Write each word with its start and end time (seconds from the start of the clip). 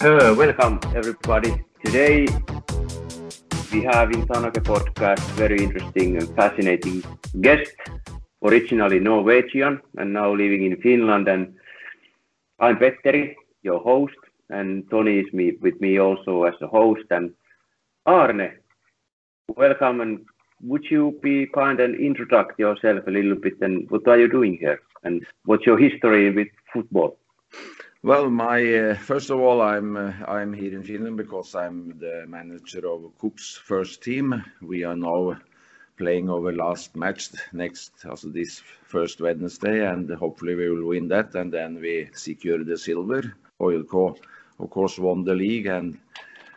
Uh, 0.00 0.34
welcome 0.36 0.80
everybody. 0.94 1.64
Today 1.84 2.26
we 3.72 3.82
have 3.82 4.10
in 4.10 4.26
Sanake 4.26 4.62
podcast 4.62 5.20
very 5.36 5.62
interesting 5.62 6.16
and 6.16 6.28
fascinating 6.34 7.02
guest, 7.40 7.72
originally 8.42 8.98
Norwegian 8.98 9.80
and 9.96 10.12
now 10.12 10.34
living 10.34 10.64
in 10.64 10.76
Finland. 10.82 11.28
And 11.28 11.54
I'm 12.58 12.76
Petteri, 12.76 13.34
your 13.62 13.80
host, 13.80 14.16
and 14.50 14.88
Toni 14.90 15.20
is 15.20 15.32
me, 15.32 15.52
with 15.60 15.80
me 15.80 15.98
also 15.98 16.44
as 16.44 16.54
a 16.60 16.66
host. 16.66 17.06
And 17.10 17.32
Arne, 18.04 18.52
welcome 19.56 20.00
and 20.00 20.24
would 20.60 20.84
you 20.90 21.18
be 21.22 21.46
kind 21.46 21.78
and 21.80 21.94
introduce 21.94 22.58
yourself 22.58 23.06
a 23.06 23.10
little 23.10 23.36
bit 23.36 23.60
and 23.60 23.88
what 23.90 24.08
are 24.08 24.18
you 24.18 24.28
doing 24.28 24.56
here 24.58 24.80
and 25.04 25.24
what's 25.44 25.66
your 25.66 25.78
history 25.78 26.30
with 26.30 26.48
football? 26.72 27.16
Well, 28.04 28.28
my 28.28 28.60
uh, 28.60 28.94
first 28.96 29.30
of 29.30 29.40
all, 29.40 29.62
I'm 29.62 29.96
uh, 29.96 30.12
I'm 30.28 30.52
here 30.52 30.74
in 30.74 30.82
Finland 30.82 31.16
because 31.16 31.54
I'm 31.54 31.98
the 31.98 32.26
manager 32.28 32.86
of 32.86 33.10
KuPS 33.18 33.56
first 33.56 34.02
team. 34.02 34.44
We 34.60 34.84
are 34.84 34.94
now 34.94 35.38
playing 35.96 36.28
our 36.28 36.52
last 36.52 36.96
match 36.96 37.30
next, 37.54 38.04
also 38.04 38.28
this 38.28 38.60
first 38.82 39.22
Wednesday, 39.22 39.86
and 39.86 40.10
hopefully 40.10 40.54
we 40.54 40.68
will 40.68 40.86
win 40.86 41.08
that, 41.08 41.34
and 41.34 41.50
then 41.50 41.80
we 41.80 42.10
secure 42.12 42.62
the 42.62 42.76
silver. 42.76 43.22
HJK, 43.58 44.18
of 44.60 44.68
course, 44.68 44.98
won 44.98 45.24
the 45.24 45.34
league, 45.34 45.64
and 45.64 45.96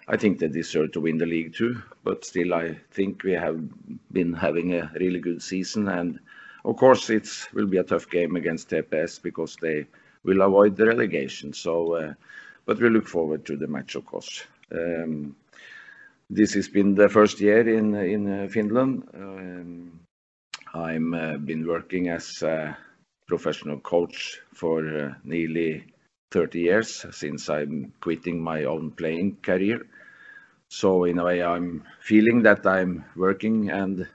I 0.10 0.18
think 0.18 0.40
they 0.40 0.50
deserve 0.50 0.92
to 0.92 1.00
win 1.00 1.18
the 1.18 1.26
league 1.26 1.54
too. 1.56 1.82
But 2.04 2.26
still, 2.26 2.54
I 2.54 2.76
think 2.92 3.24
we 3.24 3.32
have 3.32 3.58
been 4.12 4.34
having 4.34 4.74
a 4.74 4.92
really 5.00 5.22
good 5.22 5.42
season, 5.42 5.88
and 5.88 6.20
of 6.66 6.76
course, 6.76 7.10
it 7.10 7.30
will 7.54 7.68
be 7.68 7.78
a 7.78 7.84
tough 7.84 8.10
game 8.10 8.36
against 8.36 8.70
TPS 8.70 9.22
because 9.24 9.56
they 9.62 9.88
will 10.28 10.42
avoid 10.42 10.76
the 10.76 10.86
relegation. 10.86 11.54
So, 11.54 11.94
uh, 11.94 12.14
but 12.66 12.80
we 12.80 12.90
look 12.90 13.08
forward 13.08 13.46
to 13.46 13.56
the 13.56 13.68
match, 13.68 13.96
of 13.96 14.06
course. 14.06 14.44
Um, 14.72 15.36
this 16.30 16.54
has 16.54 16.68
been 16.68 16.94
the 16.94 17.10
first 17.10 17.40
year 17.40 17.68
in 17.68 17.96
in 17.96 18.24
uh, 18.28 18.48
Finland. 18.50 19.10
Um, 19.14 20.00
I'm 20.74 21.14
uh, 21.14 21.38
been 21.38 21.66
working 21.66 22.10
as 22.10 22.44
a 22.44 22.78
professional 23.28 23.80
coach 23.80 24.42
for 24.54 24.80
uh, 24.86 25.14
nearly 25.24 25.86
30 26.32 26.60
years 26.60 27.06
since 27.12 27.50
I'm 27.50 27.94
quitting 28.02 28.44
my 28.44 28.66
own 28.66 28.92
playing 28.92 29.38
career. 29.42 29.88
So 30.70 31.06
in 31.06 31.20
a 31.20 31.24
way, 31.24 31.42
I'm 31.42 31.84
feeling 32.02 32.44
that 32.44 32.66
I'm 32.66 33.06
working 33.16 33.70
and 33.70 34.06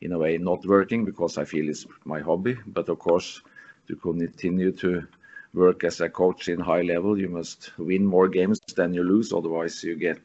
in 0.00 0.12
a 0.12 0.18
way 0.18 0.38
not 0.38 0.64
working 0.64 1.04
because 1.04 1.36
I 1.36 1.44
feel 1.44 1.68
it's 1.68 1.86
my 2.04 2.20
hobby. 2.20 2.56
But 2.66 2.88
of 2.88 2.98
course, 2.98 3.42
to 3.88 3.96
continue 3.96 4.72
to 4.72 5.06
work 5.54 5.84
as 5.84 6.00
a 6.00 6.08
coach 6.08 6.48
in 6.48 6.60
high 6.60 6.82
level, 6.82 7.18
you 7.18 7.28
must 7.28 7.72
win 7.78 8.04
more 8.04 8.28
games 8.28 8.60
than 8.76 8.94
you 8.94 9.02
lose. 9.02 9.32
Otherwise, 9.32 9.82
you 9.82 9.96
get 9.96 10.20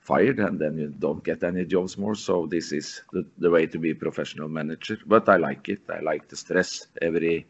fired 0.00 0.38
and 0.38 0.58
then 0.58 0.78
you 0.78 0.88
don't 0.98 1.22
get 1.24 1.42
any 1.42 1.64
jobs 1.64 1.98
more. 1.98 2.14
So 2.14 2.46
this 2.46 2.72
is 2.72 3.02
the, 3.12 3.26
the 3.38 3.50
way 3.50 3.66
to 3.66 3.78
be 3.78 3.90
a 3.90 3.94
professional 3.94 4.48
manager. 4.48 4.98
But 5.06 5.28
I 5.28 5.36
like 5.36 5.68
it. 5.68 5.80
I 5.90 6.00
like 6.00 6.28
the 6.28 6.36
stress 6.36 6.86
every 7.02 7.46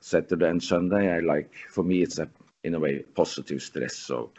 Saturday 0.00 0.48
and 0.48 0.62
Sunday. 0.62 1.14
I 1.14 1.20
like, 1.20 1.54
for 1.68 1.84
me, 1.84 2.02
it's 2.02 2.18
a 2.18 2.28
in 2.62 2.74
a 2.74 2.80
way 2.80 2.98
positive 3.14 3.62
stress. 3.62 3.96
So, 3.96 4.30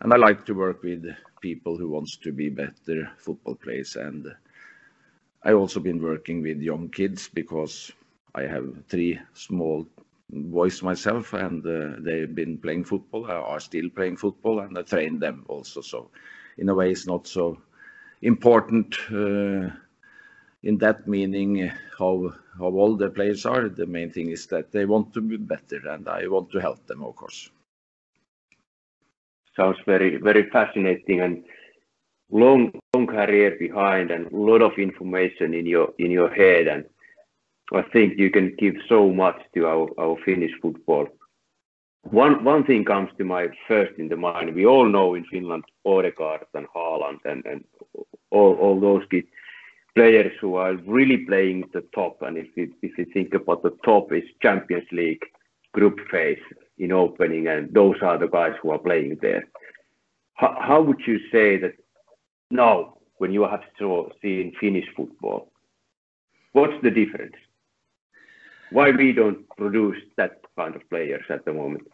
and 0.00 0.12
I 0.12 0.16
like 0.16 0.44
to 0.46 0.52
work 0.54 0.82
with 0.82 1.04
people 1.40 1.76
who 1.76 1.88
wants 1.88 2.16
to 2.18 2.32
be 2.32 2.48
better 2.48 3.10
football 3.18 3.54
players. 3.54 3.96
And 3.96 4.26
I 5.42 5.52
also 5.52 5.80
been 5.80 6.02
working 6.02 6.42
with 6.42 6.60
young 6.60 6.88
kids 6.88 7.28
because 7.28 7.92
I 8.34 8.42
have 8.42 8.84
three 8.88 9.20
small 9.34 9.86
boys 10.30 10.82
myself, 10.82 11.32
and 11.32 11.64
uh, 11.66 11.96
they've 12.00 12.34
been 12.34 12.58
playing 12.58 12.84
football, 12.84 13.24
uh, 13.26 13.34
are 13.34 13.60
still 13.60 13.88
playing 13.90 14.16
football, 14.16 14.60
and 14.60 14.76
I 14.78 14.82
train 14.82 15.18
them 15.18 15.44
also. 15.48 15.80
So, 15.80 16.10
in 16.58 16.68
a 16.68 16.74
way, 16.74 16.90
it's 16.90 17.06
not 17.06 17.26
so 17.26 17.58
important 18.22 18.96
uh, 19.10 19.70
in 20.62 20.78
that 20.78 21.06
meaning 21.06 21.70
how 21.98 22.34
how 22.58 22.66
old 22.66 22.98
the 22.98 23.10
players 23.10 23.46
are. 23.46 23.68
The 23.68 23.86
main 23.86 24.10
thing 24.10 24.30
is 24.30 24.46
that 24.48 24.72
they 24.72 24.84
want 24.84 25.14
to 25.14 25.20
be 25.20 25.36
better, 25.36 25.80
and 25.88 26.08
I 26.08 26.26
want 26.26 26.50
to 26.52 26.60
help 26.60 26.86
them, 26.86 27.02
of 27.04 27.16
course. 27.16 27.50
Sounds 29.56 29.78
very 29.86 30.16
very 30.16 30.48
fascinating 30.50 31.20
and 31.20 31.44
long 32.30 32.70
long 32.94 33.06
career 33.06 33.56
behind 33.58 34.10
and 34.10 34.30
a 34.30 34.36
lot 34.36 34.62
of 34.62 34.78
information 34.78 35.54
in 35.54 35.66
your 35.66 35.92
in 35.98 36.10
your 36.10 36.32
head 36.32 36.68
and 36.68 36.84
I 37.72 37.82
think 37.82 38.18
you 38.18 38.30
can 38.30 38.54
give 38.58 38.76
so 38.88 39.10
much 39.10 39.40
to 39.54 39.66
our, 39.66 39.88
our 39.98 40.16
Finnish 40.24 40.52
football. 40.62 41.06
One 42.02 42.42
one 42.44 42.64
thing 42.64 42.84
comes 42.84 43.10
to 43.18 43.24
my 43.24 43.48
first 43.66 43.98
in 43.98 44.08
the 44.08 44.16
mind. 44.16 44.54
We 44.54 44.64
all 44.64 44.88
know 44.88 45.14
in 45.14 45.24
Finland 45.24 45.64
Odegaard 45.84 46.46
and 46.54 46.66
Haaland 46.74 47.18
and, 47.24 47.44
and 47.44 47.64
all, 48.30 48.54
all 48.54 48.80
those 48.80 49.04
players 49.94 50.32
who 50.40 50.54
are 50.54 50.74
really 50.86 51.18
playing 51.26 51.68
the 51.72 51.82
top. 51.94 52.22
And 52.22 52.38
if 52.38 52.46
you, 52.56 52.72
if 52.82 52.96
you 52.96 53.04
think 53.12 53.34
about 53.34 53.62
the 53.62 53.76
top 53.84 54.12
is 54.12 54.22
Champions 54.40 54.86
League 54.92 55.24
group 55.72 55.98
phase 56.10 56.40
in 56.78 56.92
opening, 56.92 57.48
and 57.48 57.74
those 57.74 57.96
are 58.00 58.16
the 58.16 58.28
guys 58.28 58.54
who 58.62 58.70
are 58.70 58.78
playing 58.78 59.18
there. 59.20 59.44
How, 60.34 60.56
how 60.60 60.80
would 60.80 61.00
you 61.06 61.18
say 61.30 61.58
that 61.58 61.74
now, 62.50 62.98
when 63.18 63.32
you 63.32 63.42
have 63.42 63.64
seen 64.22 64.54
Finnish 64.60 64.86
football, 64.96 65.52
what's 66.52 66.80
the 66.82 66.90
difference? 66.90 67.34
Why 68.70 68.90
we 68.90 69.12
don't 69.12 69.48
produce 69.56 70.02
that 70.16 70.42
kind 70.56 70.76
of 70.76 70.88
players 70.90 71.24
at 71.30 71.44
the 71.44 71.52
moment? 71.52 71.88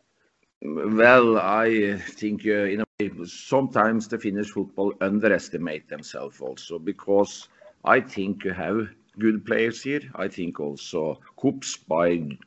Well, 0.62 1.39
I 1.39 1.99
think 1.99 2.47
uh, 2.47 2.65
in 2.65 2.81
a 2.81 2.85
way, 2.99 3.11
sometimes 3.27 4.09
the 4.09 4.19
Finnish 4.19 4.51
football 4.51 4.95
underestimate 5.01 5.89
themselves 5.89 6.41
also 6.41 6.79
because 6.79 7.49
I 7.85 8.01
think 8.01 8.45
you 8.45 8.53
have 8.53 8.89
good 9.19 9.45
players 9.45 9.83
here. 9.83 10.01
I 10.15 10.29
think 10.29 10.61
also 10.61 11.21
KuPS 11.39 11.87
by 11.87 12.39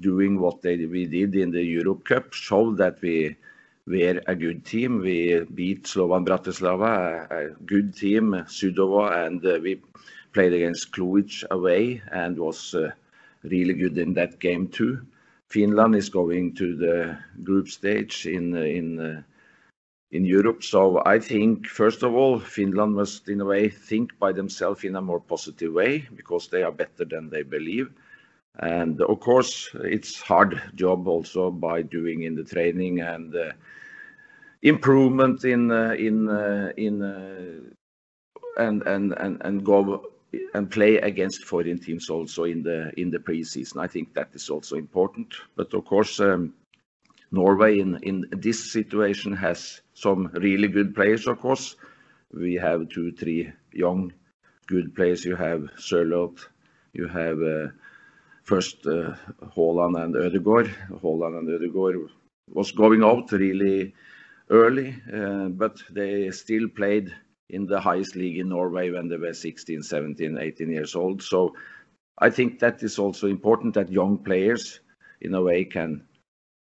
doing 0.00 0.38
what 0.38 0.60
they, 0.62 0.76
we 0.84 1.06
did 1.06 1.34
in 1.34 1.50
the 1.50 1.62
Europe 1.62 2.04
Cup 2.04 2.32
showed 2.32 2.76
that 2.76 3.00
we 3.00 3.36
were 3.86 4.20
a 4.26 4.34
good 4.34 4.64
team. 4.64 5.00
We 5.00 5.44
beat 5.54 5.84
Slovan 5.84 6.26
Bratislava, 6.26 7.30
a, 7.30 7.54
good 7.64 7.96
team, 7.96 8.32
Sūduva, 8.46 9.26
and 9.26 9.44
uh, 9.44 9.58
we 9.62 9.80
played 10.32 10.52
against 10.52 10.92
Cluj 10.92 11.44
away 11.50 12.02
and 12.10 12.38
was 12.38 12.74
uh, 12.74 12.90
really 13.42 13.74
good 13.74 13.98
in 13.98 14.14
that 14.14 14.38
game 14.38 14.68
too. 14.68 15.06
Finland 15.48 15.94
is 15.94 16.08
going 16.08 16.54
to 16.54 16.76
the 16.76 17.18
group 17.44 17.68
stage 17.68 18.26
in 18.26 18.54
in 18.56 19.00
uh, 19.00 19.22
in 20.12 20.24
Europe. 20.24 20.62
So 20.62 21.02
I 21.04 21.18
think 21.18 21.66
first 21.66 22.02
of 22.02 22.14
all, 22.14 22.38
Finland 22.38 22.94
must 22.94 23.28
in 23.28 23.40
a 23.40 23.44
way 23.44 23.68
think 23.68 24.18
by 24.18 24.32
themselves 24.32 24.84
in 24.84 24.96
a 24.96 25.00
more 25.02 25.20
positive 25.20 25.72
way 25.72 26.08
because 26.14 26.48
they 26.48 26.62
are 26.62 26.72
better 26.72 27.04
than 27.04 27.30
they 27.30 27.42
believe. 27.42 27.90
And 28.58 29.00
of 29.00 29.20
course, 29.20 29.70
it's 29.74 30.20
hard 30.20 30.60
job 30.74 31.08
also 31.08 31.50
by 31.50 31.82
doing 31.82 32.22
in 32.22 32.34
the 32.34 32.44
training 32.44 33.00
and 33.00 33.34
uh, 33.34 33.52
improvement 34.62 35.44
in 35.44 35.70
uh, 35.70 35.94
in 35.98 36.28
uh, 36.28 36.72
in 36.76 37.02
uh, 37.02 38.62
and 38.62 38.82
and 38.82 39.14
and 39.14 39.40
and 39.40 39.64
go 39.64 40.11
and 40.54 40.70
play 40.70 40.96
against 40.98 41.44
foreign 41.44 41.78
teams 41.78 42.08
also 42.10 42.44
in 42.44 42.62
the 42.62 42.92
in 42.96 43.10
the 43.10 43.18
preseason. 43.18 43.82
I 43.82 43.86
think 43.86 44.14
that 44.14 44.28
is 44.34 44.50
also 44.50 44.76
important. 44.76 45.34
But 45.56 45.74
of 45.74 45.84
course, 45.84 46.20
um, 46.20 46.54
Norway 47.30 47.78
in 47.78 47.98
in 48.02 48.26
this 48.30 48.72
situation 48.72 49.32
has 49.32 49.82
some 49.94 50.30
really 50.34 50.68
good 50.68 50.94
players. 50.94 51.26
Of 51.26 51.38
course, 51.40 51.76
we 52.32 52.54
have 52.54 52.88
two, 52.88 53.12
three 53.12 53.52
young 53.72 54.12
good 54.66 54.94
players. 54.94 55.24
You 55.24 55.36
have 55.36 55.70
Sørloth, 55.76 56.46
you 56.92 57.08
have 57.08 57.42
uh, 57.42 57.68
first 58.42 58.86
uh, 58.86 59.14
Haaland 59.56 60.02
and 60.02 60.14
Ødegaard. 60.14 60.68
Haaland 61.02 61.38
and 61.38 61.48
Ødegaard 61.48 62.08
was 62.48 62.72
going 62.72 63.02
out 63.02 63.32
really 63.32 63.94
early, 64.50 64.94
uh, 65.12 65.48
but 65.48 65.82
they 65.90 66.30
still 66.30 66.68
played 66.68 67.14
in 67.52 67.66
the 67.66 67.80
highest 67.80 68.16
league 68.16 68.38
in 68.38 68.48
Norway 68.48 68.90
when 68.90 69.08
they 69.08 69.16
were 69.16 69.34
16, 69.34 69.82
17, 69.82 70.38
18 70.38 70.70
years 70.70 70.96
old. 70.96 71.22
So 71.22 71.54
I 72.18 72.30
think 72.30 72.58
that 72.58 72.82
is 72.82 72.98
also 72.98 73.28
important 73.28 73.74
that 73.74 73.92
young 73.92 74.18
players, 74.18 74.80
in 75.20 75.34
a 75.34 75.42
way, 75.42 75.64
can 75.64 76.02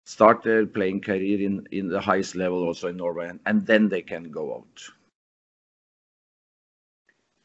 start 0.05 0.43
their 0.43 0.67
playing 0.67 1.01
career 1.01 1.41
in, 1.41 1.67
in 1.71 1.89
the 1.89 2.01
highest 2.01 2.35
level 2.35 2.65
also 2.65 2.89
in 2.89 2.97
Norway, 2.97 3.29
and, 3.29 3.41
and 3.47 3.67
then 3.67 3.89
they 3.89 4.03
can 4.03 4.31
go 4.31 4.55
out. 4.55 4.83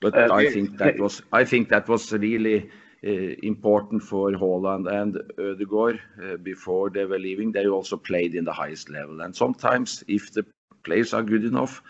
But 0.02 0.18
uh, 0.18 0.34
I 0.34 0.50
think 0.52 0.78
that 0.78 1.00
was 1.00 1.22
I 1.32 1.46
think 1.46 1.70
that 1.70 1.88
was 1.88 2.12
really 2.12 2.70
uh, 3.04 3.36
important 3.44 4.04
for 4.04 4.32
Haaland 4.32 4.92
and 4.92 5.16
Ødegaard 5.38 6.00
uh, 6.22 6.38
before 6.38 6.90
they 6.90 7.06
were 7.06 7.20
leaving. 7.20 7.52
They 7.52 7.68
also 7.68 7.98
played 7.98 8.36
in 8.36 8.46
the 8.46 8.54
highest 8.54 8.90
level, 8.90 9.22
and 9.22 9.36
sometimes 9.36 10.04
if 10.08 10.34
the 10.34 10.46
players 10.84 11.14
are 11.14 11.24
good 11.24 11.46
enough, 11.46 11.82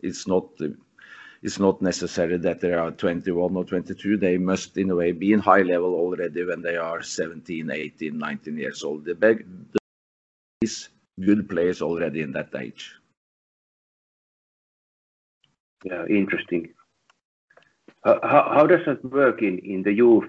it's 0.00 0.26
not 0.26 0.44
it's 1.46 1.60
not 1.60 1.80
necessary 1.80 2.36
that 2.38 2.60
they 2.60 2.72
are 2.72 2.90
21 2.90 3.56
or 3.56 3.64
22. 3.64 4.16
They 4.16 4.36
must, 4.36 4.76
in 4.76 4.90
a 4.90 4.96
way, 4.96 5.12
be 5.12 5.32
in 5.32 5.38
high 5.38 5.62
level 5.62 5.94
already 5.94 6.42
when 6.42 6.60
they 6.60 6.76
are 6.76 7.04
17, 7.04 7.70
18, 7.70 8.18
19 8.18 8.58
years 8.58 8.82
old. 8.82 9.04
The 9.04 9.14
big, 9.14 9.46
is 10.60 10.88
good 11.24 11.48
players 11.48 11.82
already 11.82 12.22
in 12.22 12.32
that 12.32 12.48
age. 12.58 12.92
Yeah, 15.84 16.04
interesting. 16.06 16.70
How, 18.04 18.50
how 18.56 18.66
does 18.66 18.84
that 18.86 19.04
work 19.04 19.40
in, 19.40 19.60
in 19.60 19.84
the 19.84 19.92
youth 19.92 20.28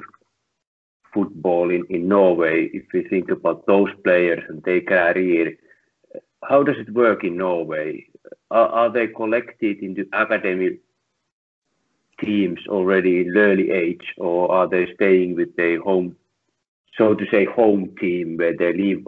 football 1.16 1.72
in, 1.72 1.84
in 1.90 2.08
Norway? 2.08 2.70
If 2.72 2.84
we 2.94 3.08
think 3.08 3.32
about 3.32 3.66
those 3.66 3.90
players 4.04 4.44
and 4.50 4.62
their 4.62 4.82
career, 4.82 5.58
how 6.48 6.62
does 6.62 6.78
it 6.78 6.94
work 6.94 7.24
in 7.24 7.38
Norway? 7.38 8.06
Are, 8.52 8.68
are 8.68 8.90
they 8.92 9.08
collected 9.08 9.80
into 9.80 10.08
academy 10.14 10.78
teams 12.20 12.60
already 12.68 13.22
in 13.22 13.38
early 13.38 13.72
age, 13.72 14.14
or 14.18 14.52
are 14.52 14.68
they 14.68 14.88
staying 14.96 15.36
with 15.36 15.56
their 15.56 15.80
home, 15.82 16.16
so 16.98 17.14
to 17.14 17.26
say, 17.32 17.46
home 17.46 17.96
team 18.00 18.38
where 18.38 18.56
they 18.56 18.74
live? 18.74 19.06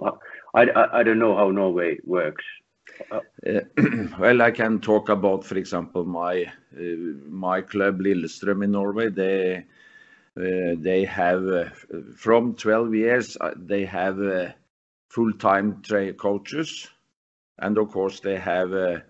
I, 0.54 0.64
I, 0.66 1.00
I 1.00 1.04
don't 1.04 1.20
know 1.20 1.36
how 1.36 1.52
Norway 1.52 1.98
works. 2.06 2.46
Uh, 3.12 3.20
well, 4.20 4.42
I 4.42 4.52
can 4.52 4.80
talk 4.80 5.10
about, 5.10 5.46
for 5.46 5.58
example, 5.58 6.06
my 6.06 6.44
uh, 6.78 6.82
my 7.30 7.62
club 7.62 8.00
Lillestrøm 8.00 8.64
in 8.64 8.72
Norway. 8.72 9.10
They 9.10 9.66
uh, 10.38 10.76
they 10.78 11.06
have 11.06 11.46
uh, 11.48 11.66
from 12.16 12.56
12 12.56 12.94
years 12.96 13.38
uh, 13.42 13.52
they 13.58 13.86
have 13.86 14.22
uh, 14.22 14.50
full-time 15.10 15.82
coaches, 16.18 16.88
and 17.58 17.78
of 17.78 17.90
course 17.92 18.20
they 18.20 18.38
have 18.38 19.04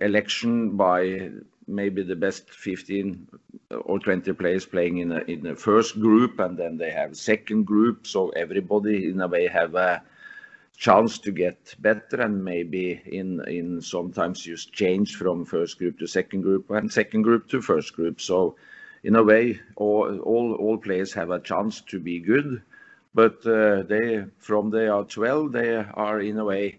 election 0.00 0.76
by 0.76 1.30
maybe 1.70 2.02
the 2.02 2.16
best 2.16 2.50
15 2.50 3.28
or 3.70 3.98
20 3.98 4.32
players 4.34 4.66
playing 4.66 4.98
in 4.98 5.12
a, 5.12 5.18
in 5.20 5.42
the 5.42 5.54
first 5.54 6.00
group, 6.00 6.40
and 6.40 6.58
then 6.58 6.76
they 6.76 6.90
have 6.90 7.16
second 7.16 7.64
group. 7.64 8.06
So 8.06 8.30
everybody 8.30 9.08
in 9.08 9.20
a 9.20 9.28
way 9.28 9.46
have 9.46 9.74
a 9.74 10.02
chance 10.76 11.18
to 11.18 11.30
get 11.30 11.74
better 11.78 12.22
and 12.22 12.42
maybe 12.42 13.02
in 13.04 13.38
in 13.46 13.82
sometimes 13.82 14.46
you 14.46 14.56
change 14.56 15.14
from 15.14 15.44
first 15.44 15.78
group 15.78 15.98
to 15.98 16.06
second 16.06 16.40
group 16.40 16.70
and 16.70 16.90
second 16.90 17.22
group 17.22 17.46
to 17.48 17.60
first 17.60 17.94
group. 17.94 18.18
So 18.18 18.56
in 19.02 19.14
a 19.14 19.22
way, 19.22 19.60
all 19.76 20.18
all, 20.20 20.54
all 20.54 20.78
players 20.78 21.12
have 21.12 21.30
a 21.30 21.40
chance 21.40 21.82
to 21.82 22.00
be 22.00 22.18
good, 22.18 22.62
but 23.14 23.46
uh, 23.46 23.82
they 23.82 24.24
from 24.38 24.70
they 24.70 24.88
are 24.88 25.04
12 25.04 25.52
they 25.52 25.74
are 25.76 26.20
in 26.20 26.38
a 26.38 26.44
way 26.44 26.78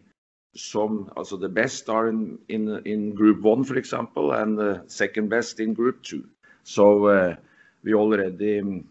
some 0.53 1.11
also 1.15 1.37
the 1.37 1.49
best 1.49 1.89
are 1.89 2.09
in 2.09 2.37
in 2.49 2.81
in 2.85 3.15
group 3.15 3.41
one 3.41 3.63
for 3.63 3.77
example 3.77 4.33
and 4.33 4.57
the 4.57 4.83
second 4.87 5.29
best 5.29 5.59
in 5.59 5.73
group 5.73 6.03
two. 6.03 6.27
So 6.63 7.05
uh, 7.05 7.35
we 7.83 7.93
already 7.93 8.59
um, 8.59 8.89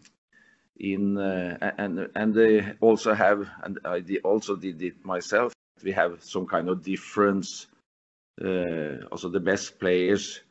in 0.79 1.17
uh, 1.17 1.71
and 1.77 2.09
and 2.15 2.33
they 2.33 2.73
also 2.81 3.13
have 3.13 3.47
and 3.63 3.79
i 3.85 4.01
also 4.23 4.55
did 4.55 4.81
it 4.81 5.05
myself 5.05 5.53
we 5.83 5.91
have 5.91 6.23
some 6.23 6.47
kind 6.47 6.69
of 6.69 6.83
difference 6.83 7.67
uh, 8.43 9.05
also 9.11 9.29
the 9.29 9.39
best 9.39 9.79
players 9.79 10.41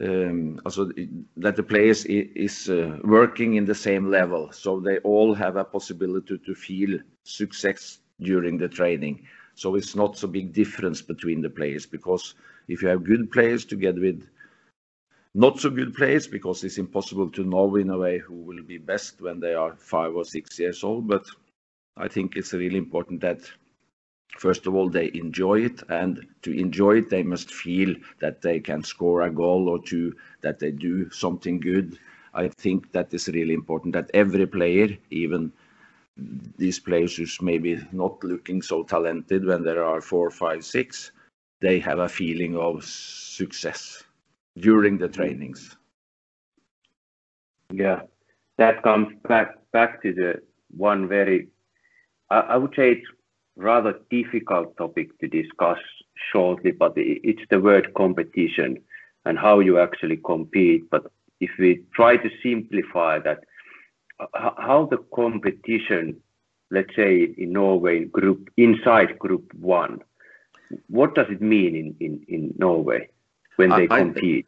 um, 0.00 0.60
also 0.64 0.90
that 1.36 1.56
the 1.56 1.62
players 1.62 2.04
is 2.04 2.68
uh, 2.68 2.98
working 3.04 3.54
in 3.54 3.64
the 3.64 3.74
same 3.74 4.10
level. 4.10 4.50
So 4.50 4.80
they 4.80 4.98
all 4.98 5.34
have 5.34 5.54
a 5.54 5.62
possibility 5.64 6.38
to 6.38 6.54
feel 6.54 6.98
success 7.22 8.00
during 8.20 8.58
the 8.58 8.68
training 8.68 9.26
so 9.54 9.74
it's 9.76 9.94
not 9.94 10.16
so 10.16 10.28
big 10.28 10.52
difference 10.52 11.02
between 11.02 11.40
the 11.42 11.50
players 11.50 11.86
because 11.86 12.34
if 12.68 12.82
you 12.82 12.88
have 12.88 13.04
good 13.04 13.30
players 13.30 13.64
together 13.64 14.00
with 14.00 14.28
not 15.34 15.58
so 15.58 15.68
good 15.70 15.94
players, 15.94 16.26
because 16.28 16.62
it's 16.64 16.78
impossible 16.78 17.28
to 17.30 17.44
know 17.44 17.74
in 17.76 17.90
a 17.90 17.98
way 17.98 18.18
who 18.18 18.34
will 18.34 18.62
be 18.62 18.78
best 18.78 19.20
when 19.20 19.40
they 19.40 19.54
are 19.54 19.74
five 19.74 20.14
or 20.14 20.24
six 20.24 20.58
years 20.58 20.84
old. 20.84 21.08
But 21.08 21.24
I 21.96 22.06
think 22.08 22.36
it's 22.36 22.52
really 22.52 22.78
important 22.78 23.20
that 23.22 23.40
first 24.38 24.66
of 24.66 24.74
all 24.74 24.88
they 24.88 25.10
enjoy 25.14 25.60
it 25.62 25.82
and 25.88 26.26
to 26.42 26.52
enjoy 26.52 26.98
it 26.98 27.10
they 27.10 27.22
must 27.22 27.52
feel 27.52 27.94
that 28.20 28.42
they 28.42 28.60
can 28.60 28.82
score 28.82 29.22
a 29.22 29.30
goal 29.30 29.68
or 29.68 29.82
two 29.82 30.14
that 30.42 30.58
they 30.58 30.70
do 30.72 31.08
something 31.10 31.60
good 31.60 31.98
i 32.34 32.48
think 32.48 32.90
that 32.92 33.14
is 33.14 33.28
really 33.28 33.54
important 33.54 33.92
that 33.92 34.10
every 34.12 34.46
player 34.46 34.88
even 35.10 35.52
these 36.16 36.78
players 36.78 37.16
who's 37.16 37.40
maybe 37.42 37.80
not 37.92 38.22
looking 38.22 38.62
so 38.62 38.84
talented 38.84 39.44
when 39.44 39.64
there 39.64 39.84
are 39.84 40.00
four, 40.00 40.30
five, 40.30 40.64
six, 40.64 41.10
they 41.60 41.78
have 41.78 41.98
a 41.98 42.08
feeling 42.08 42.56
of 42.56 42.84
success 42.84 44.04
during 44.58 44.98
the 44.98 45.08
trainings. 45.08 45.76
Yeah, 47.72 48.02
that 48.58 48.82
comes 48.82 49.08
back 49.26 49.56
back 49.72 50.02
to 50.02 50.12
the 50.12 50.42
one 50.70 51.08
very, 51.08 51.48
I, 52.30 52.40
I 52.40 52.56
would 52.56 52.74
say 52.76 52.92
it's 52.92 53.06
rather 53.56 53.98
difficult 54.10 54.76
topic 54.76 55.18
to 55.20 55.26
discuss 55.26 55.78
shortly, 56.32 56.70
but 56.70 56.92
it's 56.96 57.42
the 57.50 57.60
word 57.60 57.92
competition 57.94 58.78
and 59.24 59.38
how 59.38 59.60
you 59.60 59.78
actually 59.78 60.18
compete. 60.18 60.88
But 60.90 61.06
if 61.40 61.50
we 61.58 61.82
try 61.94 62.16
to 62.16 62.30
simplify 62.42 63.18
that, 63.20 63.44
how 64.34 64.88
the 64.90 64.98
competition, 65.14 66.20
let's 66.70 66.94
say 66.96 67.34
in 67.36 67.52
Norway, 67.52 68.04
group 68.04 68.50
inside 68.56 69.18
Group 69.18 69.52
One, 69.54 70.00
what 70.88 71.14
does 71.14 71.26
it 71.30 71.40
mean 71.40 71.74
in 71.74 71.96
in, 72.00 72.24
in 72.28 72.54
Norway 72.58 73.08
when 73.56 73.70
they 73.70 73.86
compete? 73.86 74.46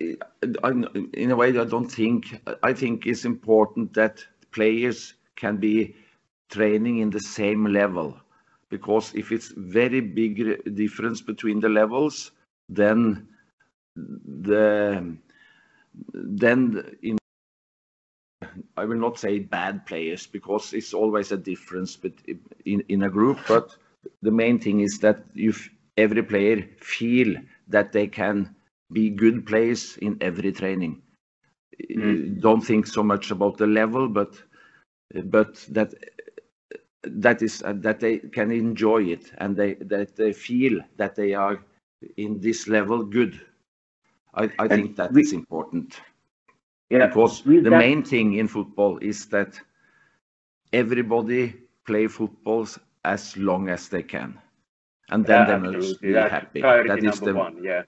In 0.00 1.30
a 1.30 1.36
way, 1.36 1.48
I 1.48 1.64
don't 1.64 1.90
think. 1.90 2.40
I 2.62 2.72
think 2.72 3.06
it's 3.06 3.24
important 3.24 3.94
that 3.94 4.24
players 4.52 5.14
can 5.34 5.56
be 5.56 5.94
training 6.48 6.98
in 6.98 7.10
the 7.10 7.20
same 7.20 7.66
level, 7.66 8.16
because 8.70 9.12
if 9.14 9.32
it's 9.32 9.52
very 9.56 10.00
big 10.00 10.74
difference 10.76 11.20
between 11.20 11.60
the 11.60 11.68
levels, 11.68 12.30
then 12.68 13.26
the 13.96 15.16
then 16.14 16.84
in 17.02 17.18
I 18.76 18.84
will 18.84 18.98
not 18.98 19.18
say 19.18 19.38
bad 19.38 19.86
players 19.86 20.26
because 20.26 20.72
it's 20.72 20.94
always 20.94 21.32
a 21.32 21.36
difference 21.36 21.96
but 21.96 22.12
in, 22.64 22.82
in 22.88 23.02
a 23.02 23.10
group. 23.10 23.38
But 23.48 23.76
the 24.22 24.30
main 24.30 24.58
thing 24.58 24.80
is 24.80 24.98
that 25.00 25.24
if 25.34 25.70
every 25.96 26.22
player 26.22 26.68
feel 26.80 27.36
that 27.68 27.92
they 27.92 28.06
can 28.06 28.54
be 28.92 29.10
good 29.10 29.46
players 29.46 29.96
in 29.98 30.16
every 30.20 30.52
training. 30.52 31.02
Mm. 31.90 32.40
Don't 32.40 32.60
think 32.60 32.86
so 32.86 33.02
much 33.02 33.30
about 33.30 33.58
the 33.58 33.66
level, 33.66 34.08
but 34.08 34.34
but 35.24 35.66
that 35.70 35.94
that 37.02 37.42
is 37.42 37.62
uh, 37.62 37.74
that 37.76 38.00
they 38.00 38.18
can 38.18 38.50
enjoy 38.50 39.04
it 39.04 39.32
and 39.38 39.56
they 39.56 39.74
that 39.74 40.16
they 40.16 40.32
feel 40.32 40.80
that 40.96 41.14
they 41.14 41.34
are 41.34 41.60
in 42.16 42.40
this 42.40 42.68
level 42.68 43.04
good. 43.04 43.40
I, 44.34 44.50
I 44.58 44.68
think 44.68 44.96
that 44.96 45.12
we, 45.12 45.22
is 45.22 45.32
important. 45.32 46.00
Yeah, 46.90 47.06
because 47.06 47.42
the 47.42 47.60
that, 47.60 47.70
main 47.70 48.04
thing 48.04 48.34
in 48.34 48.48
football 48.48 48.98
is 48.98 49.26
that 49.26 49.60
everybody 50.72 51.54
play 51.84 52.06
football 52.06 52.66
as 53.04 53.36
long 53.36 53.68
as 53.68 53.88
they 53.88 54.02
can, 54.02 54.38
and 55.10 55.26
then 55.26 55.46
yeah, 55.48 55.58
they 55.58 55.78
must 55.78 56.00
be 56.00 56.12
That's 56.12 56.30
happy. 56.30 56.60
That 56.60 57.04
is 57.04 57.20
the 57.20 57.34
one. 57.34 57.62
Yeah. 57.62 57.82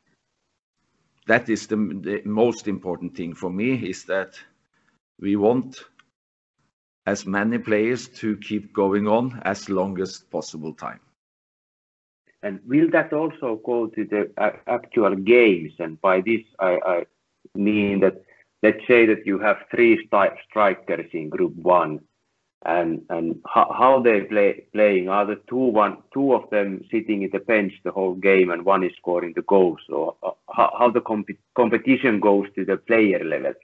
That 1.26 1.48
is 1.48 1.66
the, 1.66 1.76
the 1.76 2.22
most 2.24 2.66
important 2.68 3.14
thing 3.14 3.34
for 3.34 3.50
me 3.50 3.74
is 3.74 4.04
that 4.04 4.40
we 5.20 5.36
want 5.36 5.84
as 7.06 7.26
many 7.26 7.58
players 7.58 8.08
to 8.08 8.36
keep 8.38 8.72
going 8.72 9.06
on 9.06 9.40
as 9.44 9.68
long 9.68 10.00
as 10.00 10.18
possible 10.30 10.72
time. 10.72 11.00
And 12.42 12.60
will 12.66 12.88
that 12.90 13.12
also 13.12 13.60
go 13.64 13.88
to 13.88 14.04
the 14.04 14.30
actual 14.66 15.16
games? 15.16 15.72
And 15.78 16.00
by 16.00 16.20
this, 16.20 16.42
I, 16.60 16.78
I 16.86 17.04
mean 17.54 18.00
that 18.00 18.22
let's 18.62 18.86
say 18.86 19.06
that 19.06 19.26
you 19.26 19.38
have 19.38 19.58
three 19.70 20.06
strikers 20.48 21.10
in 21.12 21.28
group 21.28 21.54
one 21.56 22.00
and 22.66 23.02
and 23.08 23.40
how, 23.46 23.72
how 23.76 24.02
they 24.02 24.22
play 24.22 24.64
playing? 24.72 25.08
Are 25.08 25.24
the 25.24 25.40
two 25.48 25.56
one 25.56 25.98
two 26.12 26.34
of 26.34 26.50
them 26.50 26.82
sitting 26.90 27.22
in 27.22 27.30
the 27.32 27.38
bench 27.38 27.72
the 27.84 27.92
whole 27.92 28.14
game 28.14 28.50
and 28.50 28.64
one 28.64 28.82
is 28.82 28.92
scoring 28.96 29.32
the 29.34 29.42
goals 29.42 29.80
or 29.88 30.16
how, 30.50 30.90
the 30.92 31.00
comp 31.00 31.28
competition 31.54 32.20
goes 32.20 32.46
to 32.56 32.64
the 32.64 32.76
player 32.76 33.22
level? 33.24 33.54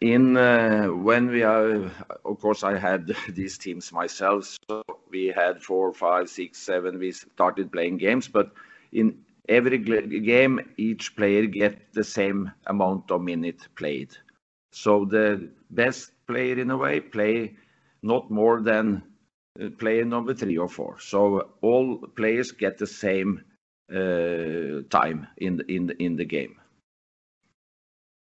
In 0.00 0.36
uh, 0.36 0.86
when 0.86 1.28
we 1.28 1.42
are 1.42 1.90
of 2.24 2.40
course 2.40 2.62
i 2.62 2.78
had 2.78 3.14
these 3.28 3.58
teams 3.58 3.92
myself 3.92 4.56
so 4.68 4.82
we 5.10 5.28
had 5.28 5.62
four 5.62 5.92
five 5.92 6.28
six 6.28 6.58
seven 6.58 6.98
we 6.98 7.10
started 7.12 7.72
playing 7.72 7.96
games 7.96 8.28
but 8.28 8.52
in 8.92 9.16
every 9.48 9.78
game 9.78 10.60
each 10.76 11.16
player 11.16 11.46
get 11.46 11.92
the 11.92 12.04
same 12.04 12.50
amount 12.66 13.10
of 13.10 13.22
minute 13.22 13.66
played 13.76 14.16
so 14.74 15.04
the 15.04 15.50
best 15.70 16.10
player 16.26 16.58
in 16.58 16.70
a 16.70 16.76
way 16.76 16.98
play 16.98 17.54
not 18.02 18.28
more 18.30 18.60
than 18.60 19.02
uh, 19.60 19.68
player 19.78 20.04
number 20.04 20.34
three 20.34 20.58
or 20.58 20.68
four. 20.68 20.98
So 20.98 21.50
all 21.62 21.98
players 22.16 22.50
get 22.50 22.76
the 22.78 22.86
same 22.86 23.44
uh, 23.88 24.82
time 24.90 25.28
in 25.36 25.58
the, 25.58 25.64
in 25.68 25.86
the, 25.86 26.02
in 26.02 26.16
the 26.16 26.24
game. 26.24 26.56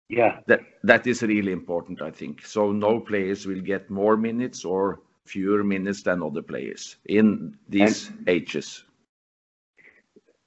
Yeah, 0.09 0.41
that 0.49 0.61
that 0.83 1.07
is 1.07 1.23
really 1.23 1.53
important, 1.53 2.03
I 2.03 2.11
think. 2.11 2.45
So 2.45 2.73
no 2.73 2.99
players 2.99 3.47
will 3.47 3.61
get 3.61 3.89
more 3.89 4.17
minutes 4.17 4.65
or 4.65 5.03
fewer 5.27 5.63
minutes 5.63 6.03
than 6.03 6.21
other 6.21 6.43
players 6.43 6.97
in 7.05 7.57
these 7.69 8.09
and, 8.09 8.29
ages. 8.29 8.85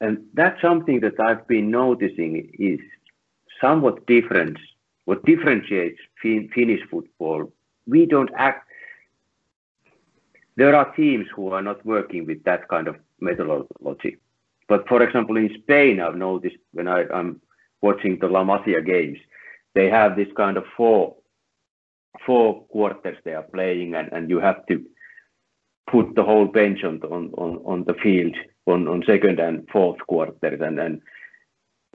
And 0.01 0.25
that's 0.33 0.61
something 0.61 0.99
that 0.99 1.17
I've 1.17 1.47
been 1.47 1.71
noticing 1.71 2.51
is 2.59 2.81
somewhat 3.61 4.05
different. 4.05 4.57
What 5.05 5.25
differentiates 5.25 5.99
fin- 6.21 6.49
Finnish 6.53 6.81
football, 6.89 7.51
we 7.87 8.05
don't 8.05 8.31
act. 8.35 8.67
There 10.55 10.75
are 10.75 10.93
teams 10.95 11.27
who 11.35 11.49
are 11.49 11.61
not 11.61 11.85
working 11.85 12.25
with 12.25 12.43
that 12.43 12.67
kind 12.67 12.87
of 12.87 12.95
methodology. 13.19 14.17
But 14.67 14.87
for 14.87 15.01
example, 15.03 15.37
in 15.37 15.53
Spain, 15.61 15.99
I've 15.99 16.15
noticed 16.15 16.57
when 16.71 16.87
I, 16.87 17.05
I'm 17.13 17.41
watching 17.81 18.19
the 18.19 18.27
La 18.27 18.43
Masia 18.43 18.85
games, 18.85 19.17
they 19.73 19.89
have 19.89 20.15
this 20.15 20.29
kind 20.37 20.57
of 20.57 20.65
four 20.77 21.15
four 22.25 22.63
quarters 22.65 23.17
they 23.23 23.33
are 23.33 23.43
playing, 23.43 23.95
and, 23.95 24.11
and 24.13 24.29
you 24.29 24.39
have 24.39 24.65
to 24.67 24.85
put 25.87 26.15
the 26.15 26.23
whole 26.23 26.45
bench 26.45 26.83
on 26.83 27.01
on 27.03 27.31
on, 27.37 27.61
on 27.65 27.83
the 27.85 27.95
field 27.95 28.35
on, 28.67 28.87
on 28.87 29.03
second 29.05 29.39
and 29.39 29.67
fourth 29.69 29.99
quarters, 30.07 30.61
and 30.61 30.79
and 30.79 31.01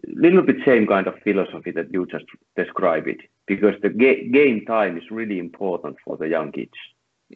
little 0.07 0.43
bit 0.43 0.57
same 0.65 0.87
kind 0.87 1.07
of 1.07 1.15
philosophy 1.23 1.71
that 1.73 1.93
you 1.93 2.07
just 2.07 2.25
described 2.57 3.09
it, 3.09 3.21
because 3.47 3.75
the 3.83 3.91
ga- 3.91 4.29
game 4.29 4.65
time 4.67 4.97
is 4.97 5.11
really 5.11 5.39
important 5.39 5.97
for 6.05 6.17
the 6.17 6.29
young 6.29 6.53
kids, 6.53 6.73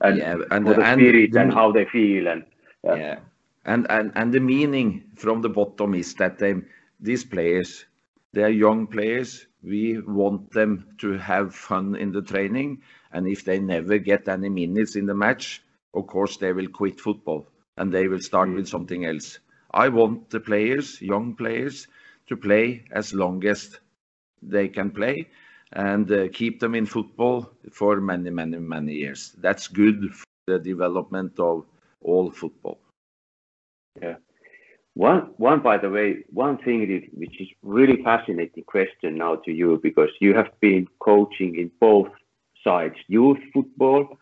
and, 0.00 0.18
yeah, 0.18 0.36
and 0.50 0.66
for 0.66 0.74
the, 0.74 0.80
the 0.80 0.92
spirit 0.92 1.30
and, 1.30 1.36
and, 1.36 1.52
how 1.52 1.72
they 1.72 1.84
feel, 1.86 2.28
and 2.28 2.44
yeah. 2.84 2.94
yeah. 2.94 3.18
And, 3.64 3.86
and 3.90 4.10
and 4.16 4.32
the 4.32 4.40
meaning 4.40 5.04
from 5.14 5.40
the 5.40 5.48
bottom 5.48 5.94
is 5.94 6.14
that 6.14 6.38
they 6.38 6.54
these 6.98 7.24
players 7.24 7.84
they 8.32 8.42
are 8.42 8.48
young 8.48 8.88
players 8.88 9.46
we 9.62 10.00
want 10.00 10.50
them 10.50 10.86
to 10.98 11.12
have 11.18 11.54
fun 11.54 11.94
in 11.94 12.10
the 12.12 12.22
training, 12.22 12.82
and 13.12 13.28
if 13.28 13.44
they 13.44 13.58
never 13.58 13.98
get 13.98 14.28
any 14.28 14.48
minutes 14.48 14.96
in 14.96 15.06
the 15.06 15.14
match, 15.14 15.62
of 15.94 16.06
course 16.06 16.36
they 16.36 16.52
will 16.52 16.68
quit 16.68 17.00
football 17.00 17.46
and 17.76 17.92
they 17.92 18.08
will 18.08 18.20
start 18.20 18.48
mm. 18.48 18.56
with 18.56 18.68
something 18.68 19.04
else. 19.04 19.38
I 19.72 19.88
want 19.88 20.30
the 20.30 20.40
players, 20.40 21.00
young 21.00 21.34
players, 21.34 21.86
to 22.32 22.36
play 22.48 22.66
as 23.00 23.06
long 23.12 23.44
as 23.54 23.60
they 24.54 24.66
can 24.76 24.90
play 24.90 25.16
and 25.72 26.06
uh, 26.12 26.28
keep 26.38 26.60
them 26.60 26.74
in 26.74 26.86
football 26.86 27.38
for 27.70 28.00
many, 28.00 28.30
many, 28.30 28.58
many 28.58 28.94
years. 29.02 29.20
That's 29.44 29.68
good 29.68 29.98
for 30.18 30.26
the 30.46 30.58
development 30.58 31.32
of 31.38 31.64
all 32.00 32.30
football. 32.30 32.78
Yeah. 34.00 34.16
One, 34.94 35.20
one, 35.48 35.60
by 35.60 35.76
the 35.78 35.90
way, 35.96 36.08
one 36.44 36.56
thing 36.64 36.80
which 37.14 37.40
is 37.40 37.48
really 37.62 38.02
fascinating 38.02 38.64
question 38.64 39.10
now 39.24 39.36
to 39.44 39.50
you 39.50 39.80
because 39.82 40.10
you 40.20 40.34
have 40.34 40.50
been 40.60 40.86
coaching 40.98 41.56
in 41.62 41.70
both 41.80 42.10
sides, 42.64 42.98
youth 43.08 43.42
football 43.54 44.18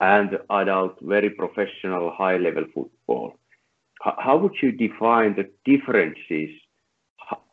and 0.00 0.38
adult, 0.50 0.94
very 1.00 1.30
professional, 1.30 2.10
high-level 2.10 2.64
football. 2.74 3.28
How 4.00 4.36
would 4.38 4.56
you 4.62 4.72
define 4.72 5.36
the 5.36 5.46
differences? 5.64 6.50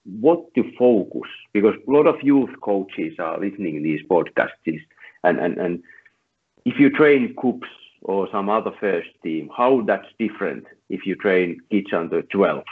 What 0.07 0.53
to 0.55 0.63
focus? 0.77 1.29
Because 1.53 1.75
a 1.87 1.91
lot 1.91 2.07
of 2.07 2.15
youth 2.23 2.49
coaches 2.61 3.15
are 3.19 3.39
listening 3.39 3.75
to 3.75 3.83
these 3.83 4.01
podcasts, 4.09 4.81
and 5.23 5.39
and 5.39 5.57
and 5.57 5.83
if 6.65 6.79
you 6.79 6.89
train 6.89 7.35
KuPS 7.35 7.67
or 8.03 8.27
some 8.31 8.49
other 8.49 8.71
first 8.79 9.09
team, 9.23 9.49
how 9.55 9.81
that's 9.81 10.07
different 10.19 10.65
if 10.89 11.05
you 11.05 11.15
train 11.15 11.59
kids 11.71 11.91
under 11.93 12.21
12? 12.21 12.63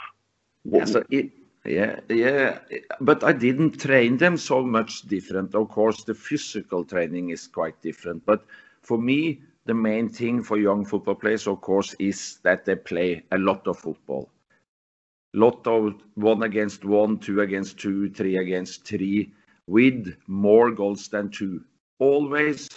Yeah, 0.64 0.84
so 0.84 1.02
it, 1.10 1.30
yeah, 1.64 2.00
yeah, 2.08 2.58
but 3.00 3.24
I 3.24 3.32
didn't 3.32 3.80
train 3.80 4.18
them 4.18 4.36
so 4.36 4.62
much 4.62 5.02
different. 5.02 5.54
Of 5.54 5.68
course, 5.68 6.04
the 6.04 6.14
physical 6.14 6.84
training 6.84 7.30
is 7.30 7.46
quite 7.46 7.80
different. 7.82 8.24
But 8.24 8.44
for 8.82 8.98
me, 8.98 9.40
the 9.64 9.74
main 9.74 10.08
thing 10.08 10.42
for 10.42 10.58
young 10.58 10.84
football 10.84 11.16
players, 11.16 11.46
of 11.46 11.60
course, 11.60 11.94
is 11.98 12.38
that 12.42 12.64
they 12.64 12.76
play 12.76 13.22
a 13.32 13.38
lot 13.38 13.66
of 13.66 13.78
football. 13.78 14.28
Lot 15.36 15.66
of 15.66 16.02
one 16.14 16.42
against 16.42 16.86
one, 16.86 17.18
two 17.18 17.42
against 17.42 17.78
two, 17.78 18.08
three 18.08 18.38
against 18.38 18.86
three, 18.86 19.34
with 19.66 20.16
more 20.26 20.70
goals 20.70 21.08
than 21.08 21.28
two. 21.28 21.62
Always 21.98 22.68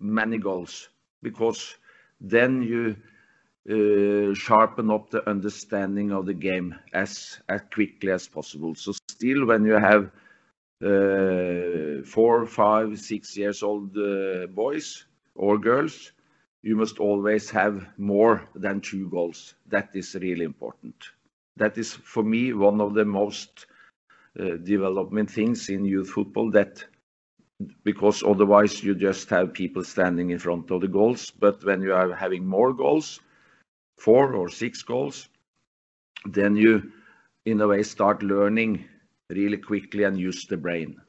many 0.00 0.36
goals, 0.36 0.90
because 1.22 1.76
then 2.20 2.62
you 2.62 2.96
uh, 3.70 4.34
sharpen 4.34 4.90
up 4.90 5.08
the 5.08 5.26
understanding 5.26 6.12
of 6.12 6.26
the 6.26 6.34
game 6.34 6.74
as, 6.92 7.40
as 7.48 7.62
quickly 7.72 8.10
as 8.10 8.28
possible. 8.28 8.74
So 8.74 8.92
still 9.08 9.46
when 9.46 9.64
you 9.64 9.78
have 9.78 10.10
uh, 10.84 12.04
four, 12.04 12.44
five, 12.44 13.00
six 13.00 13.34
years 13.34 13.62
old 13.62 13.96
uh, 13.96 14.46
boys 14.48 15.06
or 15.34 15.56
girls, 15.56 16.12
you 16.62 16.76
must 16.76 16.98
always 16.98 17.48
have 17.48 17.86
more 17.96 18.46
than 18.54 18.82
two 18.82 19.08
goals. 19.08 19.54
That 19.68 19.88
is 19.94 20.14
really 20.14 20.44
important. 20.44 20.94
That 21.56 21.78
is, 21.78 21.92
for 21.92 22.22
me, 22.22 22.52
one 22.52 22.80
of 22.80 22.94
the 22.94 23.04
most 23.04 23.66
uh, 24.38 24.56
development 24.62 25.30
things 25.30 25.68
in 25.68 25.84
youth 25.84 26.10
football 26.10 26.50
that 26.50 26.84
because 27.84 28.22
otherwise 28.24 28.82
you 28.82 28.94
just 28.94 29.30
have 29.30 29.52
people 29.52 29.84
standing 29.84 30.30
in 30.30 30.38
front 30.38 30.70
of 30.70 30.80
the 30.80 30.88
goals. 30.88 31.30
But 31.30 31.64
when 31.64 31.82
you 31.82 31.94
are 31.94 32.14
having 32.14 32.46
more 32.46 32.72
goals, 32.72 33.20
four 33.98 34.34
or 34.34 34.48
six 34.48 34.82
goals, 34.82 35.28
then 36.26 36.56
you, 36.56 36.90
in 37.44 37.60
a 37.60 37.68
way, 37.68 37.82
start 37.82 38.22
learning 38.22 38.84
really 39.30 39.58
quickly 39.58 40.04
and 40.04 40.18
use 40.18 40.46
the 40.46 40.56
brain. 40.56 41.00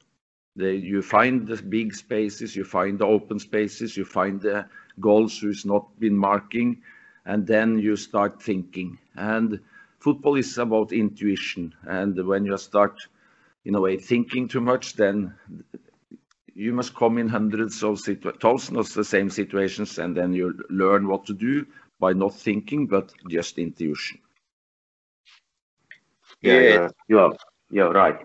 The, 0.56 0.74
you 0.74 1.02
find 1.02 1.46
the 1.46 1.56
big 1.62 1.94
spaces, 1.94 2.56
you 2.56 2.64
find 2.64 2.98
the 2.98 3.06
open 3.06 3.38
spaces, 3.38 3.96
you 3.96 4.04
find 4.04 4.40
the 4.40 4.66
goals 5.00 5.38
who's 5.38 5.66
not 5.66 5.98
been 5.98 6.16
marking, 6.16 6.82
and 7.26 7.46
then 7.46 7.78
you 7.78 7.96
start 7.96 8.42
thinking. 8.42 8.98
And 9.16 9.60
football 10.06 10.36
is 10.36 10.56
about 10.56 10.92
intuition. 10.92 11.74
And 11.82 12.14
when 12.28 12.44
you 12.44 12.56
start, 12.58 12.94
in 13.64 13.74
a 13.74 13.80
way, 13.80 13.96
thinking 13.96 14.46
too 14.46 14.60
much, 14.60 14.94
then 14.94 15.34
you 16.54 16.72
must 16.72 16.94
come 16.94 17.18
in 17.18 17.28
hundreds 17.28 17.82
of 17.82 17.98
thousands 18.40 18.78
of 18.78 18.94
the 18.94 19.04
same 19.04 19.30
situations, 19.30 19.98
and 19.98 20.16
then 20.16 20.32
you 20.32 20.54
learn 20.70 21.08
what 21.08 21.26
to 21.26 21.34
do 21.34 21.66
by 21.98 22.12
not 22.12 22.34
thinking, 22.34 22.86
but 22.86 23.12
just 23.28 23.58
intuition. 23.58 24.20
Yeah, 26.42 26.60
yeah, 26.60 26.88
you're, 27.08 27.36
you're 27.70 27.92
right. 27.92 28.20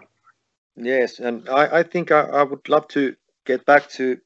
Yes, 0.75 1.19
and 1.19 1.49
I, 1.49 1.79
I 1.79 1.83
think 1.83 2.11
I, 2.11 2.21
I 2.41 2.43
would 2.43 2.69
love 2.69 2.87
to 2.89 3.15
get 3.47 3.65
back 3.65 3.89
to 3.97 4.19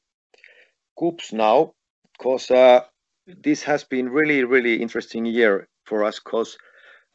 KuPS 1.00 1.32
now, 1.32 1.74
because 2.12 2.52
uh, 2.52 2.82
this 3.26 3.64
has 3.64 3.86
been 3.86 4.10
really, 4.10 4.44
really 4.44 4.82
interesting 4.82 5.26
year 5.26 5.70
for 5.86 6.04
us, 6.04 6.20
because 6.20 6.58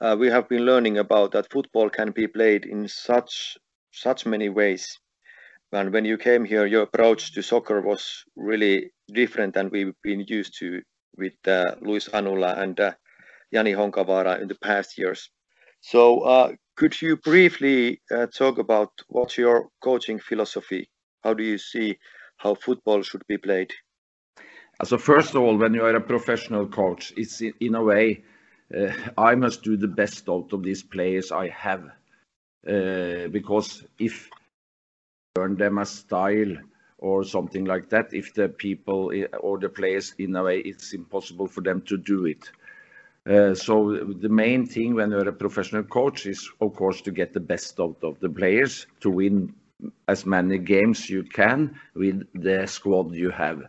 uh, 0.00 0.16
we 0.18 0.28
have 0.28 0.48
been 0.48 0.64
learning 0.64 0.98
about 0.98 1.32
that 1.32 1.50
football 1.52 1.90
can 1.90 2.10
be 2.10 2.26
played 2.26 2.64
in 2.64 2.88
such 2.88 3.56
such 3.92 4.26
many 4.26 4.48
ways. 4.48 4.98
And 5.72 5.92
when 5.92 6.04
you 6.04 6.16
came 6.16 6.44
here, 6.44 6.66
your 6.66 6.82
approach 6.82 7.32
to 7.34 7.42
soccer 7.42 7.80
was 7.80 8.24
really 8.36 8.90
different 9.12 9.54
than 9.54 9.70
we've 9.70 9.94
been 10.02 10.24
used 10.26 10.58
to 10.58 10.82
with 11.16 11.34
uh, 11.46 11.74
Luis 11.80 12.08
Anula 12.08 12.58
and 12.58 12.78
uh, 12.80 12.92
Jani 13.52 13.72
Honkavaara 13.72 14.40
in 14.40 14.48
the 14.48 14.56
past 14.56 14.98
years. 14.98 15.30
So 15.80 16.20
uh, 16.20 16.52
could 16.76 17.00
you 17.00 17.16
briefly 17.16 18.00
uh, 18.10 18.26
talk 18.26 18.58
about 18.58 18.90
what's 19.08 19.38
your 19.38 19.68
coaching 19.82 20.18
philosophy? 20.18 20.88
How 21.22 21.34
do 21.34 21.42
you 21.42 21.58
see 21.58 21.98
how 22.36 22.54
football 22.54 23.02
should 23.02 23.22
be 23.28 23.38
played? 23.38 23.72
So 24.84 24.98
first 24.98 25.34
of 25.34 25.42
all, 25.42 25.56
when 25.56 25.74
you 25.74 25.84
are 25.84 25.94
a 25.94 26.00
professional 26.00 26.66
coach, 26.66 27.12
it's 27.16 27.42
in 27.42 27.74
a 27.74 27.82
way 27.82 28.24
uh, 28.76 28.92
I 29.18 29.34
must 29.34 29.62
do 29.62 29.76
the 29.76 29.88
best 29.88 30.28
out 30.28 30.52
of 30.52 30.62
these 30.62 30.82
players 30.82 31.32
I 31.32 31.48
have, 31.48 31.84
uh, 32.66 33.28
because 33.28 33.84
if 33.98 34.30
learn 35.36 35.56
them 35.56 35.78
a 35.78 35.86
style 35.86 36.56
or 36.98 37.24
something 37.24 37.64
like 37.64 37.88
that 37.88 38.12
if 38.12 38.34
the 38.34 38.48
people 38.48 39.12
or 39.40 39.58
the 39.58 39.68
players 39.68 40.14
in 40.18 40.34
a 40.36 40.42
way 40.42 40.58
it's 40.58 40.92
impossible 40.92 41.46
for 41.46 41.60
them 41.62 41.80
to 41.82 41.96
do 41.96 42.26
it. 42.26 42.50
Uh, 43.28 43.54
so 43.54 43.96
the 44.20 44.28
main 44.28 44.66
thing 44.66 44.94
when 44.94 45.10
you're 45.10 45.28
a 45.28 45.32
professional 45.32 45.84
coach 45.84 46.26
is 46.26 46.50
of 46.60 46.74
course 46.74 47.00
to 47.00 47.10
get 47.10 47.32
the 47.32 47.40
best 47.40 47.78
out 47.78 47.98
of 48.02 48.18
the 48.20 48.28
players 48.28 48.86
to 49.00 49.08
win 49.10 49.54
as 50.08 50.26
many 50.26 50.58
games 50.58 51.08
you 51.08 51.22
can 51.22 51.78
with 51.94 52.26
the 52.34 52.66
squad 52.66 53.14
you 53.14 53.30
have. 53.30 53.62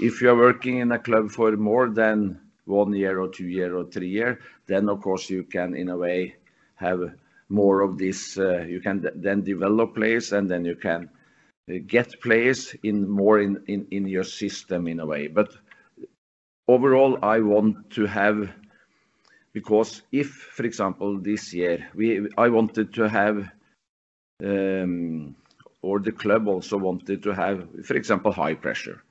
If 0.00 0.20
you're 0.20 0.36
working 0.36 0.78
in 0.78 0.92
a 0.92 0.98
club 0.98 1.30
for 1.30 1.56
more 1.56 1.88
than 1.88 2.40
one 2.70 2.92
year 2.92 3.20
or 3.20 3.28
two 3.28 3.48
year 3.48 3.76
or 3.76 3.84
three 3.84 4.08
year 4.08 4.40
then 4.66 4.88
of 4.88 5.02
course 5.02 5.28
you 5.28 5.42
can 5.42 5.74
in 5.74 5.88
a 5.90 5.96
way 5.96 6.36
have 6.76 7.12
more 7.50 7.82
of 7.82 7.98
this. 7.98 8.38
Uh, 8.38 8.60
you 8.60 8.80
can 8.80 9.06
then 9.14 9.42
develop 9.42 9.94
players, 9.94 10.32
and 10.32 10.50
then 10.50 10.64
you 10.64 10.76
can 10.76 11.10
uh, 11.68 11.74
get 11.86 12.20
players 12.22 12.74
in 12.82 13.08
more 13.08 13.40
in, 13.40 13.62
in, 13.66 13.86
in 13.90 14.06
your 14.06 14.24
system 14.24 14.86
in 14.86 15.00
a 15.00 15.06
way. 15.06 15.26
But 15.26 15.52
overall, 16.68 17.18
I 17.22 17.40
want 17.40 17.90
to 17.90 18.06
have 18.06 18.50
because 19.52 20.02
if, 20.12 20.28
for 20.28 20.64
example, 20.64 21.18
this 21.18 21.52
year 21.52 21.88
we 21.94 22.28
I 22.38 22.48
wanted 22.48 22.94
to 22.94 23.08
have 23.08 23.50
um, 24.44 25.34
or 25.82 25.98
the 25.98 26.12
club 26.12 26.46
also 26.46 26.78
wanted 26.78 27.22
to 27.24 27.34
have, 27.34 27.68
for 27.84 27.96
example, 27.96 28.32
high 28.32 28.54
pressure. 28.54 29.02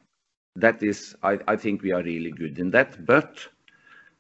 That 0.56 0.84
is, 0.84 1.16
I, 1.24 1.56
think 1.56 1.82
we 1.82 1.92
are 1.92 2.04
really 2.04 2.32
good 2.32 2.60
in 2.60 2.72
that, 2.72 3.06
but 3.06 3.48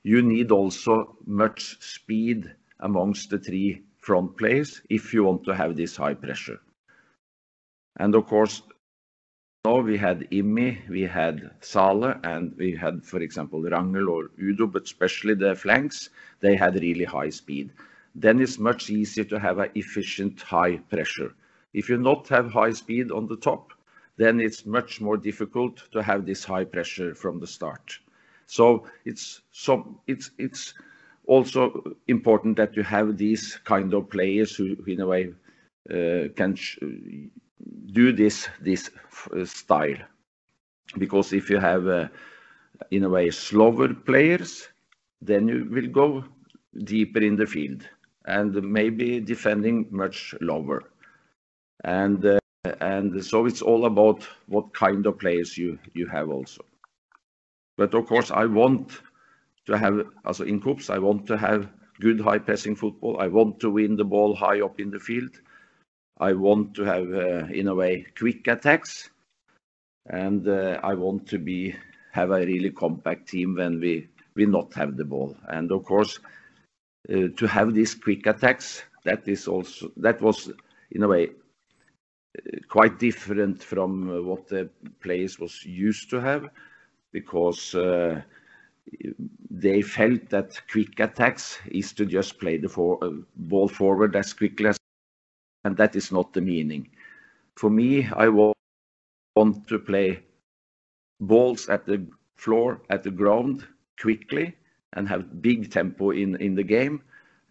you 0.03 0.21
need 0.21 0.51
also 0.51 1.17
much 1.25 1.81
speed 1.81 2.53
amongst 2.79 3.29
the 3.29 3.39
three 3.39 3.83
front 3.97 4.37
players 4.37 4.81
if 4.89 5.13
you 5.13 5.23
want 5.23 5.43
to 5.45 5.55
have 5.55 5.75
this 5.75 5.95
high 5.97 6.13
pressure. 6.13 6.59
And 7.97 8.15
of 8.15 8.25
course, 8.27 8.61
now 9.65 9.81
we 9.81 9.97
had 9.97 10.31
Imi, 10.31 10.87
we 10.87 11.01
had 11.01 11.51
Sale, 11.59 12.15
and 12.23 12.55
we 12.55 12.75
had, 12.75 13.03
for 13.03 13.19
example, 13.19 13.61
Rangel 13.61 14.07
or 14.07 14.31
Udo, 14.41 14.67
but 14.67 14.83
especially 14.83 15.33
the 15.33 15.53
flanks, 15.53 16.09
they 16.39 16.55
had 16.55 16.75
really 16.75 17.03
high 17.03 17.29
speed. 17.29 17.71
Then 18.15 18.39
it's 18.39 18.57
much 18.57 18.89
easier 18.89 19.25
to 19.25 19.39
have 19.39 19.59
an 19.59 19.71
efficient 19.75 20.41
high 20.41 20.77
pressure. 20.77 21.33
If 21.73 21.89
you 21.89 21.97
not 21.97 22.29
have 22.29 22.51
high 22.53 22.71
speed 22.71 23.11
on 23.11 23.27
the 23.27 23.35
top, 23.35 23.73
then 24.19 24.41
it's 24.41 24.65
much 24.65 24.99
more 24.99 25.15
difficult 25.15 25.81
to 25.93 26.03
have 26.03 26.25
this 26.25 26.43
high 26.43 26.65
pressure 26.65 27.15
from 27.15 27.39
the 27.39 27.47
start. 27.47 27.97
So 28.47 28.85
it's 29.05 29.41
also 31.25 31.95
important 32.07 32.57
that 32.57 32.75
you 32.75 32.83
have 32.83 33.17
these 33.17 33.59
kind 33.63 33.93
of 33.93 34.09
players 34.09 34.55
who, 34.57 34.75
in 34.87 34.99
a 34.99 35.07
way, 35.07 35.33
uh, 35.89 36.27
can 36.35 36.57
do 37.93 38.11
this 38.11 38.49
this 38.59 38.91
uh, 39.31 39.45
style. 39.45 40.01
Because 40.97 41.31
if 41.31 41.49
you 41.49 41.59
have, 41.59 41.87
uh, 41.87 42.07
in 42.91 43.05
a 43.05 43.09
way, 43.09 43.29
slower 43.31 43.93
players, 43.93 44.67
then 45.21 45.47
you 45.47 45.65
will 45.71 45.87
go 45.87 46.25
deeper 46.83 47.21
in 47.21 47.37
the 47.37 47.45
field 47.45 47.87
and 48.25 48.53
maybe 48.63 49.21
defending 49.21 49.87
much 49.91 50.35
lower. 50.41 50.83
And 51.85 52.39
so 53.23 53.45
it's 53.45 53.61
all 53.61 53.85
about 53.85 54.27
what 54.47 54.73
kind 54.73 55.05
of 55.05 55.19
players 55.19 55.57
you 55.57 55.79
you 55.93 56.07
have 56.07 56.29
also. 56.29 56.63
But 57.77 57.93
of 57.93 58.07
course, 58.07 58.31
I 58.31 58.45
want 58.45 59.01
to 59.65 59.77
have, 59.77 60.07
also 60.25 60.43
in 60.43 60.59
KuPS, 60.61 60.89
I 60.89 60.99
want 60.99 61.25
to 61.27 61.37
have 61.37 61.69
good 61.99 62.19
high 62.19 62.39
pressing 62.39 62.75
football. 62.75 63.19
I 63.19 63.27
want 63.27 63.59
to 63.61 63.69
win 63.69 63.95
the 63.95 64.03
ball 64.03 64.35
high 64.35 64.61
up 64.61 64.79
in 64.79 64.91
the 64.91 64.99
field. 64.99 65.31
I 66.19 66.33
want 66.33 66.73
to 66.75 66.83
have, 66.83 67.13
uh, 67.13 67.45
in 67.53 67.67
a 67.67 67.75
way, 67.75 68.05
quick 68.17 68.47
attacks. 68.47 69.09
And 70.07 70.47
uh, 70.47 70.79
I 70.83 70.93
want 70.95 71.27
to 71.27 71.37
be 71.37 71.75
have 72.11 72.31
a 72.31 72.45
really 72.45 72.71
compact 72.71 73.29
team 73.29 73.55
when 73.55 73.79
we 73.79 74.09
we 74.35 74.45
not 74.45 74.73
have 74.73 74.97
the 74.97 75.05
ball. 75.05 75.35
And 75.47 75.71
of 75.71 75.83
course, 75.85 76.19
uh, 77.13 77.27
to 77.37 77.47
have 77.47 77.73
these 77.73 77.95
quick 77.95 78.25
attacks, 78.25 78.83
that 79.03 79.27
is 79.27 79.47
also 79.47 79.91
that 79.97 80.21
was, 80.21 80.51
in 80.91 81.03
a 81.03 81.07
way, 81.07 81.29
quite 82.67 82.99
different 82.99 83.63
from 83.63 84.09
uh, 84.09 84.21
what 84.21 84.47
the 84.47 84.69
players 85.01 85.39
was 85.39 85.65
used 85.65 86.09
to 86.09 86.19
have 86.19 86.49
because 87.11 87.73
uh, 87.75 88.21
they 89.49 89.81
felt 89.81 90.29
that 90.29 90.59
quick 90.71 90.99
attacks 90.99 91.59
is 91.71 91.93
to 91.93 92.05
just 92.05 92.39
play 92.39 92.57
the 92.57 92.69
uh, 92.69 93.09
ball 93.35 93.67
forward 93.67 94.15
as 94.15 94.33
quickly 94.33 94.67
as, 94.67 94.77
and 95.65 95.75
that 95.77 95.95
is 95.95 96.11
not 96.11 96.33
the 96.33 96.41
meaning. 96.41 96.87
For 97.55 97.69
me, 97.69 98.07
I 98.15 98.29
want 98.29 99.67
to 99.67 99.79
play 99.79 100.23
balls 101.19 101.67
at 101.67 101.85
the 101.85 102.05
floor, 102.35 102.81
at 102.89 103.03
the 103.03 103.11
ground 103.11 103.67
quickly 103.99 104.55
and 104.93 105.07
have 105.07 105.41
big 105.41 105.71
tempo 105.71 106.11
in, 106.11 106.35
in 106.37 106.55
the 106.55 106.63
game. 106.63 107.01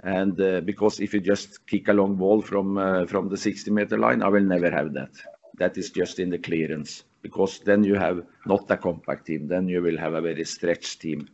And 0.02 0.40
uh, 0.40 0.60
because 0.60 1.00
if 1.00 1.12
you 1.12 1.20
just 1.20 1.66
kick 1.66 1.88
a 1.88 1.92
long 1.92 2.14
ball 2.14 2.40
from 2.40 2.78
uh, 2.78 3.06
from 3.06 3.28
the 3.28 3.36
60-meter 3.36 3.98
line, 3.98 4.22
I 4.22 4.28
will 4.28 4.44
never 4.44 4.70
have 4.70 4.92
that. 4.94 5.10
That 5.56 5.76
is 5.76 5.90
just 5.90 6.20
in 6.20 6.30
the 6.30 6.38
clearance 6.38 7.04
because 7.22 7.58
then 7.60 7.82
you 7.82 7.94
have 7.94 8.24
not 8.46 8.70
a 8.70 8.76
compact 8.76 9.26
team. 9.26 9.48
Then 9.48 9.68
you 9.68 9.82
will 9.82 9.98
have 9.98 10.14
a 10.14 10.20
very 10.20 10.44
stretched 10.44 11.00
team. 11.00 11.28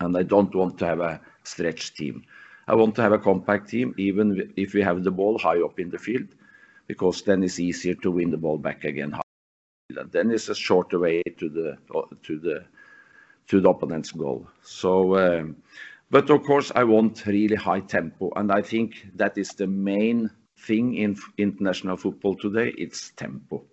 And 0.00 0.16
I 0.16 0.22
don't 0.22 0.54
want 0.54 0.78
to 0.78 0.86
have 0.86 1.00
a 1.00 1.20
stretched 1.42 1.96
team. 1.96 2.24
I 2.68 2.74
want 2.74 2.94
to 2.94 3.02
have 3.02 3.12
a 3.12 3.18
compact 3.18 3.68
team 3.68 3.94
even 3.98 4.52
if 4.56 4.72
we 4.72 4.80
have 4.82 5.02
the 5.02 5.10
ball 5.10 5.38
high 5.38 5.60
up 5.60 5.78
in 5.78 5.90
the 5.90 5.98
field 5.98 6.28
because 6.86 7.22
then 7.22 7.42
it's 7.42 7.60
easier 7.60 7.94
to 7.94 8.10
win 8.10 8.30
the 8.30 8.36
ball 8.36 8.58
back 8.58 8.84
again. 8.84 9.14
Then 10.10 10.30
it's 10.30 10.48
a 10.48 10.54
shorter 10.54 10.98
way 10.98 11.22
to 11.38 11.48
the 11.48 11.76
to 12.22 12.38
the 12.38 12.64
to 13.48 13.60
the 13.60 13.68
opponent's 13.68 14.12
goal. 14.12 14.46
Um, 14.82 15.56
But 16.14 16.30
of 16.30 16.44
course, 16.44 16.70
I 16.76 16.84
want 16.84 17.26
really 17.26 17.56
high 17.56 17.80
tempo. 17.80 18.30
And 18.36 18.52
I 18.52 18.62
think 18.62 19.04
that 19.16 19.36
is 19.36 19.48
the 19.48 19.66
main 19.66 20.30
thing 20.60 20.94
in 20.94 21.16
international 21.38 21.96
football 21.96 22.36
today. 22.36 22.72
It's 22.78 23.10
tempo. 23.16 23.64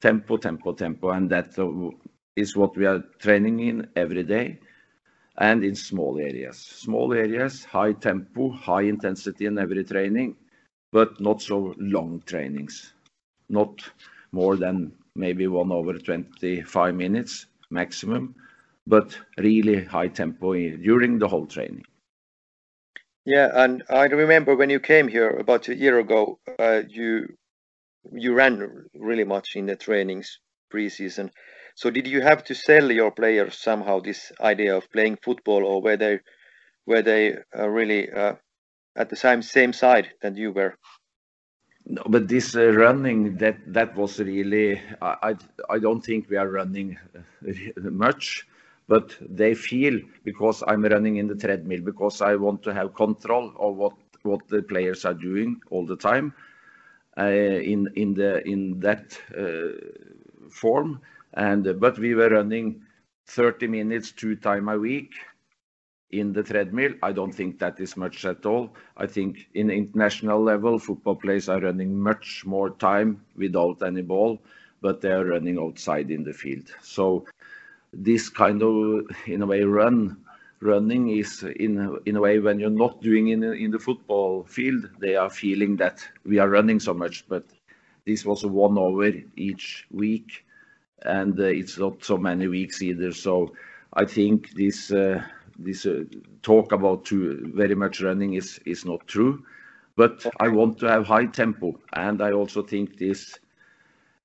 Tempo, 0.00 0.36
tempo, 0.36 0.72
tempo. 0.74 1.10
And 1.10 1.28
that 1.30 1.58
uh, 1.58 1.90
is 2.36 2.56
what 2.56 2.76
we 2.76 2.86
are 2.86 3.00
training 3.18 3.58
in 3.58 3.88
every 3.96 4.22
day 4.22 4.60
and 5.38 5.64
in 5.64 5.74
small 5.74 6.16
areas. 6.20 6.58
Small 6.58 7.12
areas, 7.12 7.64
high 7.64 7.94
tempo, 7.94 8.50
high 8.50 8.82
intensity 8.82 9.46
in 9.46 9.58
every 9.58 9.82
training, 9.82 10.36
but 10.92 11.20
not 11.20 11.42
so 11.42 11.74
long 11.78 12.22
trainings. 12.24 12.92
Not 13.48 13.80
more 14.30 14.54
than 14.54 14.92
maybe 15.16 15.48
one 15.48 15.72
over 15.72 15.98
25 15.98 16.94
minutes 16.94 17.46
maximum, 17.68 18.36
but 18.86 19.18
really 19.38 19.84
high 19.84 20.08
tempo 20.08 20.52
during 20.76 21.18
the 21.18 21.28
whole 21.28 21.46
training. 21.46 21.84
Yeah, 23.24 23.50
and 23.54 23.82
I 23.88 24.04
remember 24.04 24.54
when 24.54 24.68
you 24.68 24.80
came 24.80 25.08
here 25.08 25.30
about 25.30 25.68
a 25.68 25.74
year 25.74 25.98
ago, 25.98 26.38
uh, 26.58 26.82
you 26.88 27.36
you 28.12 28.34
ran 28.34 28.86
really 28.94 29.24
much 29.24 29.56
in 29.56 29.66
the 29.66 29.76
trainings 29.76 30.40
pre-season. 30.70 31.30
So 31.74 31.90
did 31.90 32.06
you 32.06 32.20
have 32.20 32.44
to 32.44 32.54
sell 32.54 32.92
your 32.92 33.10
players 33.10 33.58
somehow 33.58 34.00
this 34.00 34.30
idea 34.40 34.76
of 34.76 34.90
playing 34.92 35.18
football 35.24 35.64
or 35.64 35.80
were 35.82 35.96
they 37.02 37.36
uh, 37.58 37.68
really 37.68 38.10
uh, 38.12 38.34
at 38.94 39.08
the 39.08 39.16
same 39.16 39.42
same 39.42 39.72
side 39.72 40.12
that 40.20 40.36
you 40.36 40.52
were? 40.52 40.74
No, 41.86 42.02
but 42.06 42.28
this 42.28 42.54
running, 42.54 43.36
that 43.38 43.56
that 43.72 43.96
was 43.96 44.18
really, 44.18 44.80
I 45.02 45.34
I 45.68 45.78
don't 45.78 46.00
think 46.00 46.30
we 46.30 46.36
are 46.36 46.48
running 46.48 46.98
much, 47.76 48.46
but 48.88 49.16
they 49.20 49.54
feel 49.54 50.00
because 50.24 50.62
I'm 50.66 50.84
running 50.84 51.16
in 51.16 51.26
the 51.26 51.34
treadmill 51.34 51.80
because 51.82 52.20
I 52.20 52.36
want 52.36 52.62
to 52.64 52.74
have 52.74 52.94
control 52.94 53.52
of 53.58 53.76
what 53.76 53.94
what 54.22 54.46
the 54.48 54.62
players 54.62 55.04
are 55.04 55.14
doing 55.14 55.60
all 55.70 55.86
the 55.86 55.96
time 55.96 56.34
uh, 57.18 57.24
in 57.24 57.88
in, 57.94 58.14
the, 58.14 58.46
in 58.48 58.80
that 58.80 59.18
uh, 59.36 60.48
form. 60.50 61.00
And, 61.34 61.66
uh, 61.66 61.72
but 61.74 61.98
we 61.98 62.14
were 62.14 62.30
running 62.30 62.82
30 63.26 63.66
minutes 63.66 64.12
two 64.12 64.36
times 64.36 64.68
a 64.70 64.78
week 64.78 65.12
in 66.10 66.32
the 66.32 66.42
treadmill. 66.42 66.94
I 67.02 67.12
don't 67.12 67.32
think 67.32 67.58
that 67.58 67.80
is 67.80 67.96
much 67.96 68.24
at 68.24 68.46
all. 68.46 68.74
I 68.96 69.06
think 69.06 69.48
in 69.54 69.70
international 69.70 70.42
level, 70.42 70.78
football 70.78 71.16
players 71.16 71.48
are 71.48 71.60
running 71.60 71.98
much 71.98 72.44
more 72.46 72.70
time 72.70 73.24
without 73.36 73.82
any 73.82 74.02
ball, 74.02 74.38
but 74.80 75.00
they 75.00 75.10
are 75.10 75.24
running 75.24 75.58
outside 75.58 76.10
in 76.10 76.22
the 76.22 76.32
field. 76.32 76.72
So 76.82 77.26
this 77.96 78.28
kind 78.28 78.62
of, 78.62 79.06
in 79.26 79.42
a 79.42 79.46
way, 79.46 79.62
run 79.62 80.16
running 80.60 81.10
is 81.10 81.42
in 81.42 81.98
in 82.06 82.16
a 82.16 82.20
way 82.20 82.38
when 82.38 82.58
you're 82.58 82.70
not 82.70 83.00
doing 83.02 83.28
in 83.28 83.44
in 83.44 83.70
the 83.70 83.78
football 83.78 84.44
field, 84.44 84.88
they 84.98 85.14
are 85.16 85.30
feeling 85.30 85.76
that 85.76 86.06
we 86.24 86.38
are 86.38 86.48
running 86.48 86.80
so 86.80 86.94
much. 86.94 87.28
But 87.28 87.44
this 88.06 88.24
was 88.24 88.44
one 88.44 88.78
hour 88.78 89.10
each 89.36 89.86
week, 89.90 90.44
and 91.02 91.38
uh, 91.38 91.44
it's 91.44 91.78
not 91.78 92.04
so 92.04 92.16
many 92.16 92.48
weeks 92.48 92.82
either. 92.82 93.12
So 93.12 93.52
I 93.92 94.04
think 94.04 94.50
this 94.54 94.90
uh, 94.90 95.22
this 95.58 95.86
uh, 95.86 96.04
talk 96.42 96.72
about 96.72 97.08
very 97.08 97.74
much 97.74 98.00
running 98.00 98.34
is 98.34 98.58
is 98.64 98.84
not 98.84 99.06
true. 99.06 99.44
But 99.96 100.26
I 100.40 100.48
want 100.48 100.78
to 100.80 100.86
have 100.86 101.06
high 101.06 101.26
tempo. 101.26 101.78
And 101.92 102.20
I 102.20 102.32
also 102.32 102.62
think 102.62 102.98
this 102.98 103.38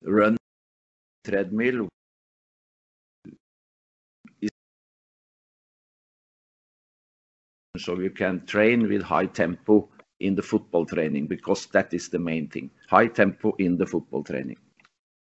run 0.01 0.37
treadmill 1.25 1.87
so 7.79 7.99
you 7.99 8.11
can 8.11 8.45
train 8.45 8.87
with 8.87 9.01
high 9.01 9.25
tempo 9.25 9.89
in 10.19 10.35
the 10.35 10.43
football 10.43 10.85
training 10.85 11.27
because 11.27 11.65
that 11.67 11.93
is 11.93 12.09
the 12.09 12.19
main 12.19 12.47
thing. 12.49 12.69
High 12.89 13.07
tempo 13.07 13.55
in 13.57 13.77
the 13.77 13.85
football 13.85 14.23
training. 14.23 14.57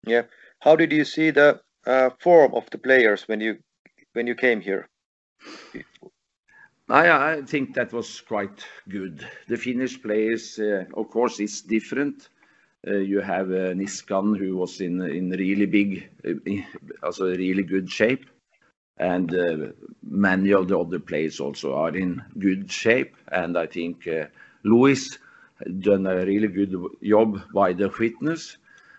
Yeah. 0.06 0.24
How 0.60 0.76
did 0.76 0.92
you 0.92 1.06
see 1.06 1.32
the 1.32 1.62
uh, 1.86 2.10
form 2.20 2.54
of 2.54 2.70
the 2.70 2.78
players 2.78 3.28
when 3.28 3.42
you 3.42 3.58
when 4.14 4.28
you 4.28 4.36
came 4.36 4.62
here? 4.62 4.88
I 6.90 7.42
think 7.44 7.74
that 7.76 7.94
was 7.94 8.20
quite 8.20 8.66
good. 8.90 9.26
The 9.48 9.56
Finnish 9.56 10.02
players, 10.02 10.60
uh, 10.60 10.84
of 10.94 11.10
course, 11.10 11.40
is 11.40 11.62
different. 11.62 12.28
Uh, 12.86 12.98
you 12.98 13.22
have 13.22 13.48
Niskan 13.48 14.38
who 14.38 14.58
was 14.58 14.82
in 14.82 15.02
in 15.02 15.30
really 15.30 15.68
big, 15.68 16.10
also 17.02 17.28
really 17.28 17.64
good 17.64 17.90
shape. 17.90 18.26
And 18.98 19.34
uh, 19.34 19.72
many 20.04 20.54
of 20.54 20.68
the 20.68 20.78
other 20.80 21.00
players 21.00 21.40
also 21.40 21.74
are 21.76 21.96
in 21.96 22.22
good 22.40 22.72
shape. 22.72 23.16
And 23.32 23.58
I 23.58 23.66
think 23.68 24.08
uh, 24.08 24.26
Luis 24.64 25.18
done 25.80 26.08
a 26.08 26.26
really 26.26 26.48
good 26.48 26.76
job 27.04 27.42
by 27.54 27.74
the 27.74 27.90
fitness. 27.90 28.58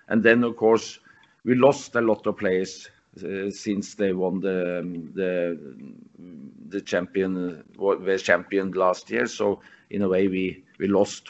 And 0.08 0.22
then, 0.22 0.44
of 0.44 0.56
course, 0.56 0.98
we 1.44 1.54
lost 1.54 1.94
a 1.96 2.00
lot 2.00 2.26
of 2.26 2.36
players 2.38 2.88
uh, 3.24 3.50
since 3.50 3.94
they 3.94 4.12
won 4.12 4.36
um, 4.46 5.12
the 5.14 6.80
champion 6.80 8.72
last 8.72 9.10
year. 9.10 9.26
So 9.26 9.60
in 9.90 10.02
a 10.02 10.08
way, 10.08 10.28
we 10.28 10.64
lost 10.88 11.28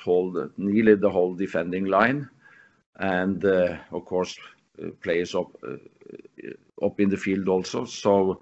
nearly 0.57 0.95
the 0.95 1.11
whole 1.11 1.35
defending 1.35 1.87
line. 1.87 2.29
and 2.99 3.45
of 3.45 4.05
course 4.05 4.39
players 5.03 5.35
up 5.35 5.51
up 6.83 7.01
in 7.01 7.09
the 7.09 7.17
field 7.17 7.49
also. 7.49 7.85
So 7.85 8.41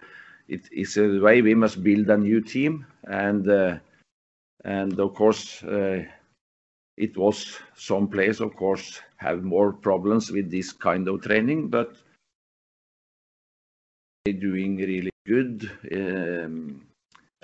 it 0.48 0.68
is 0.72 0.96
a 0.96 1.18
way 1.20 1.42
we 1.42 1.54
must 1.54 1.82
build 1.82 2.08
a 2.10 2.16
new 2.16 2.40
team 2.40 2.86
and 3.04 3.80
and 4.64 5.00
of 5.00 5.14
course 5.14 5.62
it 7.00 7.16
was 7.16 7.58
some 7.74 8.08
players 8.08 8.40
of 8.40 8.54
course 8.56 9.00
have 9.16 9.42
more 9.42 9.72
problems 9.72 10.30
with 10.30 10.50
this 10.50 10.72
kind 10.72 11.08
of 11.08 11.22
training 11.22 11.68
but 11.68 11.96
they're 14.24 14.34
doing 14.34 14.76
really 14.76 15.10
good 15.26 15.70
um, 15.92 16.82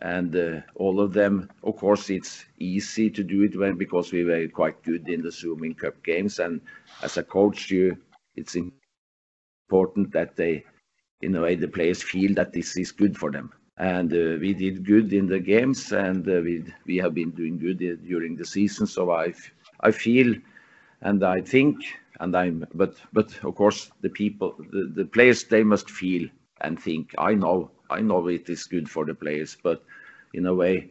and 0.03 0.37
uh, 0.37 0.61
all 0.75 1.01
of 1.01 1.15
them 1.15 1.49
of 1.63 1.77
course 1.77 2.11
it's 2.11 2.45
easy 2.59 3.09
to 3.09 3.23
do 3.23 3.43
it 3.45 3.57
when 3.57 3.77
because 3.79 4.13
we 4.13 4.25
were 4.25 4.47
quite 4.49 4.83
good 4.83 5.09
in 5.09 5.23
the 5.23 5.33
Suomen 5.33 5.75
Cup 5.75 6.03
games 6.03 6.39
and 6.39 6.61
as 7.03 7.17
a 7.17 7.23
coach 7.23 7.71
you 7.71 7.97
it's 8.35 8.57
important 8.57 10.13
that 10.13 10.37
they 10.37 10.65
in 11.23 11.35
a 11.37 11.41
way 11.41 11.55
the 11.55 11.69
players 11.69 12.03
feel 12.03 12.35
that 12.35 12.53
this 12.53 12.77
is 12.77 12.93
good 12.93 13.17
for 13.17 13.31
them 13.31 13.53
and 13.79 14.13
uh, 14.13 14.39
we 14.41 14.55
did 14.55 14.85
good 14.85 15.13
in 15.13 15.27
the 15.27 15.39
games 15.39 15.93
and 15.93 16.29
uh, 16.29 16.41
we 16.43 16.65
we 16.87 16.97
have 16.97 17.15
been 17.15 17.31
doing 17.31 17.59
good 17.59 17.79
during 18.07 18.37
the 18.37 18.45
season 18.45 18.87
so 18.87 19.11
i 19.11 19.33
i 19.81 19.91
feel 19.91 20.35
and 21.03 21.25
i 21.25 21.41
think 21.41 21.77
and 22.21 22.37
i'm 22.37 22.67
but 22.75 22.95
but 23.13 23.29
of 23.45 23.55
course 23.55 23.91
the 24.01 24.09
people 24.09 24.55
the, 24.71 24.93
the 24.95 25.05
players 25.05 25.45
they 25.45 25.63
must 25.63 25.91
feel 25.91 26.29
and 26.63 26.81
think 26.81 27.15
i 27.19 27.35
know 27.35 27.71
I 27.91 28.01
know 28.01 28.27
it 28.29 28.49
is 28.49 28.65
good 28.65 28.89
for 28.89 29.05
the 29.05 29.15
players, 29.15 29.57
but 29.63 29.83
in 30.35 30.47
a 30.47 30.55
way, 30.55 30.91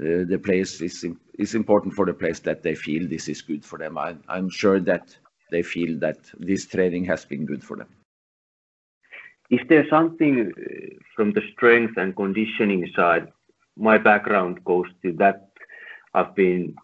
uh, 0.00 0.24
the 0.26 0.40
players 0.42 0.80
is 0.80 1.04
is 1.38 1.54
important 1.54 1.94
for 1.94 2.06
the 2.06 2.14
players 2.14 2.40
that 2.40 2.62
they 2.62 2.74
feel 2.74 3.08
this 3.08 3.28
is 3.28 3.42
good 3.42 3.64
for 3.64 3.78
them. 3.78 3.96
I, 3.96 4.16
I'm 4.28 4.48
sure 4.50 4.80
that 4.80 5.16
they 5.50 5.62
feel 5.62 5.98
that 6.00 6.18
this 6.38 6.66
training 6.66 7.04
has 7.06 7.24
been 7.24 7.46
good 7.46 7.62
for 7.62 7.76
them. 7.76 7.88
Is 9.50 9.60
there 9.68 9.86
something 9.88 10.52
uh, 10.52 10.94
from 11.14 11.32
the 11.32 11.42
strength 11.52 11.96
and 11.96 12.16
conditioning 12.16 12.90
side? 12.96 13.28
My 13.76 13.98
background 13.98 14.64
goes 14.64 14.86
to 15.02 15.12
that. 15.14 15.48
I've 16.14 16.34
been 16.34 16.74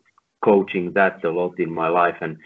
coaching 0.43 0.93
that 0.93 1.25
a 1.25 1.31
lot 1.31 1.59
in 1.59 1.73
my 1.73 1.89
life, 1.89 2.17
and 2.21 2.37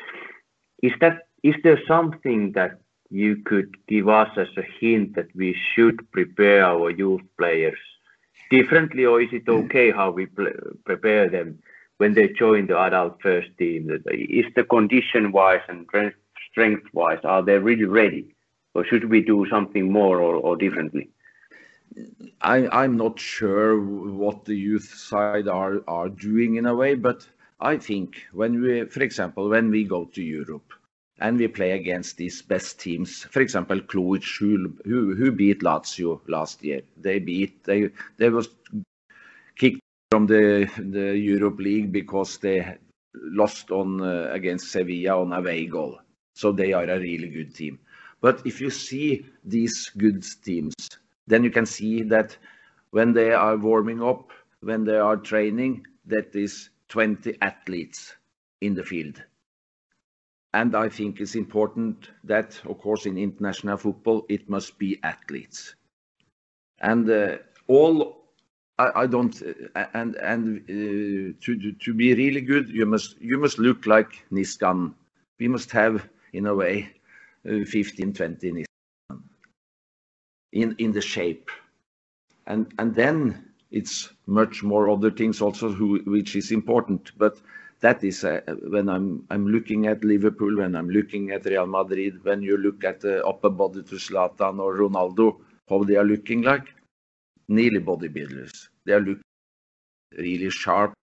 is 0.82 0.92
that 1.00 1.28
is 1.42 1.54
there 1.62 1.80
something 1.86 2.52
that 2.52 2.80
you 3.10 3.36
could 3.36 3.76
give 3.86 4.08
us 4.08 4.30
as 4.36 4.48
a 4.56 4.64
hint 4.80 5.14
that 5.14 5.28
we 5.34 5.56
should 5.72 6.10
prepare 6.10 6.64
our 6.64 6.90
youth 6.90 7.22
players 7.38 7.78
differently, 8.50 9.04
or 9.04 9.20
is 9.20 9.32
it 9.32 9.48
okay 9.48 9.90
how 9.90 10.10
we 10.10 10.26
prepare 10.84 11.28
them 11.28 11.58
when 11.98 12.14
they 12.14 12.28
join 12.28 12.66
the 12.66 12.78
adult 12.78 13.20
first 13.22 13.48
team? 13.58 13.90
Is 14.10 14.46
the 14.56 14.64
condition-wise 14.64 15.62
and 15.68 15.86
strength-wise, 16.50 17.20
are 17.24 17.42
they 17.42 17.58
really 17.58 17.84
ready, 17.84 18.34
or 18.74 18.84
should 18.84 19.08
we 19.10 19.20
do 19.20 19.46
something 19.48 19.90
more 19.90 20.20
or 20.20 20.34
or 20.36 20.56
differently? 20.56 21.10
I'm 22.40 22.96
not 22.96 23.20
sure 23.20 23.80
what 23.80 24.44
the 24.44 24.56
youth 24.56 24.92
side 24.94 25.48
are 25.48 25.82
are 25.86 26.08
doing 26.08 26.56
in 26.56 26.66
a 26.66 26.74
way, 26.74 26.94
but 26.94 27.26
I 27.60 27.76
think 27.78 28.22
when 28.32 28.60
we, 28.60 28.84
for 28.86 29.02
example, 29.02 29.48
when 29.48 29.70
we 29.70 29.84
go 29.84 30.04
to 30.06 30.22
Europe, 30.22 30.72
and 31.20 31.38
we 31.38 31.48
play 31.48 31.72
against 31.72 32.16
these 32.16 32.42
best 32.42 32.80
teams. 32.80 33.24
For 33.24 33.40
example, 33.40 33.80
who, 33.90 34.18
who, 34.84 35.14
who 35.14 35.32
beat 35.32 35.60
Lazio 35.60 36.20
last 36.28 36.64
year. 36.64 36.82
They 36.96 37.18
beat 37.18 37.64
they 37.64 37.90
they 38.16 38.28
was 38.30 38.48
kicked 39.56 39.80
from 40.10 40.26
the 40.26 40.68
the 40.76 41.16
Europe 41.16 41.58
League 41.58 41.92
because 41.92 42.38
they 42.38 42.76
lost 43.14 43.70
on 43.70 44.00
uh, 44.00 44.28
against 44.32 44.72
Sevilla 44.72 45.20
on 45.20 45.32
a 45.32 45.38
away 45.38 45.66
goal. 45.66 45.98
So 46.34 46.50
they 46.50 46.72
are 46.72 46.84
a 46.84 46.98
really 46.98 47.28
good 47.28 47.54
team. 47.54 47.78
But 48.24 48.46
if 48.46 48.60
you 48.60 48.70
see 48.70 49.26
these 49.44 49.90
good 49.90 50.24
teams, 50.42 50.74
then 51.26 51.44
you 51.44 51.50
can 51.50 51.66
see 51.66 52.02
that 52.14 52.36
when 52.90 53.12
they 53.12 53.32
are 53.32 53.56
warming 53.58 54.02
up, 54.02 54.32
when 54.60 54.84
they 54.84 54.96
are 54.96 55.18
training, 55.18 55.86
that 56.06 56.34
is 56.34 56.70
20 56.88 57.36
athletes 57.42 58.16
in 58.62 58.74
the 58.74 58.84
field 58.84 59.22
and 60.54 60.76
I 60.76 60.88
think 60.88 61.20
it's 61.20 61.34
important 61.34 62.10
that, 62.22 62.60
of 62.64 62.78
course, 62.78 63.06
in 63.06 63.18
international 63.18 63.76
football, 63.76 64.24
it 64.28 64.48
must 64.48 64.78
be 64.78 65.00
athletes. 65.02 65.74
And 66.80 67.10
uh, 67.10 67.38
all 67.66 68.28
I, 68.78 69.02
I, 69.02 69.06
don't 69.08 69.34
uh, 69.42 69.86
and 69.94 70.14
and 70.16 70.60
uh, 70.60 71.34
to 71.44 71.72
to 71.72 71.94
be 71.94 72.14
really 72.14 72.40
good, 72.40 72.68
you 72.68 72.86
must 72.86 73.20
you 73.20 73.38
must 73.38 73.58
look 73.58 73.86
like 73.86 74.24
Niskan. 74.30 74.94
We 75.40 75.48
must 75.48 75.72
have 75.72 76.08
in 76.32 76.46
a 76.46 76.54
way 76.54 76.90
15, 77.44 78.12
20 78.12 78.52
Niskan 78.52 79.22
in 80.52 80.74
in 80.78 80.92
the 80.92 81.00
shape, 81.00 81.50
and 82.46 82.72
and 82.78 82.94
then 82.94 83.44
it's 83.70 84.10
much 84.26 84.62
more 84.62 84.88
other 84.90 85.10
things 85.10 85.40
also 85.42 85.70
who, 85.72 85.98
which 86.06 86.36
is 86.36 86.52
important, 86.52 87.12
but 87.18 87.40
that 87.80 88.02
is 88.04 88.24
uh, 88.24 88.40
when 88.68 88.88
I'm 88.88 89.26
I'm 89.30 89.46
looking 89.48 89.86
at 89.86 90.04
Liverpool, 90.04 90.56
when 90.58 90.76
I'm 90.76 90.88
looking 90.88 91.32
at 91.32 91.44
Real 91.44 91.66
Madrid, 91.66 92.24
when 92.24 92.42
you 92.42 92.56
look 92.56 92.84
at 92.84 93.00
the 93.00 93.26
upper 93.26 93.50
body 93.50 93.82
to 93.82 93.96
Zlatan 93.96 94.60
or 94.60 94.76
Ronaldo, 94.76 95.40
how 95.68 95.84
they 95.84 95.96
are 95.96 96.04
looking 96.04 96.42
like, 96.42 96.72
nearly 97.48 97.80
bodybuilders. 97.80 98.68
They 98.86 98.92
are 98.94 99.00
looking 99.00 99.22
really 100.16 100.50
sharp. 100.50 100.94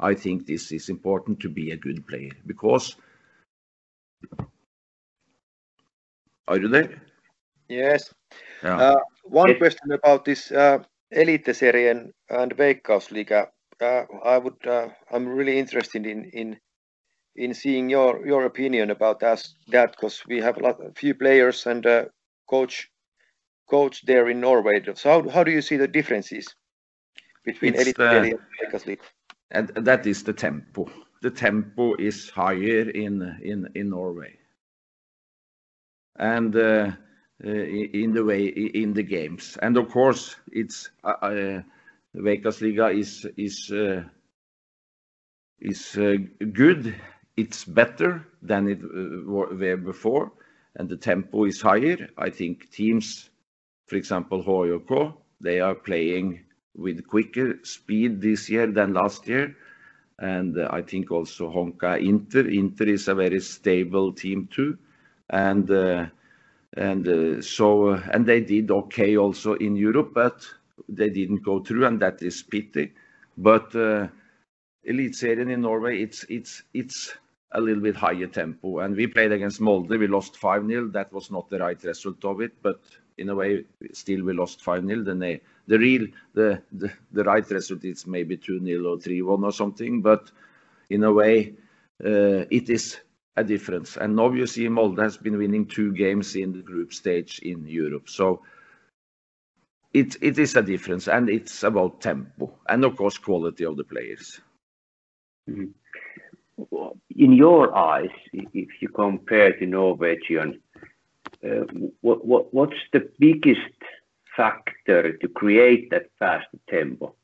I 0.00 0.14
think 0.14 0.46
this 0.46 0.70
is 0.72 0.88
important 0.90 1.40
to 1.40 1.48
be 1.48 1.72
a 1.72 1.76
good 1.76 2.06
player 2.06 2.32
because. 2.46 2.96
Are 6.48 6.58
you 6.58 6.68
there? 6.68 7.02
Yes. 7.68 8.12
Yeah. 8.62 8.80
Uh, 8.80 9.00
one 9.24 9.56
question 9.58 9.92
about 9.92 10.24
this 10.24 10.50
uh, 10.50 10.78
Eliteserien 11.14 12.10
and 12.30 12.56
Veikkausliiga 12.56 13.48
uh, 13.80 14.04
I 14.24 14.38
would. 14.38 14.66
Uh, 14.66 14.88
I'm 15.10 15.28
really 15.28 15.58
interested 15.58 16.06
in 16.06 16.24
in 16.32 16.58
in 17.36 17.54
seeing 17.54 17.88
your 17.90 18.26
your 18.26 18.44
opinion 18.44 18.90
about 18.90 19.20
that 19.20 19.46
that 19.68 19.92
because 19.92 20.22
we 20.26 20.40
have 20.40 20.56
a 20.56 20.60
lot 20.60 20.80
a 20.84 20.92
few 20.92 21.14
players 21.14 21.66
and 21.66 21.86
uh, 21.86 22.04
coach 22.48 22.90
coach 23.70 24.04
there 24.06 24.28
in 24.28 24.40
Norway. 24.40 24.82
So 24.94 25.10
how, 25.10 25.28
how 25.28 25.44
do 25.44 25.50
you 25.50 25.62
see 25.62 25.76
the 25.76 25.88
differences 25.88 26.54
between 27.44 27.74
Elite 27.74 27.98
and 27.98 28.38
Vegas 28.60 28.86
League? 28.86 29.02
And 29.50 29.68
that 29.68 30.06
is 30.06 30.24
the 30.24 30.32
tempo. 30.32 30.90
The 31.22 31.30
tempo 31.30 31.94
is 31.96 32.30
higher 32.30 32.90
in 32.90 33.22
in 33.42 33.68
in 33.74 33.90
Norway. 33.90 34.38
And 36.18 36.54
uh, 36.56 36.92
uh, 37.44 37.48
in 37.48 38.12
the 38.12 38.24
way 38.24 38.46
in 38.46 38.92
the 38.92 39.04
games, 39.04 39.56
and 39.62 39.76
of 39.76 39.88
course 39.90 40.34
it's 40.50 40.90
uh, 41.04 41.60
Veikkausliiga 42.16 42.98
is 42.98 43.24
is 43.36 43.70
is 45.60 45.92
good. 46.52 46.94
It's 47.36 47.64
better 47.64 48.26
than 48.42 48.68
it 48.68 48.80
were 49.24 49.76
before, 49.76 50.32
and 50.74 50.88
the 50.88 50.96
tempo 50.96 51.44
is 51.44 51.62
higher. 51.62 52.08
I 52.18 52.30
think 52.30 52.70
teams, 52.72 53.30
for 53.86 53.94
example, 53.94 54.42
HJK, 54.42 55.14
they 55.40 55.60
are 55.60 55.76
playing 55.76 56.40
with 56.74 57.06
quicker 57.06 57.58
speed 57.62 58.20
this 58.20 58.50
year 58.50 58.66
than 58.66 58.94
last 58.94 59.28
year. 59.28 59.54
And 60.18 60.58
I 60.60 60.82
think 60.82 61.12
also 61.12 61.48
Honka 61.52 62.00
Inter. 62.00 62.48
Inter 62.48 62.86
is 62.86 63.06
a 63.06 63.14
very 63.14 63.38
stable 63.38 64.12
team 64.12 64.48
too. 64.50 64.76
And 65.30 65.70
and 66.76 67.44
so 67.44 67.90
and 67.90 68.26
they 68.26 68.40
did 68.40 68.70
okay 68.70 69.16
also 69.16 69.54
in 69.54 69.76
Europe, 69.76 70.12
but 70.14 70.46
they 70.88 71.10
didn't 71.10 71.42
go 71.42 71.60
through, 71.60 71.86
and 71.86 72.00
that 72.00 72.22
is 72.22 72.42
pity. 72.42 72.92
But 73.36 73.74
uh, 73.74 74.08
Eliteserien 74.86 75.52
in 75.52 75.60
Norway, 75.60 76.02
it's 76.02 76.24
it's 76.28 76.62
it's 76.72 77.14
a 77.52 77.60
little 77.60 77.82
bit 77.82 77.96
higher 77.96 78.26
tempo. 78.26 78.80
And 78.80 78.96
we 78.96 79.06
played 79.06 79.32
against 79.32 79.60
Molde. 79.60 79.98
We 79.98 80.06
lost 80.06 80.38
5-0. 80.38 80.92
That 80.92 81.12
was 81.12 81.30
not 81.30 81.48
the 81.48 81.58
right 81.58 81.82
result 81.82 82.24
of 82.24 82.40
it, 82.40 82.52
but 82.62 82.80
in 83.16 83.30
a 83.30 83.34
way, 83.34 83.64
still 83.92 84.24
we 84.24 84.32
lost 84.32 84.62
5-0. 84.64 85.04
Then 85.04 85.18
they, 85.18 85.40
the 85.66 85.78
real, 85.78 86.06
the, 86.34 86.62
the, 86.72 87.24
right 87.24 87.48
result 87.50 87.84
is 87.84 88.06
maybe 88.06 88.36
2-0 88.36 88.86
or 88.86 88.98
3-1 88.98 89.44
or 89.44 89.52
something. 89.52 90.02
But 90.02 90.30
in 90.90 91.04
a 91.04 91.12
way, 91.12 91.54
uh, 92.04 92.44
it 92.50 92.68
is 92.70 92.98
a 93.38 93.44
difference. 93.44 93.96
And 93.96 94.18
obviously, 94.18 94.68
Molde 94.68 94.98
has 94.98 95.16
been 95.16 95.38
winning 95.38 95.66
two 95.66 95.92
games 95.92 96.34
in 96.34 96.52
the 96.52 96.62
group 96.62 96.92
stage 96.92 97.38
in 97.40 97.66
Europe. 97.66 98.08
So 98.08 98.42
it, 99.94 100.16
it 100.20 100.38
is 100.38 100.56
a 100.56 100.62
difference, 100.62 101.08
and 101.08 101.28
it's 101.28 101.62
about 101.62 102.00
tempo 102.00 102.52
and 102.68 102.84
of 102.84 102.96
course 102.96 103.18
quality 103.18 103.64
of 103.64 103.76
the 103.76 103.84
players. 103.84 104.40
Mm-hmm. 105.48 105.70
In 107.16 107.32
your 107.32 107.74
eyes, 107.76 108.10
if 108.32 108.68
you 108.80 108.88
compare 108.88 109.52
to 109.52 109.66
Norwegian, 109.66 110.60
uh, 111.44 111.64
what, 112.00 112.24
what 112.26 112.52
what's 112.52 112.80
the 112.92 113.08
biggest 113.18 113.60
factor 114.36 115.16
to 115.16 115.28
create 115.28 115.90
that 115.90 116.06
fast 116.18 116.48
tempo? 116.68 117.14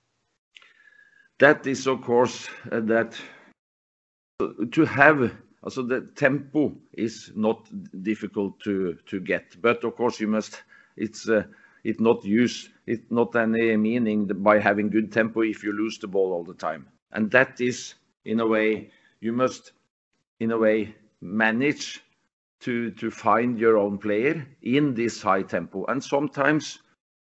That 1.41 1.67
is, 1.67 1.87
of 1.89 2.03
course, 2.03 2.49
uh, 2.71 2.81
that 2.81 3.21
to 4.71 4.85
have 4.85 5.33
Also 5.65 5.83
the 5.83 6.03
tempo 6.15 6.75
is 6.93 7.33
not 7.35 7.69
difficult 8.03 8.61
to 8.61 9.21
get, 9.25 9.57
but 9.63 9.83
of 9.83 9.97
course 9.97 10.21
you 10.21 10.29
must. 10.29 10.63
It's 10.97 11.29
uh, 11.29 11.45
not 11.99 12.25
use, 12.25 12.69
it's 12.87 13.11
not 13.11 13.35
any 13.35 13.77
meaning 13.77 14.27
by 14.27 14.61
having 14.61 14.91
good 14.91 15.11
tempo 15.11 15.41
if 15.41 15.65
you 15.65 15.73
lose 15.73 15.99
the 15.99 16.07
ball 16.07 16.33
all 16.33 16.45
the 16.45 16.55
time. 16.55 16.87
And 17.13 17.31
that 17.31 17.61
is, 17.61 17.95
in 18.25 18.41
a 18.41 18.47
way, 18.47 18.91
you 19.21 19.33
must, 19.33 19.73
in 20.39 20.51
a 20.53 20.59
way, 20.59 20.95
manage 21.21 22.03
to 22.61 23.11
find 23.11 23.59
your 23.59 23.77
own 23.77 23.99
player 23.99 24.47
in 24.63 24.95
this 24.95 25.21
high 25.21 25.43
tempo. 25.43 25.85
And 25.87 26.03
sometimes 26.03 26.79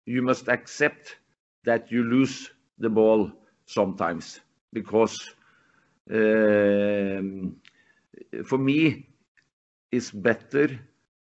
you 0.05 0.21
must 0.21 0.47
accept 0.47 1.17
that 1.63 1.91
you 1.91 2.03
lose 2.03 2.51
the 2.79 2.89
ball 2.89 3.31
sometimes 3.65 4.41
because 4.73 5.35
um, 6.11 7.55
for 8.45 8.57
me, 8.57 9.07
it's 9.91 10.11
better 10.11 10.79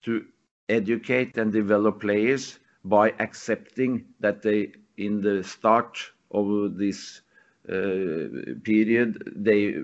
to 0.04 0.26
educate 0.70 1.38
and 1.38 1.52
develop 1.52 2.02
players 2.02 2.60
by 2.84 3.14
accepting 3.20 4.06
that 4.20 4.42
they, 4.42 4.72
in 4.98 5.22
the 5.22 5.44
start 5.44 5.98
of 6.32 6.78
this 6.78 7.22
uh, 7.70 8.54
period, 8.64 9.34
they 9.36 9.76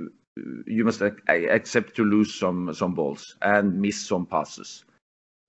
you 0.66 0.86
must 0.86 1.02
accept 1.02 1.96
to 1.96 2.04
lose 2.04 2.34
some 2.34 2.74
some 2.74 2.94
balls 2.94 3.36
and 3.42 3.80
miss 3.82 4.00
some 4.00 4.26
passes. 4.26 4.86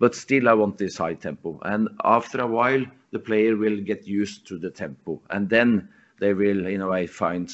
But 0.00 0.14
still, 0.14 0.48
I 0.48 0.54
want 0.54 0.78
this 0.78 0.96
high 0.96 1.14
tempo. 1.14 1.60
And 1.62 1.88
after 2.02 2.40
a 2.40 2.46
while, 2.46 2.84
the 3.12 3.20
player 3.20 3.56
will 3.56 3.80
get 3.80 4.06
used 4.06 4.46
to 4.48 4.58
the 4.58 4.70
tempo, 4.70 5.20
and 5.30 5.48
then 5.48 5.88
they 6.18 6.34
will, 6.34 6.66
in 6.66 6.80
a 6.80 6.88
way, 6.88 7.06
find 7.06 7.48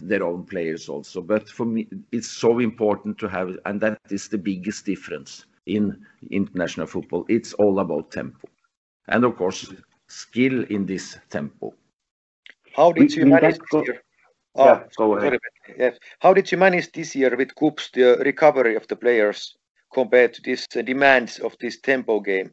their 0.00 0.22
own 0.22 0.44
players 0.44 0.88
also. 0.88 1.20
But 1.22 1.48
for 1.48 1.66
me, 1.66 1.88
it's 2.12 2.28
so 2.28 2.58
important 2.58 3.18
to 3.18 3.28
have, 3.28 3.56
and 3.64 3.80
that 3.80 3.98
is 4.10 4.28
the 4.28 4.38
biggest 4.38 4.84
difference 4.84 5.46
in 5.66 6.04
international 6.30 6.86
football. 6.86 7.24
It's 7.28 7.52
all 7.54 7.80
about 7.80 8.10
tempo. 8.10 8.48
And 9.08 9.24
of 9.24 9.36
course, 9.36 9.72
skill 10.06 10.64
in 10.64 10.86
this 10.86 11.18
tempo. 11.30 11.74
How 12.74 12.92
did 12.92 13.14
you 13.14 13.26
manage 13.26 13.58
this 13.58 13.82
year? 13.86 14.02
Yeah, 14.56 14.84
go 14.96 15.14
ah, 15.14 15.16
ahead. 15.18 15.38
Yes. 15.78 15.98
How 16.20 16.34
did 16.34 16.50
you 16.50 16.58
manage 16.58 16.92
this 16.92 17.14
year 17.14 17.36
with 17.36 17.54
KuPS, 17.54 17.92
the 17.92 18.24
recovery 18.24 18.76
of 18.76 18.86
the 18.88 18.96
players 18.96 19.56
compared 19.92 20.34
to 20.34 20.42
this 20.42 20.66
demands 20.66 21.38
of 21.38 21.56
this 21.60 21.80
tempo 21.80 22.20
game? 22.20 22.50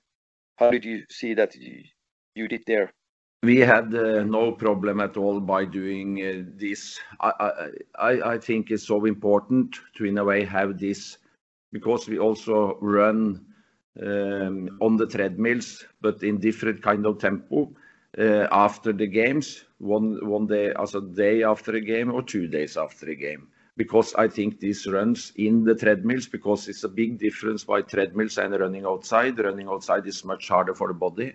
How 0.57 0.71
did 0.71 0.85
you 0.85 1.03
see 1.09 1.33
that 1.33 1.55
you 2.35 2.47
did 2.47 2.63
there? 2.67 2.93
We 3.45 3.57
had 3.59 3.93
uh, 3.93 4.23
no 4.23 4.53
problem 4.53 4.99
at 5.01 5.17
all 5.17 5.39
by 5.39 5.65
doing 5.65 6.19
uh, 6.19 6.49
this. 6.57 6.99
I 7.19 8.39
think 8.39 8.71
it's 8.71 8.87
so 8.87 9.05
important 9.05 9.75
to, 9.97 10.05
in 10.05 10.17
a 10.17 10.23
way, 10.23 10.43
have 10.45 10.79
this 10.79 11.19
because 11.71 12.07
we 12.09 12.17
also 12.17 12.79
run 12.81 13.45
um, 14.01 14.77
on 14.81 14.97
the 14.97 15.05
treadmills, 15.05 15.85
but 16.01 16.23
in 16.23 16.39
different 16.39 16.81
kind 16.81 17.05
of 17.05 17.19
tempo 17.19 17.71
uh, 18.17 18.47
after 18.51 18.91
the 18.91 19.05
games, 19.05 19.65
one 19.77 20.47
day, 20.47 20.73
as 20.79 20.95
a 20.95 21.01
day 21.01 21.43
after 21.43 21.75
a 21.75 21.81
game 21.81 22.11
or 22.11 22.23
two 22.23 22.47
days 22.47 22.77
after 22.77 23.11
a 23.11 23.15
game. 23.15 23.47
Because 23.77 24.15
I 24.15 24.27
think 24.27 24.59
this 24.59 24.87
runs 24.87 25.33
in 25.35 25.63
the 25.63 25.75
treadmills 25.75 26.25
because 26.27 26.67
it's 26.67 26.83
a 26.83 26.89
big 26.89 27.19
difference 27.19 27.63
by 27.63 27.83
treadmills 27.83 28.39
and 28.39 28.59
running 28.59 28.85
outside. 28.85 29.37
Running 29.37 29.67
outside 29.67 30.07
is 30.07 30.25
much 30.25 30.47
harder 30.47 30.73
for 30.73 30.87
the 30.87 30.95
body. 30.95 31.33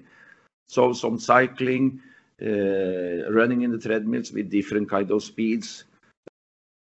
So 0.70 0.92
some 0.92 1.18
cycling, 1.18 2.00
uh, 2.40 3.28
running 3.32 3.62
in 3.62 3.72
the 3.72 3.78
treadmills 3.78 4.30
with 4.30 4.48
different 4.48 4.88
kind 4.88 5.10
of 5.10 5.20
speeds, 5.20 5.84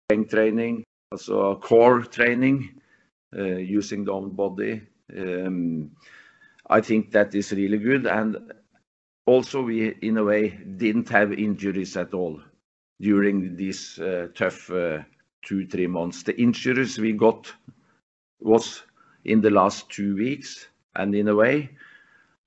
strength 0.07 0.31
training, 0.31 0.85
also 1.11 1.57
core 1.57 2.03
training, 2.03 2.81
uh, 3.37 3.57
using 3.57 4.05
the 4.05 4.13
own 4.13 4.31
body. 4.31 4.81
Um, 5.13 5.91
I 6.71 6.81
think 6.83 7.11
that 7.11 7.35
is 7.35 7.51
really 7.51 7.79
good. 7.79 8.07
And 8.07 8.53
also 9.27 9.63
we, 9.63 9.89
in 10.03 10.19
a 10.19 10.25
way, 10.25 10.51
didn't 10.51 11.09
have 11.09 11.33
injuries 11.33 11.97
at 11.97 12.15
all 12.15 12.41
during 13.01 13.57
this 13.57 13.99
uh, 13.99 14.29
tough 14.37 14.71
two, 15.45 15.67
three 15.67 15.89
months. 15.89 16.23
The 16.23 16.41
injuries 16.41 16.97
we 17.01 17.11
got 17.11 17.53
was 18.41 18.85
in 19.25 19.41
the 19.41 19.51
last 19.51 19.91
two 19.91 20.15
weeks. 20.15 20.69
And 20.95 21.13
in 21.13 21.27
a 21.27 21.35
way, 21.35 21.71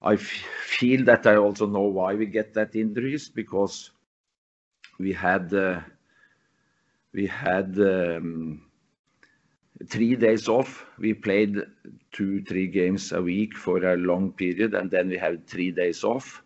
I 0.08 0.16
feel 0.16 1.04
that 1.04 1.28
I 1.28 1.36
also 1.36 1.68
know 1.68 1.88
why 2.00 2.16
we 2.16 2.28
get 2.28 2.54
that 2.54 2.76
injuries 2.78 3.28
because 3.28 3.92
we 5.00 5.12
had 5.12 5.54
uh, 5.54 5.82
we 7.14 7.28
had 7.28 7.78
um, 7.80 8.62
three 9.90 10.16
days 10.16 10.48
off. 10.48 10.86
We 10.98 11.14
played 11.14 11.58
two, 12.14 12.42
three 12.44 12.68
games 12.68 13.12
a 13.12 13.22
week 13.22 13.58
for 13.58 13.84
a 13.84 13.98
long 13.98 14.32
period, 14.32 14.76
and 14.76 14.90
then 14.90 15.10
we 15.10 15.18
had 15.18 15.46
three 15.46 15.72
days 15.72 16.06
off. 16.06 16.42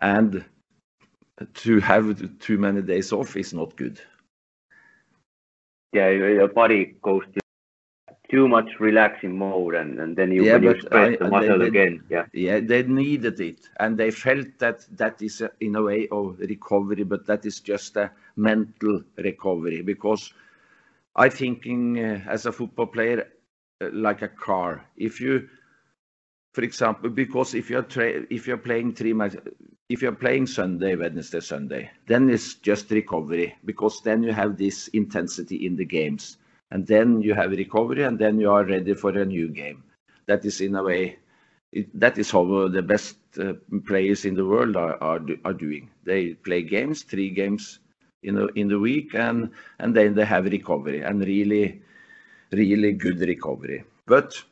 And 0.00 0.44
to 1.54 1.80
have 1.80 2.38
too 2.38 2.56
many 2.56 2.82
days 2.82 3.12
off 3.12 3.36
is 3.36 3.52
not 3.52 3.76
good. 3.76 4.00
Yeah, 5.92 6.10
your 6.10 6.48
body 6.48 6.94
goes 7.02 7.24
to 7.34 7.41
too 8.32 8.48
much 8.48 8.80
relaxing 8.80 9.36
mode 9.36 9.74
and 9.74 10.00
and 10.00 10.16
then 10.16 10.32
you 10.32 10.44
press 10.90 11.18
the 11.18 11.28
muscle 11.28 11.62
again. 11.62 12.02
Yeah. 12.08 12.24
Yeah, 12.32 12.60
they 12.60 12.82
needed 12.82 13.38
it, 13.40 13.68
and 13.78 13.98
they 13.98 14.10
felt 14.10 14.48
that 14.58 14.86
that 14.96 15.20
is 15.20 15.42
uh, 15.42 15.48
in 15.60 15.76
a 15.76 15.82
way 15.82 16.08
of 16.10 16.38
recovery, 16.40 17.04
but 17.04 17.26
that 17.26 17.44
is 17.44 17.60
just 17.60 17.96
a 17.96 18.10
mental 18.36 19.02
recovery. 19.18 19.82
Because 19.82 20.32
I 21.14 21.28
thinking 21.28 21.98
uh, 22.02 22.20
as 22.26 22.46
a 22.46 22.52
football 22.52 22.86
player, 22.86 23.28
uh, 23.82 23.90
like 23.92 24.22
a 24.22 24.28
car, 24.28 24.86
if 24.96 25.20
you, 25.20 25.48
for 26.54 26.62
example, 26.62 27.10
because 27.10 27.54
if 27.54 27.68
you're 27.68 27.86
if 28.30 28.46
you're 28.46 28.64
playing 28.68 28.94
three 28.94 29.12
match, 29.12 29.36
if 29.90 30.00
you're 30.00 30.20
playing 30.24 30.46
Sunday, 30.46 30.96
Wednesday, 30.96 31.40
Sunday, 31.40 31.90
then 32.06 32.30
it's 32.30 32.54
just 32.54 32.90
recovery 32.90 33.54
because 33.66 34.00
then 34.00 34.22
you 34.22 34.32
have 34.32 34.56
this 34.56 34.88
intensity 34.88 35.66
in 35.66 35.76
the 35.76 35.84
games, 35.84 36.38
and 36.72 36.86
then 36.86 37.22
you 37.22 37.34
have 37.34 37.52
recovery, 37.52 38.02
and 38.04 38.18
then 38.18 38.40
you 38.40 38.50
are 38.50 38.64
ready 38.64 38.94
for 38.94 39.10
a 39.10 39.24
new 39.26 39.48
game. 39.48 39.84
That 40.26 40.44
is 40.44 40.60
in 40.60 40.74
a 40.76 40.82
way, 40.82 41.18
that 41.94 42.18
is 42.18 42.30
how 42.30 42.68
the 42.68 42.82
best 42.82 43.16
uh, 43.38 43.54
players 43.86 44.24
in 44.24 44.34
the 44.34 44.46
world 44.46 44.76
are 44.76 44.96
are 45.02 45.54
doing. 45.54 45.90
They 46.04 46.34
play 46.34 46.62
games, 46.62 47.04
three 47.04 47.30
games 47.30 47.80
in 48.24 48.68
the 48.68 48.78
week, 48.78 49.14
and 49.14 49.50
and 49.78 49.94
then 49.96 50.14
they 50.14 50.24
have 50.24 50.44
recovery 50.46 51.02
and 51.02 51.20
really 51.20 51.82
really 52.52 52.92
good 52.92 53.20
recovery. 53.20 53.84
But, 54.06 54.42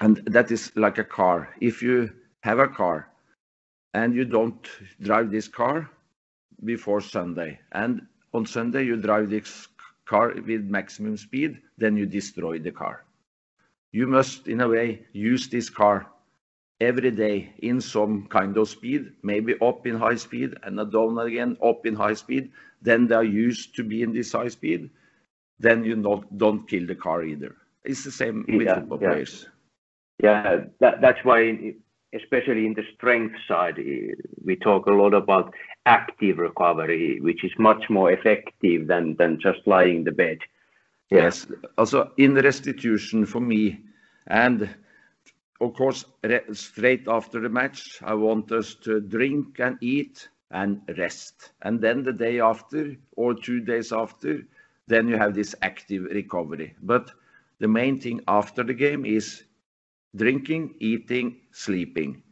and 0.00 0.18
that 0.26 0.50
is 0.50 0.72
like 0.76 0.98
a 0.98 1.04
car. 1.04 1.54
If 1.60 1.82
you 1.82 2.10
have 2.42 2.58
a 2.58 2.68
car 2.68 3.08
and 3.94 4.14
you 4.14 4.24
don't 4.24 4.68
drive 5.00 5.30
this 5.30 5.48
car 5.48 5.90
before 6.64 7.00
Sunday, 7.00 7.60
and 7.72 8.06
on 8.32 8.46
Sunday 8.46 8.84
you 8.84 8.96
drive 8.96 9.30
this 9.30 9.68
car 10.06 10.34
with 10.46 10.64
maximum 10.64 11.16
speed, 11.16 11.60
then 11.78 11.96
you 11.96 12.06
destroy 12.06 12.58
the 12.58 12.70
car. 12.70 13.04
You 13.92 14.06
must, 14.06 14.48
in 14.48 14.60
a 14.60 14.68
way, 14.68 15.06
use 15.12 15.48
this 15.48 15.70
car 15.70 16.06
every 16.80 17.10
day 17.10 17.52
in 17.58 17.80
some 17.80 18.26
kind 18.26 18.56
of 18.56 18.68
speed, 18.68 19.12
maybe 19.22 19.54
up 19.62 19.86
in 19.86 19.96
high 19.96 20.16
speed 20.16 20.54
and 20.64 20.76
down 20.92 21.18
again, 21.18 21.56
up 21.62 21.86
in 21.86 21.94
high 21.94 22.14
speed. 22.14 22.50
Then 22.82 23.06
they 23.06 23.14
are 23.14 23.24
used 23.24 23.76
to 23.76 23.84
be 23.84 24.02
in 24.02 24.12
this 24.12 24.32
high 24.32 24.48
speed, 24.48 24.90
then 25.58 25.84
you 25.84 25.96
not, 25.96 26.36
don't 26.36 26.68
kill 26.68 26.86
the 26.86 26.94
car 26.94 27.22
either. 27.22 27.56
It's 27.84 28.04
the 28.04 28.10
same 28.10 28.44
with 28.48 28.68
football 28.68 28.98
players. 28.98 29.46
Yeah. 30.22 30.64
That's 30.80 31.24
why, 31.24 31.74
especially 32.14 32.66
in 32.66 32.74
the 32.74 32.84
strength 32.94 33.34
side, 33.46 33.78
eh, 33.78 34.14
we 34.44 34.56
talk 34.56 34.86
a 34.86 34.90
lot 34.92 35.14
about 35.14 35.52
active 35.86 36.38
recovery, 36.38 37.20
which 37.20 37.44
is 37.44 37.52
much 37.58 37.90
more 37.90 38.12
effective 38.12 38.86
than 38.86 39.16
just 39.40 39.66
lying 39.66 39.96
in 39.96 40.04
the 40.04 40.12
bed. 40.12 40.38
Yes. 41.10 41.46
Also, 41.76 42.10
in 42.16 42.34
the 42.34 42.42
restitution 42.42 43.26
for 43.26 43.40
me, 43.40 43.80
and 44.26 44.68
of 45.60 45.74
course, 45.74 46.04
straight 46.52 47.06
after 47.08 47.40
the 47.40 47.48
match, 47.48 48.00
I 48.02 48.14
want 48.14 48.50
us 48.52 48.74
to 48.76 49.00
drink 49.00 49.58
and 49.60 49.78
eat 49.80 50.28
and 50.50 50.80
rest. 50.98 51.52
And 51.62 51.80
then 51.80 52.02
the 52.02 52.12
day 52.12 52.40
after 52.40 52.96
or 53.16 53.34
two 53.34 53.60
days 53.60 53.92
after, 53.92 54.42
then 54.86 55.08
you 55.08 55.16
have 55.16 55.34
this 55.34 55.54
active 55.62 56.04
recovery. 56.04 56.74
But 56.82 57.10
the 57.60 57.68
main 57.68 58.00
thing 58.00 58.20
after 58.28 58.62
the 58.62 58.74
game 58.74 59.04
is 59.04 59.44
drinking, 60.16 60.74
eating, 60.80 61.40
sleeping. 61.52 62.22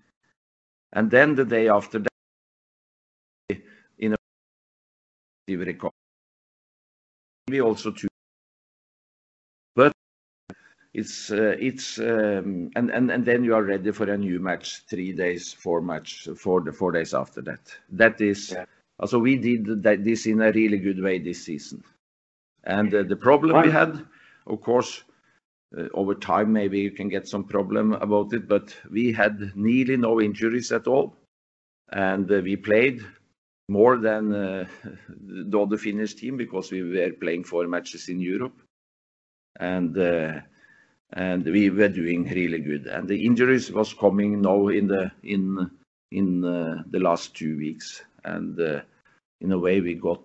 And 0.93 1.11
then 1.11 1.35
the 1.35 1.45
day 1.45 1.69
after 1.69 1.99
that, 1.99 3.59
in 3.99 4.13
a 4.13 5.57
recovery. 5.57 5.93
We 7.49 7.61
also 7.61 7.93
it's 10.95 11.31
uh, 11.31 11.57
it's 11.59 11.99
um, 11.99 12.71
and 12.77 12.91
and, 12.91 13.11
and 13.11 13.25
then 13.25 13.45
you 13.45 13.55
are 13.55 13.63
ready 13.63 13.93
for 13.93 14.11
a 14.11 14.19
new 14.19 14.39
match, 14.39 14.83
three 14.89 15.13
days, 15.13 15.53
four 15.53 15.81
match, 15.81 16.29
four 16.37 16.93
days 16.93 17.15
after 17.15 17.41
that. 17.43 17.61
That 17.91 18.21
is. 18.21 18.55
Also, 18.99 19.19
we 19.19 19.37
did 19.37 19.83
this 19.83 20.27
in 20.27 20.43
a 20.43 20.53
really 20.53 20.79
good 20.79 21.03
way 21.03 21.19
this 21.19 21.45
season. 21.45 21.83
And 22.65 22.95
uh, 22.95 23.03
the 23.03 23.17
problem 23.17 23.61
we 23.63 23.71
had 23.71 24.07
of 24.47 24.61
course, 24.61 25.03
Uh, 25.77 25.89
over 25.95 26.15
time, 26.15 26.53
maybe 26.53 26.81
you 26.81 26.91
can 26.91 27.09
get 27.09 27.27
some 27.27 27.45
problem 27.45 27.93
about 27.95 28.33
it, 28.33 28.47
but 28.49 28.77
we 28.91 29.13
had 29.13 29.57
nearly 29.57 29.97
no 29.97 30.21
injuries 30.21 30.71
at 30.73 30.87
all, 30.87 31.17
and 31.93 32.31
uh, 32.31 32.41
we 32.43 32.57
played 32.57 33.01
more 33.69 33.97
than 33.97 34.35
uh, 34.35 34.67
the 35.09 35.59
other 35.59 35.79
Finnish 35.79 36.15
team 36.15 36.37
because 36.37 36.71
we 36.71 36.83
were 36.83 37.13
playing 37.13 37.45
four 37.45 37.67
matches 37.67 38.09
in 38.09 38.21
Europe, 38.21 38.61
and 39.61 39.97
and 41.15 41.45
we 41.45 41.71
were 41.71 41.89
doing 41.89 42.25
really 42.25 42.59
good. 42.59 42.87
And 42.87 43.09
the 43.09 43.25
injuries 43.25 43.71
was 43.71 43.95
coming 43.95 44.43
now 44.43 44.69
in 44.69 44.89
the 44.89 45.11
in 45.23 45.71
in 46.11 46.41
the 46.43 47.01
last 47.01 47.35
two 47.35 47.57
weeks, 47.57 48.03
and 48.25 48.59
in 49.41 49.53
a 49.53 49.59
way, 49.59 49.81
we 49.81 49.95
got 49.95 50.23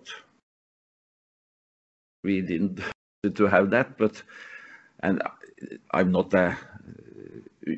we 2.22 2.42
didn't 2.42 2.80
to 3.34 3.46
have 3.46 3.70
that, 3.70 3.96
but 3.96 4.22
I'm 5.02 6.12
not 6.12 6.34
a... 6.34 6.56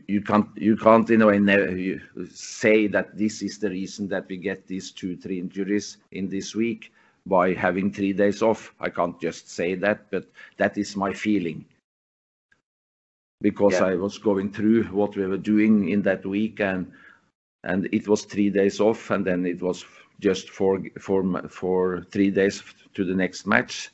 You 0.06 0.20
can't 0.22 0.46
you 0.56 0.76
can't 0.76 1.10
in 1.10 1.22
a 1.22 1.26
way 1.26 2.00
say 2.32 2.86
that 2.86 3.16
this 3.18 3.42
is 3.42 3.58
the 3.58 3.70
reason 3.70 4.06
that 4.08 4.28
we 4.28 4.36
get 4.36 4.66
these 4.68 4.92
two, 4.92 5.16
three 5.16 5.40
injuries 5.40 5.96
in 6.12 6.28
this 6.28 6.54
week 6.54 6.92
by 7.26 7.54
having 7.54 7.92
three 7.92 8.12
days 8.12 8.40
off. 8.40 8.72
I 8.78 8.88
can't 8.88 9.20
just 9.20 9.50
say 9.50 9.74
that, 9.76 10.08
but 10.12 10.30
that 10.58 10.78
is 10.78 10.96
my 10.96 11.12
feeling. 11.12 11.64
Because 13.40 13.80
I 13.80 13.96
was 13.96 14.18
going 14.18 14.52
through 14.52 14.84
what 14.84 15.16
we 15.16 15.26
were 15.26 15.38
doing 15.38 15.88
in 15.88 16.02
that 16.02 16.24
week, 16.24 16.60
and 16.60 16.92
and 17.64 17.88
it 17.90 18.06
was 18.06 18.24
three 18.24 18.50
days 18.50 18.78
off, 18.78 19.10
and 19.10 19.24
then 19.26 19.44
it 19.44 19.60
was 19.60 19.84
just 20.20 20.50
for 20.50 20.80
for 21.00 21.48
for 21.48 22.02
three 22.12 22.30
days 22.30 22.62
to 22.94 23.04
the 23.04 23.14
next 23.14 23.46
match. 23.46 23.90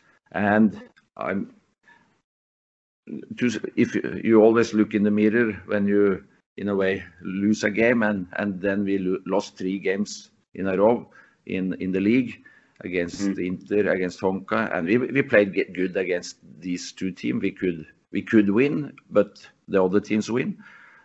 If 3.07 3.95
you 4.25 4.43
always 4.43 4.75
look 4.75 4.95
in 4.95 5.05
the 5.05 5.11
mirror 5.11 5.53
when 5.67 5.87
you, 5.87 6.25
in 6.57 6.69
a 6.69 6.75
way, 6.75 7.05
lose 7.23 7.65
a 7.65 7.71
game, 7.71 8.03
and 8.03 8.61
then 8.61 8.85
we 8.85 8.99
lost 9.27 9.57
three 9.57 9.79
games 9.79 10.31
in 10.55 10.67
a 10.67 10.77
row 10.77 11.09
in 11.47 11.71
the 11.93 12.01
league 12.01 12.43
against 12.81 13.21
mm-hmm. 13.21 13.41
Inter, 13.41 13.91
against 13.93 14.21
Honka, 14.21 14.75
and 14.77 14.87
we 14.87 15.23
played 15.23 15.55
good 15.55 15.97
against 15.97 16.39
these 16.61 16.93
two 16.93 17.13
teams. 17.13 17.43
We 17.43 17.53
could 17.53 17.87
we 18.11 18.23
could 18.23 18.51
win, 18.51 18.93
but 19.11 19.47
the 19.69 19.83
other 19.83 20.01
teams 20.01 20.31
win. 20.31 20.59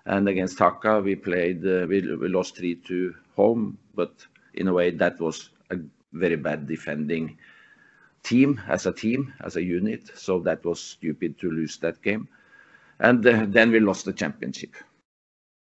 And 0.06 0.28
against 0.28 0.60
Haka, 0.60 1.02
we 1.02 1.16
played 1.16 1.66
uh, 1.66 1.86
we 1.88 2.02
we 2.16 2.28
lost 2.28 2.58
three 2.58 2.76
to 2.88 3.14
home, 3.36 3.78
but 3.96 4.26
in 4.54 4.68
a 4.68 4.74
way, 4.74 4.92
that 4.92 5.20
was 5.20 5.50
a 5.70 5.78
very 6.14 6.36
bad 6.36 6.68
defending 6.68 7.38
team 8.24 8.62
as 8.68 8.86
a 8.86 8.92
team, 8.92 9.34
as 9.42 9.56
a 9.56 9.64
unit, 9.64 10.12
so 10.16 10.40
that 10.40 10.64
was 10.66 10.80
stupid 10.80 11.40
to 11.40 11.52
lose 11.52 11.78
that 11.78 12.02
game. 12.02 12.28
And 13.00 13.26
uh, 13.26 13.46
then 13.48 13.72
we 13.72 13.80
lost 13.80 14.06
the 14.06 14.14
championship. 14.14 14.76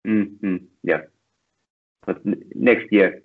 Mm-hmm. 0.06 0.56
Yeah. 0.82 1.02
But 2.04 2.22
next 2.54 2.90
year? 2.92 3.22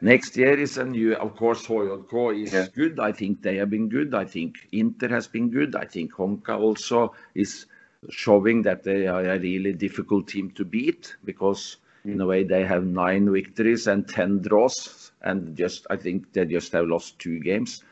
Next 0.00 0.36
year 0.36 0.58
is 0.58 0.76
a 0.76 0.84
new, 0.84 1.14
of 1.14 1.36
course, 1.36 1.66
HJK 1.66 2.52
is 2.52 2.68
good. 2.70 3.00
I 3.00 3.12
think 3.12 3.42
they 3.42 3.56
have 3.56 3.70
been 3.70 3.88
good. 3.88 4.14
I 4.14 4.24
think 4.24 4.56
Inter 4.72 5.08
has 5.08 5.26
been 5.26 5.50
good. 5.50 5.74
I 5.76 5.84
think 5.84 6.12
Honka 6.12 6.58
also 6.58 7.14
is 7.34 7.66
showing 8.10 8.62
that 8.62 8.82
they 8.82 9.06
are 9.06 9.24
a 9.24 9.38
really 9.38 9.72
difficult 9.72 10.28
team 10.28 10.50
to 10.52 10.64
beat 10.64 11.16
because 11.24 11.78
in 12.04 12.20
a 12.20 12.24
mm. 12.24 12.28
way, 12.28 12.44
they 12.44 12.64
have 12.64 12.84
nine 12.84 13.32
victories 13.32 13.86
and 13.86 14.06
10 14.06 14.42
draws, 14.42 15.03
and 15.24 15.56
just, 15.56 15.86
I 15.90 15.96
think 15.96 16.32
they 16.32 16.44
just 16.44 16.72
have 16.72 16.86
lost 16.86 17.18
two 17.18 17.40
games. 17.40 17.82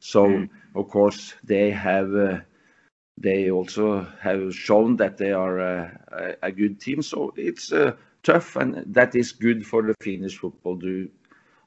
So 0.00 0.26
hmm. 0.26 0.44
of 0.74 0.88
course, 0.88 1.34
they 1.44 1.70
have, 1.70 2.14
uh, 2.14 2.38
they 3.16 3.50
also 3.50 4.06
have 4.20 4.54
shown 4.54 4.96
that 4.96 5.16
they 5.16 5.32
are 5.32 5.60
uh, 5.60 6.32
a 6.42 6.52
good 6.52 6.80
team. 6.80 7.02
So 7.02 7.32
it's 7.36 7.72
uh, 7.72 7.92
tough, 8.22 8.56
and 8.56 8.84
that 8.94 9.14
is 9.14 9.32
good 9.32 9.66
for 9.66 9.82
the 9.82 9.94
Finnish 10.02 10.38
football. 10.38 10.76
Do 10.76 11.08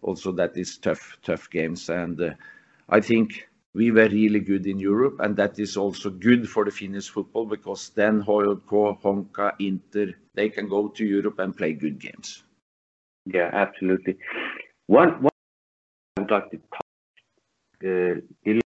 Also, 0.02 0.32
that 0.32 0.58
is 0.58 0.78
tough, 0.78 1.18
tough 1.24 1.50
games. 1.50 1.90
And 1.90 2.36
I 2.90 3.02
think 3.02 3.48
we 3.74 3.92
were 3.92 4.10
really 4.10 4.40
good 4.40 4.68
in 4.68 4.80
Europe, 4.80 5.20
and 5.20 5.36
that 5.38 5.60
is 5.60 5.78
also 5.78 6.10
good 6.10 6.50
for 6.50 6.66
the 6.66 6.72
Finnish 6.72 7.10
football 7.10 7.46
because 7.46 7.90
then 7.90 8.24
HJK, 8.24 9.02
Honka, 9.02 9.54
Inter, 9.60 10.14
they 10.34 10.50
can 10.50 10.68
go 10.68 10.90
to 10.90 11.06
Europe 11.06 11.40
and 11.40 11.56
play 11.56 11.74
good 11.74 12.00
games. 12.00 12.44
Yeah, 13.26 13.50
absolutely. 13.54 14.18
One 14.92 15.26
I'd 16.18 16.30
like 16.30 16.52
to 16.52 16.58
talk 16.58 16.86
uh, 17.82 17.88
a 17.88 18.22
little 18.46 18.62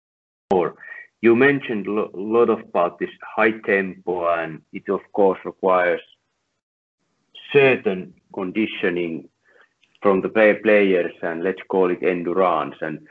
more. 0.52 0.74
You 1.22 1.36
mentioned 1.36 1.86
a 1.86 2.10
lot 2.16 2.50
about 2.50 2.98
this 2.98 3.12
high 3.22 3.52
tempo, 3.60 4.28
and 4.34 4.64
it, 4.74 4.90
of 4.90 5.02
course, 5.14 5.38
requires 5.46 6.02
certain 7.54 8.16
conditioning 8.34 9.30
from 10.02 10.22
the 10.22 10.30
players, 10.30 11.14
and 11.22 11.44
let's 11.44 11.62
call 11.70 11.92
it 11.92 12.02
endurance. 12.02 12.78
And 12.82 13.08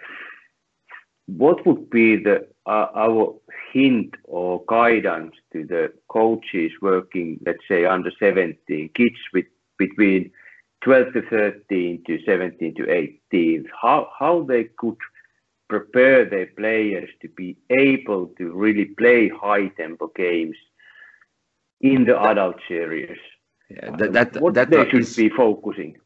what 1.26 1.64
would 1.64 1.88
be 1.90 2.16
the 2.16 2.48
uh, 2.66 2.88
our 2.96 3.32
hint 3.72 4.12
or 4.24 4.64
guidance 4.66 5.36
to 5.52 5.64
the 5.64 5.92
coaches 6.08 6.72
working, 6.82 7.38
let's 7.46 7.62
say, 7.68 7.84
under 7.84 8.10
17, 8.18 8.90
kids 8.92 9.20
with 9.32 9.46
between 9.78 10.32
12 10.84 11.12
to 11.14 11.22
13 11.30 12.04
to 12.06 12.18
17 12.24 12.74
to 12.76 12.90
18, 12.90 13.66
how 13.80 14.10
how 14.18 14.42
they 14.42 14.64
could 14.76 14.96
prepare 15.68 16.28
their 16.28 16.46
players 16.46 17.08
to 17.22 17.28
be 17.28 17.56
able 17.70 18.26
to 18.38 18.52
really 18.52 18.84
play 18.84 19.28
high-tempo 19.28 20.12
games 20.14 20.56
in 21.80 22.04
the 22.04 22.20
adult 22.20 22.56
series? 22.68 23.18
What 24.40 24.54
they 24.70 24.88
should 24.90 25.16
be 25.16 25.30
focusing? 25.30 25.96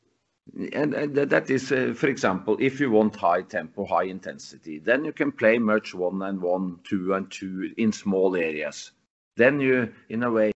And 0.72 0.92
that 1.14 1.50
is, 1.50 1.70
uh, 1.72 1.92
for 1.94 2.06
example, 2.06 2.56
if 2.58 2.80
you 2.80 2.90
want 2.90 3.16
high 3.16 3.42
tempo, 3.42 3.84
high 3.84 4.04
intensity, 4.04 4.78
then 4.78 5.04
you 5.04 5.12
can 5.12 5.32
play 5.32 5.58
match 5.58 5.94
one 5.94 6.22
and 6.22 6.40
one, 6.40 6.78
two 6.84 7.12
and 7.14 7.30
two 7.30 7.72
in 7.76 7.92
small 7.92 8.34
areas. 8.34 8.92
Then 9.36 9.60
you, 9.60 9.92
in 10.08 10.22
a 10.22 10.30
way, 10.30 10.52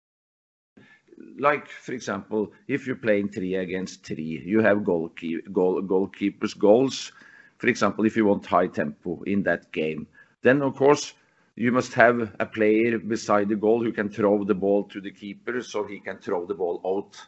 like 1.40 1.68
for 1.68 1.94
example, 1.94 2.52
if 2.68 2.86
you're 2.86 2.96
playing 2.96 3.30
three 3.30 3.56
against 3.56 4.06
three, 4.06 4.42
you 4.46 4.62
have 4.62 4.80
goalkeepers' 4.80 6.58
goals. 6.58 7.12
For 7.58 7.68
example, 7.68 8.06
if 8.06 8.16
you 8.18 8.26
want 8.26 8.46
high 8.46 8.68
tempo 8.68 9.22
in 9.24 9.44
that 9.44 9.72
game, 9.72 10.08
then 10.42 10.62
of 10.62 10.76
course, 10.76 11.14
you 11.56 11.72
must 11.72 11.94
have 11.94 12.36
a 12.40 12.46
player 12.46 12.98
beside 12.98 13.50
the 13.50 13.56
goal 13.56 13.84
who 13.84 13.92
can 13.92 14.10
throw 14.10 14.44
the 14.44 14.56
ball 14.56 14.84
to 14.86 15.02
the 15.02 15.12
keeper 15.12 15.62
so 15.62 15.84
he 15.84 16.00
can 16.00 16.18
throw 16.18 16.46
the 16.46 16.56
ball 16.56 16.82
out. 16.86 17.22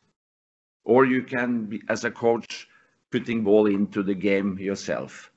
Or 0.86 1.06
you 1.06 1.24
can, 1.24 1.66
be, 1.66 1.82
as 1.90 2.04
a 2.04 2.12
coach, 2.12 2.68
putting 3.12 3.44
ball 3.44 3.68
into 3.68 4.02
the 4.02 4.16
game 4.16 4.58
yourself. 4.58 5.32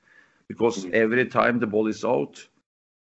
Because 0.47 0.85
mm-hmm. 0.85 0.95
every 0.95 1.25
time 1.25 1.59
the 1.59 1.67
ball 1.67 1.87
is 1.87 2.03
out, 2.03 2.45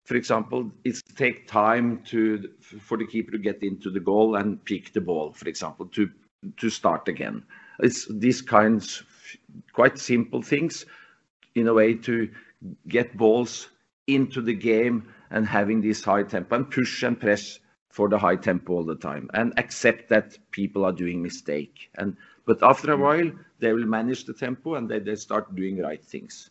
for 0.04 0.16
example, 0.16 0.72
it 0.84 1.02
takes 1.16 1.50
time 1.50 2.04
to 2.06 2.50
for 2.60 2.98
the 2.98 3.06
keeper 3.08 3.32
to 3.32 3.38
get 3.38 3.64
into 3.64 3.90
the 3.90 4.00
goal 4.00 4.36
and 4.36 4.64
pick 4.66 4.92
the 4.94 5.02
ball, 5.02 5.32
for 5.32 5.48
example, 5.48 5.86
to 5.88 6.10
to 6.58 6.70
start 6.70 7.08
again. 7.08 7.44
It's 7.80 8.08
these 8.10 8.42
kinds 8.42 9.04
quite 9.72 9.98
simple 9.98 10.42
things 10.42 10.86
in 11.56 11.68
a 11.68 11.74
way 11.74 11.96
to 11.96 12.30
get 12.88 13.16
balls 13.18 13.70
into 14.08 14.42
the 14.42 14.54
game 14.54 15.08
and 15.32 15.48
having 15.48 15.82
this 15.82 16.04
high 16.04 16.24
tempo 16.24 16.56
and 16.56 16.70
push 16.70 17.04
and 17.04 17.20
press 17.20 17.60
for 17.90 18.10
the 18.10 18.18
high 18.18 18.36
tempo 18.36 18.74
all 18.74 18.84
the 18.84 18.96
time 18.96 19.30
and 19.34 19.54
accept 19.58 20.10
that 20.10 20.38
people 20.52 20.84
are 20.84 20.92
doing 20.92 21.22
mistake 21.22 21.90
And 21.96 22.18
but 22.46 22.62
after 22.62 22.92
a 22.92 22.98
while, 22.98 23.32
they 23.60 23.72
will 23.72 23.86
manage 23.86 24.26
the 24.26 24.34
tempo 24.34 24.76
and 24.76 24.90
they 24.90 25.16
start 25.16 25.56
doing 25.56 25.78
right 25.78 26.04
things. 26.04 26.50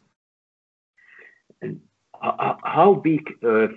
How 2.23 3.01
big 3.03 3.33
uh, 3.45 3.69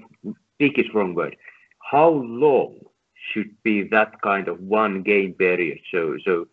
big 0.60 0.78
is 0.80 0.94
wrong 0.94 1.16
word? 1.16 1.36
How 1.80 2.10
long 2.10 2.80
should 3.32 3.52
be 3.64 3.84
that 3.90 4.22
kind 4.22 4.48
of 4.48 4.60
one 4.60 5.02
game 5.02 5.34
period? 5.34 5.80
So 5.92 6.18
so 6.24 6.48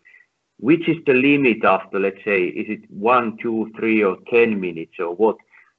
which 0.59 0.87
is 0.87 0.97
the 1.05 1.13
limit 1.13 1.63
after, 1.65 1.99
let's 1.99 2.23
say, 2.23 2.45
is 2.45 2.67
it 2.69 2.89
one, 2.89 3.37
two, 3.41 3.71
three, 3.77 4.03
or 4.03 4.17
10 4.29 4.59
minutes 4.59 4.93
or 4.99 5.13
what? 5.15 5.35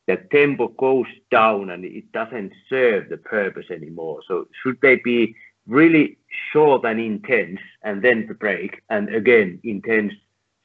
That 0.06 0.30
tempo 0.30 0.68
goes 0.68 1.06
down 1.30 1.70
and 1.70 1.84
it 1.86 2.12
doesn't 2.12 2.52
serve 2.68 3.08
the 3.08 3.16
purpose 3.16 3.64
anymore. 3.70 4.20
So 4.28 4.48
should 4.62 4.78
they 4.82 4.96
be 4.96 5.34
really 5.66 6.18
short 6.52 6.84
and 6.84 7.00
intense 7.00 7.60
and 7.82 8.02
then 8.02 8.26
the 8.26 8.34
break, 8.34 8.82
and 8.90 9.14
again, 9.14 9.60
intense, 9.64 10.12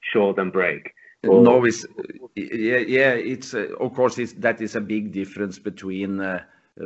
short 0.02 0.38
and 0.38 0.52
break? 0.52 0.91
No, 1.24 1.65
it's 1.65 1.86
yeah, 2.36 3.11
it's 3.11 3.53
of 3.53 3.93
course, 3.93 4.15
that 4.38 4.61
is 4.61 4.76
a 4.76 4.82
big 4.82 5.11
difference 5.11 5.59
between 5.59 6.39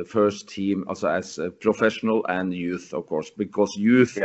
first 0.06 0.48
team 0.48 0.84
also 0.88 1.08
as 1.08 1.38
professional 1.60 2.26
and 2.26 2.52
youth, 2.52 2.92
of 2.92 3.06
course, 3.06 3.30
because 3.30 3.76
youth, 3.76 4.18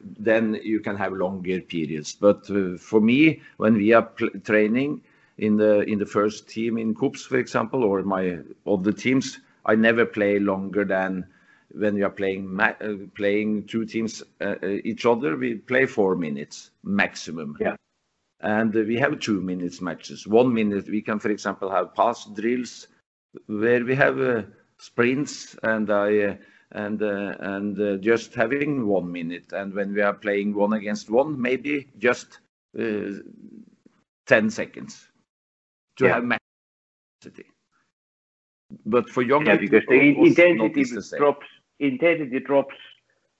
then 0.00 0.58
you 0.62 0.78
can 0.80 0.96
have 0.96 1.12
longer 1.12 1.60
periods. 1.60 2.14
But 2.14 2.46
for 2.78 3.00
me, 3.00 3.42
when 3.56 3.74
we 3.74 3.92
are 3.92 4.08
training 4.44 5.02
in 5.38 5.56
the 5.56 5.80
in 5.80 5.98
the 5.98 6.06
first 6.06 6.48
team 6.48 6.78
in 6.78 6.94
KuPS, 6.94 7.26
for 7.26 7.38
example, 7.38 7.82
or 7.82 8.02
my 8.02 8.38
other 8.66 8.92
teams, 8.92 9.40
I 9.64 9.74
never 9.74 10.06
play 10.06 10.38
longer 10.38 10.84
than 10.84 11.26
when 11.72 11.94
we 11.94 12.02
are 12.02 12.10
playing 12.10 12.58
uh, 12.60 12.72
playing 13.14 13.64
two 13.64 13.84
teams 13.84 14.22
uh, 14.40 14.54
each 14.84 15.04
other, 15.04 15.36
we 15.36 15.56
play 15.56 15.86
four 15.86 16.14
minutes 16.14 16.70
maximum. 16.84 17.56
Yeah. 17.60 17.76
And 18.40 18.74
we 18.74 18.96
have 18.96 19.20
two 19.20 19.40
minutes 19.40 19.80
matches. 19.80 20.26
One 20.26 20.52
minute 20.52 20.88
we 20.88 21.02
can, 21.02 21.18
for 21.18 21.30
example, 21.30 21.70
have 21.70 21.94
pass 21.94 22.26
drills 22.26 22.88
where 23.46 23.84
we 23.84 23.94
have 23.94 24.46
sprints 24.78 25.56
and 25.62 25.90
I 25.90 26.38
and 26.72 27.02
uh, 27.02 27.34
and 27.40 27.80
uh, 27.80 27.96
just 27.98 28.34
having 28.34 28.80
one 28.86 29.10
minute. 29.10 29.52
And 29.52 29.72
when 29.74 29.94
we 29.94 30.02
are 30.02 30.12
playing 30.14 30.54
one 30.54 30.72
against 30.74 31.10
one, 31.10 31.40
maybe 31.40 31.88
just 31.98 32.40
uh, 32.78 33.20
10 34.26 34.50
seconds 34.50 35.08
to 35.96 36.06
Yeah. 36.06 36.14
have 36.14 36.24
match 36.24 36.40
intensity. 37.22 37.50
But 38.84 39.08
for 39.10 39.22
young 39.22 39.46
Yeah, 39.46 39.56
because 39.56 39.82
the 39.88 39.94
intensity 40.26 40.84
the 40.84 41.02
drops. 41.16 41.46
Intensity 41.78 42.40
drops 42.40 42.74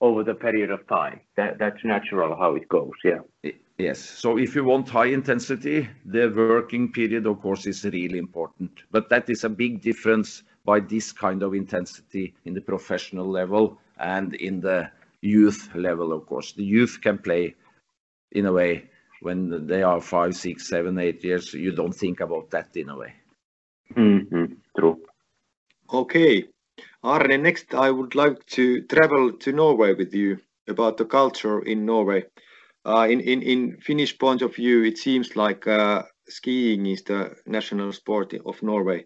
over 0.01 0.23
the 0.23 0.35
period 0.35 0.71
of 0.71 0.87
time. 0.87 1.21
That 1.35 1.57
that's 1.59 1.83
natural 1.83 2.35
how 2.35 2.55
it 2.55 2.67
goes. 2.69 2.93
Yeah. 3.03 3.19
I- 3.45 3.59
Yes. 3.77 3.99
So 3.99 4.37
if 4.37 4.55
you 4.55 4.63
want 4.63 4.89
high 4.89 5.07
intensity, 5.07 5.87
the 6.05 6.29
working 6.29 6.91
period, 6.91 7.27
of 7.27 7.41
course, 7.41 7.67
is 7.67 7.83
really 7.85 8.17
important. 8.17 8.71
But 8.91 9.09
that 9.09 9.29
is 9.29 9.43
a 9.43 9.49
big 9.49 9.81
difference 9.81 10.43
by 10.65 10.79
this 10.79 11.11
kind 11.11 11.43
of 11.43 11.53
intensity 11.53 12.33
in 12.45 12.53
the 12.53 12.61
professional 12.61 13.29
level 13.29 13.77
and 13.99 14.33
in 14.35 14.59
the 14.61 14.89
youth 15.21 15.69
level, 15.75 16.11
of 16.11 16.25
course. 16.25 16.53
The 16.53 16.63
youth 16.63 16.99
can 17.01 17.19
play 17.19 17.55
in 18.31 18.45
a 18.47 18.51
way 18.53 18.89
when 19.21 19.67
they 19.67 19.83
are 19.83 20.01
five, 20.01 20.35
six, 20.35 20.67
seven, 20.67 20.97
eight 20.97 21.23
years. 21.23 21.53
You 21.53 21.71
don't 21.71 21.93
think 21.95 22.19
about 22.19 22.49
that 22.51 22.75
in 22.75 22.89
a 22.89 22.97
way. 22.97 23.13
hmm 23.95 24.45
True. 24.77 24.99
Okay. 25.93 26.45
Arne, 27.03 27.41
next 27.43 27.73
I 27.73 27.91
would 27.91 28.15
like 28.15 28.45
to 28.57 28.81
travel 28.83 29.33
to 29.33 29.51
Norway 29.51 29.93
with 29.93 30.13
you 30.13 30.39
about 30.67 30.97
the 30.97 31.05
culture 31.05 31.59
in 31.59 31.85
Norway. 31.85 32.25
Uh, 32.87 33.05
in, 33.09 33.19
in, 33.19 33.41
in 33.41 33.77
Finnish 33.81 34.17
point 34.17 34.41
of 34.41 34.55
view, 34.55 34.83
it 34.85 34.97
seems 34.97 35.35
like 35.35 35.67
uh, 35.67 36.03
skiing 36.29 36.85
is 36.85 37.03
the 37.03 37.35
national 37.45 37.91
sport 37.91 38.33
of 38.45 38.63
Norway. 38.63 39.05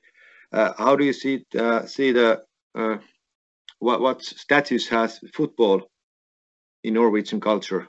Uh, 0.53 0.71
how 0.77 0.95
do 0.95 1.03
you 1.03 1.13
see 1.13 1.45
see 1.87 2.11
the 2.11 2.43
what 3.79 4.01
what 4.01 4.21
status 4.23 4.87
has 4.87 5.19
football 5.33 5.81
in 6.83 6.93
Norwegian 6.93 7.39
culture? 7.39 7.87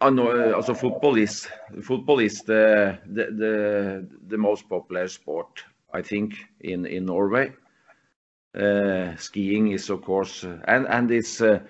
I 0.00 0.08
know, 0.08 0.30
uh, 0.30 0.56
also 0.56 0.74
football 0.74 1.16
is 1.16 1.46
football 1.82 2.20
is 2.20 2.40
the 2.42 2.98
the 3.06 3.24
the, 3.36 4.08
the 4.28 4.38
most 4.38 4.68
popular 4.68 5.08
sport 5.08 5.64
I 5.92 6.02
think 6.02 6.34
in 6.60 6.86
in 6.86 7.04
Norway. 7.04 7.52
Uh, 8.54 9.14
skiing 9.16 9.72
is 9.72 9.90
of 9.90 10.02
course 10.02 10.44
and 10.64 10.86
and 10.88 11.10
it's 11.10 11.40
uh, 11.40 11.60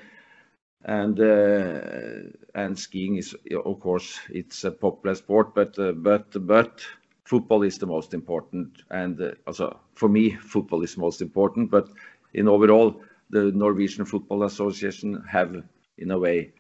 and 0.85 1.20
uh, 1.20 2.31
and 2.55 2.78
skiing 2.78 3.16
is 3.16 3.37
of 3.64 3.81
course 3.81 4.18
it's 4.31 4.64
a 4.64 4.70
popular 4.70 5.14
sport 5.14 5.55
but 5.55 5.78
uh, 5.78 5.93
but 5.93 6.26
but 6.47 6.81
football 7.24 7.62
is 7.62 7.78
the 7.78 7.87
most 7.87 8.14
important 8.14 8.83
and 8.91 9.20
uh, 9.20 9.33
also 9.47 9.78
for 9.95 10.09
me 10.09 10.31
football 10.31 10.83
is 10.83 10.97
most 10.97 11.20
important 11.20 11.70
but 11.70 11.89
in 12.35 12.49
overall 12.49 13.03
the 13.31 13.53
Norwegian 13.53 14.05
Football 14.05 14.43
Association 14.45 15.22
have 15.28 15.62
in 15.99 16.11
a 16.11 16.18
way 16.18 16.53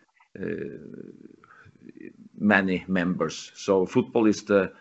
many 2.38 2.84
members. 2.88 3.52
So 3.54 3.86
football 3.86 4.26
is 4.26 4.44
the 4.44 4.72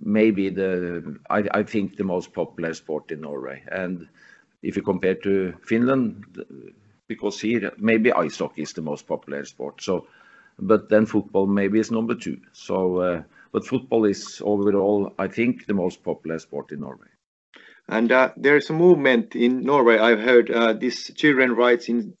maybe 0.00 0.48
the 0.50 1.18
I, 1.30 1.44
I 1.52 1.62
think 1.62 1.96
the 1.96 2.04
most 2.04 2.32
popular 2.32 2.74
sport 2.74 3.10
in 3.10 3.20
Norway. 3.20 3.62
And 3.70 4.08
if 4.62 4.76
you 4.76 4.82
compare 4.82 5.16
to 5.16 5.54
Finland, 5.62 6.24
because 7.14 7.40
here 7.40 7.72
maybe 7.78 8.12
ice 8.12 8.38
hockey 8.38 8.62
is 8.62 8.72
the 8.72 8.82
most 8.82 9.06
popular 9.06 9.44
sport. 9.44 9.82
So, 9.82 10.06
but 10.58 10.88
then 10.88 11.06
football 11.06 11.46
maybe 11.46 11.78
is 11.78 11.90
number 11.90 12.14
two. 12.14 12.38
So, 12.52 12.98
uh, 12.98 13.22
but 13.52 13.66
football 13.66 14.04
is 14.04 14.42
overall 14.44 15.12
I 15.18 15.28
think 15.28 15.66
the 15.66 15.74
most 15.74 16.02
popular 16.02 16.38
sport 16.38 16.72
in 16.72 16.80
Norway. 16.80 17.08
And 17.88 18.12
uh, 18.12 18.32
there's 18.36 18.70
a 18.70 18.72
movement 18.72 19.36
in 19.36 19.64
Norway. 19.64 19.98
I've 19.98 20.20
heard 20.20 20.50
uh, 20.50 20.72
this 20.72 21.10
children 21.14 21.54
rights 21.54 21.88
in 21.88 22.14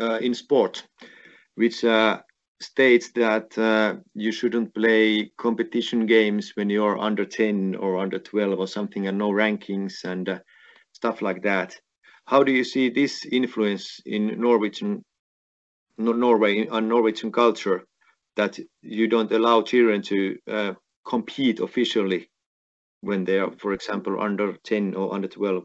uh, 0.00 0.18
in 0.18 0.34
sport, 0.34 0.86
which 1.54 1.84
uh, 1.84 2.20
states 2.60 3.10
that 3.12 3.56
uh, 3.58 3.96
you 4.14 4.32
shouldn't 4.32 4.74
play 4.74 5.30
competition 5.36 6.06
games 6.06 6.52
when 6.54 6.70
you're 6.70 6.98
under 6.98 7.24
10 7.24 7.74
or 7.74 7.98
under 7.98 8.18
12 8.18 8.58
or 8.58 8.66
something, 8.66 9.06
and 9.06 9.18
no 9.18 9.30
rankings 9.30 10.04
and 10.04 10.40
stuff 10.92 11.22
like 11.22 11.42
that. 11.42 11.76
How 12.32 12.42
do 12.42 12.50
you 12.50 12.64
see 12.64 12.88
this 12.88 13.26
influence 13.26 14.00
in 14.06 14.40
Norwegian, 14.40 15.04
Norway, 15.98 16.66
on 16.66 16.88
Norwegian 16.88 17.30
culture, 17.30 17.84
that 18.36 18.58
you 18.80 19.06
don't 19.06 19.30
allow 19.30 19.60
children 19.60 20.00
to 20.04 20.38
uh, 20.50 20.72
compete 21.04 21.60
officially 21.60 22.30
when 23.02 23.24
they 23.24 23.38
are, 23.38 23.52
for 23.58 23.74
example, 23.74 24.18
under 24.18 24.56
10 24.64 24.94
or 24.94 25.12
under 25.12 25.28
12? 25.28 25.64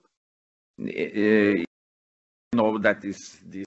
Uh, 0.81 1.63
no, 2.53 2.77
that 2.79 3.05
is 3.05 3.39
the, 3.47 3.63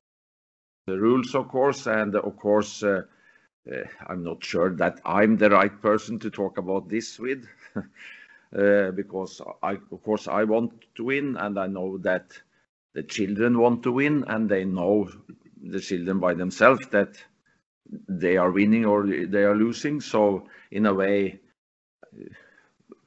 the 0.86 0.98
rules, 1.00 1.34
of 1.34 1.48
course, 1.48 1.86
and 1.86 2.14
of 2.14 2.36
course, 2.36 2.82
uh, 2.82 3.00
uh, 3.72 3.76
I'm 4.08 4.22
not 4.22 4.44
sure 4.44 4.76
that 4.76 5.00
I'm 5.06 5.38
the 5.38 5.48
right 5.48 5.80
person 5.80 6.18
to 6.18 6.28
talk 6.28 6.58
about 6.58 6.90
this 6.90 7.18
with, 7.18 7.46
uh, 7.76 8.90
because 8.90 9.40
I, 9.62 9.78
of 9.90 10.02
course, 10.04 10.28
I 10.28 10.44
want 10.44 10.84
to 10.96 11.04
win, 11.04 11.38
and 11.38 11.58
I 11.58 11.66
know 11.66 11.96
that 11.96 12.38
the 12.94 13.02
children 13.02 13.58
want 13.58 13.82
to 13.84 13.92
win, 13.92 14.24
and 14.28 14.48
they 14.48 14.64
know 14.64 15.08
the 15.62 15.80
children 15.80 16.18
by 16.18 16.34
themselves 16.34 16.86
that 16.88 17.16
they 18.08 18.36
are 18.36 18.50
winning 18.50 18.84
or 18.84 19.06
they 19.06 19.44
are 19.44 19.56
losing. 19.56 20.00
So, 20.00 20.48
in 20.70 20.86
a 20.86 20.94
way, 20.94 21.40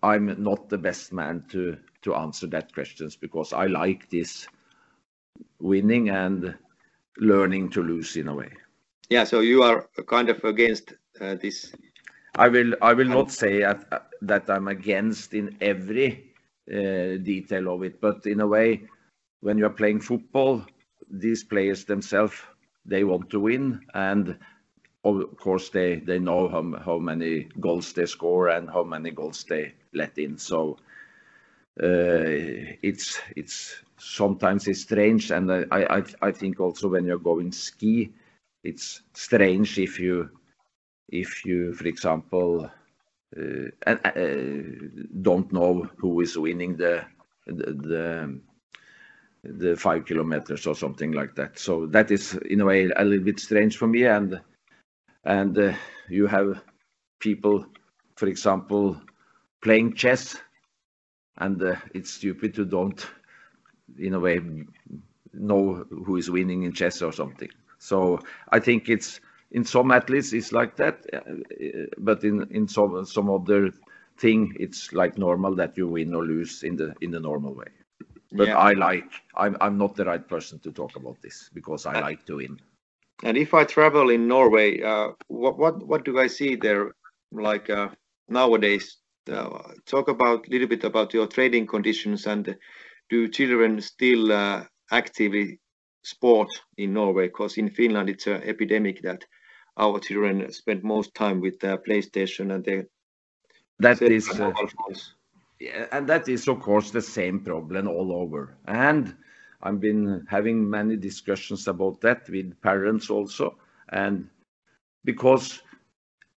I'm 0.01 0.41
not 0.43 0.69
the 0.69 0.77
best 0.77 1.13
man 1.13 1.45
to 1.49 1.77
to 2.01 2.15
answer 2.15 2.47
that 2.47 2.73
questions 2.73 3.15
because 3.15 3.53
I 3.53 3.67
like 3.67 4.09
this 4.09 4.47
winning 5.59 6.09
and 6.09 6.53
learning 7.17 7.69
to 7.69 7.81
lose 7.81 8.17
in 8.17 8.27
a 8.27 8.35
way. 8.35 8.51
Yeah, 9.09 9.23
so 9.23 9.39
you 9.39 9.63
are 9.63 9.87
kind 10.07 10.29
of 10.29 10.43
against 10.43 10.93
uh, 11.21 11.35
this. 11.35 11.73
I 12.35 12.47
will 12.49 12.73
I 12.81 12.93
will 12.93 13.07
not 13.07 13.31
say 13.31 13.59
that, 13.59 14.09
that 14.21 14.49
I'm 14.49 14.67
against 14.67 15.33
in 15.33 15.55
every 15.61 16.33
uh, 16.69 17.17
detail 17.23 17.73
of 17.73 17.83
it, 17.83 18.01
but 18.01 18.25
in 18.25 18.41
a 18.41 18.47
way, 18.47 18.83
when 19.43 19.57
you 19.57 19.65
are 19.65 19.77
playing 19.81 19.99
football, 19.99 20.65
these 21.11 21.43
players 21.43 21.85
themselves 21.85 22.35
they 22.85 23.03
want 23.03 23.29
to 23.29 23.39
win, 23.39 23.81
and 23.93 24.37
of 25.03 25.37
course 25.37 25.69
they 25.69 25.97
they 25.97 26.19
know 26.19 26.47
how 26.47 26.63
how 26.85 26.97
many 26.97 27.49
goals 27.59 27.93
they 27.93 28.05
score 28.05 28.49
and 28.49 28.69
how 28.69 28.83
many 28.83 29.11
goals 29.11 29.43
they 29.43 29.73
let 29.93 30.17
in. 30.17 30.37
So 30.37 30.77
uh, 31.81 32.77
it's 32.81 33.19
it's 33.35 33.75
sometimes 33.97 34.67
it's 34.67 34.81
strange, 34.81 35.31
and 35.31 35.51
I 35.51 35.65
I 35.97 36.03
I 36.21 36.31
think 36.31 36.59
also 36.59 36.87
when 36.87 37.05
you're 37.05 37.29
going 37.31 37.51
ski, 37.51 38.13
it's 38.63 39.01
strange 39.13 39.77
if 39.77 39.99
you 39.99 40.29
if 41.09 41.45
you, 41.45 41.73
for 41.73 41.87
example, 41.87 42.71
uh, 43.37 43.67
and, 43.87 43.99
uh, 44.05 45.03
don't 45.21 45.51
know 45.51 45.89
who 45.97 46.21
is 46.21 46.37
winning 46.37 46.77
the 46.77 47.05
the 47.45 47.73
the, 47.73 48.39
the 49.43 49.75
five 49.75 50.05
kilometers 50.05 50.65
or 50.67 50.75
something 50.75 51.11
like 51.11 51.35
that. 51.35 51.59
So 51.59 51.85
that 51.87 52.11
is 52.11 52.33
in 52.49 52.61
a 52.61 52.65
way 52.65 52.89
a 52.95 53.03
little 53.03 53.25
bit 53.25 53.39
strange 53.39 53.77
for 53.77 53.87
me. 53.87 54.05
And 54.05 54.41
and 55.25 55.57
uh, 55.57 55.73
you 56.09 56.27
have 56.27 56.61
people, 57.19 57.65
for 58.15 58.27
example, 58.27 59.01
playing 59.61 59.93
chess, 59.95 60.37
and 61.37 61.61
uh, 61.63 61.75
it's 61.93 62.11
stupid 62.11 62.53
to 62.55 62.65
don't, 62.65 63.05
in 63.97 64.13
a 64.13 64.19
way, 64.19 64.39
know 65.33 65.85
who 65.89 66.17
is 66.17 66.29
winning 66.29 66.63
in 66.63 66.73
chess 66.73 67.01
or 67.01 67.11
something. 67.11 67.49
So 67.79 68.19
I 68.49 68.59
think 68.59 68.89
it's 68.89 69.19
in 69.51 69.63
some 69.65 69.91
athletes 69.91 70.33
it's 70.33 70.51
like 70.51 70.75
that, 70.77 71.05
uh, 71.13 71.19
but 71.97 72.23
in 72.23 72.47
in 72.51 72.67
some 72.67 73.05
some 73.05 73.29
other 73.29 73.71
thing 74.17 74.53
it's 74.59 74.93
like 74.93 75.17
normal 75.17 75.55
that 75.55 75.77
you 75.77 75.87
win 75.87 76.13
or 76.13 76.23
lose 76.23 76.63
in 76.63 76.75
the 76.75 76.93
in 77.01 77.11
the 77.11 77.19
normal 77.19 77.53
way. 77.53 77.82
But 78.33 78.49
Yeah. 78.49 78.57
I 78.57 78.73
like 78.73 79.11
I'm 79.35 79.55
I'm 79.61 79.77
not 79.77 79.95
the 79.95 80.05
right 80.05 80.27
person 80.27 80.59
to 80.59 80.71
talk 80.71 80.95
about 80.95 81.21
this 81.21 81.49
because 81.53 81.85
I 81.85 81.99
like 82.01 82.25
to 82.25 82.37
win. 82.37 82.59
And 83.23 83.37
if 83.37 83.53
I 83.53 83.63
travel 83.63 84.09
in 84.09 84.27
Norway, 84.27 84.81
uh, 84.81 85.11
what 85.27 85.57
what 85.57 85.87
what 85.87 86.05
do 86.05 86.19
I 86.19 86.27
see 86.27 86.55
there? 86.55 86.91
Like 87.31 87.69
uh, 87.69 87.89
nowadays, 88.29 88.97
uh, 89.31 89.73
talk 89.85 90.07
about 90.07 90.47
a 90.47 90.51
little 90.51 90.67
bit 90.67 90.83
about 90.83 91.13
your 91.13 91.27
trading 91.27 91.67
conditions 91.67 92.27
and 92.27 92.55
do 93.09 93.27
children 93.29 93.81
still 93.81 94.31
uh, 94.31 94.65
actively 94.91 95.59
sport 96.03 96.49
in 96.77 96.93
Norway? 96.93 97.27
Because 97.27 97.57
in 97.57 97.69
Finland 97.69 98.09
it's 98.09 98.27
an 98.27 98.43
epidemic 98.43 99.01
that 99.03 99.25
our 99.77 99.99
children 99.99 100.51
spend 100.51 100.83
most 100.83 101.13
time 101.15 101.39
with 101.41 101.59
their 101.59 101.77
PlayStation 101.77 102.53
and 102.53 102.63
their 102.63 102.85
That 103.79 104.01
is 104.01 104.29
uh, 104.29 104.33
mobile 104.39 104.67
phones. 104.77 105.13
Yeah, 105.15 105.22
and 105.91 106.07
that 106.07 106.27
is 106.27 106.47
of 106.47 106.59
course 106.59 106.91
the 106.91 107.01
same 107.01 107.39
problem 107.39 107.87
all 107.87 108.11
over. 108.13 108.55
And 108.65 109.15
I've 109.61 109.79
been 109.79 110.25
having 110.29 110.69
many 110.69 110.97
discussions 110.97 111.67
about 111.67 112.01
that 112.01 112.29
with 112.29 112.59
parents 112.61 113.09
also, 113.09 113.55
and 113.89 114.27
because 115.05 115.61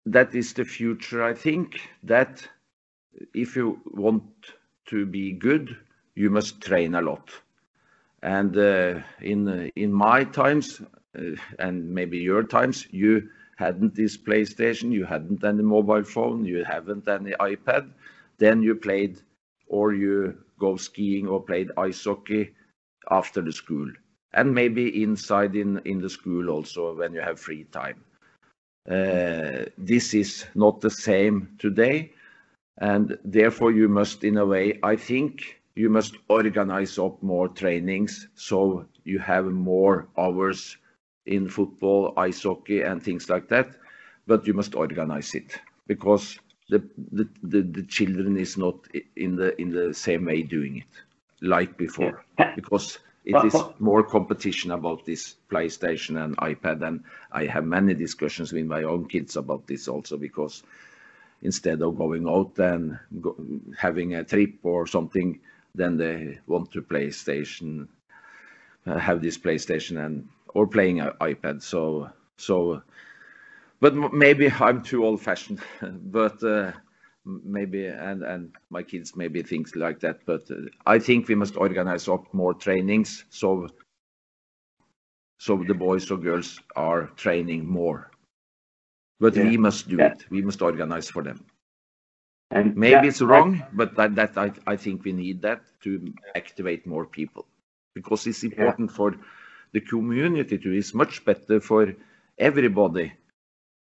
that 0.07 0.35
is 0.35 0.53
the 0.53 0.65
future, 0.65 1.25
I 1.25 1.35
think 1.35 1.81
that 2.05 2.49
if 3.35 3.57
you 3.57 3.81
want 3.87 4.23
to 4.87 5.07
be 5.07 5.33
good, 5.33 5.77
you 6.15 6.31
must 6.31 6.61
train 6.61 6.95
a 6.95 7.03
lot. 7.03 7.31
And 8.23 8.57
uh, 8.57 9.01
in 9.21 9.71
in 9.77 9.93
my 9.93 10.25
times, 10.25 10.81
uh, 11.19 11.37
and 11.59 11.89
maybe 11.89 12.19
your 12.19 12.45
times, 12.45 12.87
you 12.91 13.29
hadn't 13.57 13.95
this 13.95 14.17
PlayStation, 14.17 14.93
you 14.93 15.05
hadn't 15.05 15.45
any 15.45 15.63
mobile 15.63 16.05
phone, 16.05 16.45
you 16.45 16.65
haven't 16.65 17.09
any 17.09 17.33
iPad. 17.33 17.91
Then 18.39 18.63
you 18.63 18.75
played, 18.77 19.21
or 19.69 19.93
you 19.95 20.39
go 20.59 20.77
skiing 20.77 21.27
or 21.29 21.43
played 21.43 21.71
ice 21.77 22.05
hockey 22.05 22.55
after 23.11 23.41
the 23.43 23.53
school, 23.53 23.91
and 24.33 24.55
maybe 24.55 25.03
inside 25.03 25.55
in 25.57 25.79
in 25.85 26.01
the 26.01 26.11
school 26.11 26.51
also 26.51 26.95
when 26.97 27.13
you 27.15 27.21
have 27.21 27.41
free 27.41 27.65
time. 27.65 28.05
Uh, 28.89 29.65
this 29.79 30.15
is 30.15 30.47
not 30.55 30.81
the 30.81 30.91
same 30.91 31.49
today, 31.59 32.13
and 32.79 33.19
therefore 33.25 33.73
you 33.73 33.89
must, 33.89 34.25
in 34.25 34.37
a 34.39 34.47
way, 34.47 34.79
I 34.83 34.97
think 34.97 35.61
you 35.77 35.89
must 35.91 36.17
organize 36.29 36.99
up 36.99 37.23
more 37.23 37.49
trainings 37.49 38.29
so 38.35 38.87
you 39.05 39.19
have 39.19 39.47
more 39.47 40.09
hours 40.19 40.77
in 41.27 41.49
football, 41.49 42.13
ice 42.17 42.43
hockey, 42.45 42.83
and 42.83 43.03
things 43.03 43.29
like 43.29 43.49
that. 43.49 43.69
But 44.27 44.47
you 44.47 44.55
must 44.55 44.75
organize 44.75 45.35
it 45.35 45.61
because 45.87 46.39
the 46.69 46.83
the, 47.13 47.29
the, 47.43 47.63
the 47.63 47.83
children 47.83 48.37
is 48.37 48.57
not 48.57 48.77
in 49.15 49.37
the 49.37 49.61
in 49.61 49.71
the 49.71 49.95
same 49.95 50.25
way 50.25 50.43
doing 50.43 50.79
it 50.79 51.03
like 51.41 51.77
before 51.77 52.25
yeah. 52.39 52.55
because 52.55 52.99
it 53.27 53.45
is 53.45 53.61
more 53.81 54.05
competition 54.05 54.71
about 54.71 55.05
this 55.05 55.35
PlayStation 55.51 56.23
and 56.25 56.37
iPad, 56.37 56.87
and 56.87 57.03
I 57.33 57.47
have 57.47 57.65
many 57.65 57.93
discussions 57.93 58.53
with 58.53 58.67
my 58.67 58.85
own 58.85 59.09
kids 59.09 59.35
about 59.37 59.67
this 59.67 59.89
also 59.89 60.17
because 60.17 60.63
instead 61.43 61.83
of 61.83 61.99
going 61.99 62.29
out 62.29 62.57
and 62.61 63.01
go, 63.21 63.35
having 63.77 64.15
a 64.15 64.23
trip 64.23 64.55
or 64.63 64.87
something, 64.87 65.41
then 65.75 65.97
they 65.97 66.39
want 66.47 66.71
to 66.73 66.83
PlayStation, 66.83 67.89
uh, 68.87 68.97
have 68.97 69.21
this 69.21 69.37
PlayStation 69.37 70.05
and 70.07 70.29
or 70.55 70.69
playing 70.69 71.01
an 71.01 71.11
iPad. 71.21 71.63
So 71.63 72.09
so, 72.37 72.83
but 73.81 73.95
maybe 74.13 74.51
I'm 74.51 74.83
too 74.83 75.05
old-fashioned, 75.05 75.61
but. 75.83 76.43
Uh, 76.43 76.73
maybe 77.27 77.87
and 77.87 78.23
and 78.23 78.55
my 78.71 78.83
kids 78.83 79.17
maybe 79.17 79.43
things 79.43 79.75
like 79.75 79.99
that 79.99 80.21
but 80.27 80.49
uh, 80.51 80.55
i 80.87 80.99
think 80.99 81.27
we 81.27 81.35
must 81.35 81.57
organize 81.57 82.09
up 82.09 82.33
more 82.33 82.55
trainings 82.55 83.25
so 83.31 83.69
so 85.39 85.63
the 85.67 85.75
boys 85.75 86.11
or 86.11 86.17
girls 86.17 86.61
are 86.77 87.09
training 87.17 87.67
more 87.67 88.11
but 89.19 89.35
yeah. 89.35 89.43
we 89.43 89.57
must 89.57 89.89
do 89.89 89.97
yeah. 89.97 90.13
it 90.13 90.25
we 90.31 90.41
must 90.41 90.63
organize 90.63 91.11
for 91.11 91.23
them 91.23 91.45
and 92.53 92.77
maybe 92.77 92.95
that, 92.95 93.07
it's 93.07 93.21
wrong 93.21 93.59
that, 93.59 93.77
but 93.77 93.97
that, 93.97 94.15
that 94.15 94.39
I, 94.39 94.53
I 94.67 94.77
think 94.77 95.05
we 95.05 95.13
need 95.13 95.43
that 95.43 95.63
to 95.83 96.15
activate 96.37 96.87
more 96.87 97.07
people 97.07 97.45
because 97.95 98.27
it's 98.29 98.45
important 98.45 98.91
yeah. 98.91 98.97
for 98.97 99.17
the 99.73 99.81
community 99.81 100.59
too 100.59 100.73
it's 100.73 100.95
much 100.95 101.25
better 101.25 101.61
for 101.61 101.93
everybody 102.39 103.13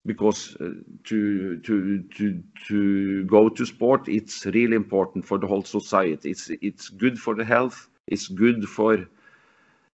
because 0.05 0.55
uh, 0.59 0.69
to 1.05 1.57
to 1.59 2.03
to 2.17 2.43
to 2.67 3.23
go 3.25 3.49
to 3.49 3.65
sport 3.65 4.07
it's 4.07 4.45
really 4.47 4.75
important 4.75 5.25
for 5.25 5.37
the 5.37 5.47
whole 5.47 5.63
society. 5.63 6.31
It's 6.31 6.49
it's 6.61 6.89
good 6.89 7.19
for 7.19 7.35
the 7.35 7.45
health. 7.45 7.89
It's 8.07 8.27
good 8.27 8.65
for 8.67 9.07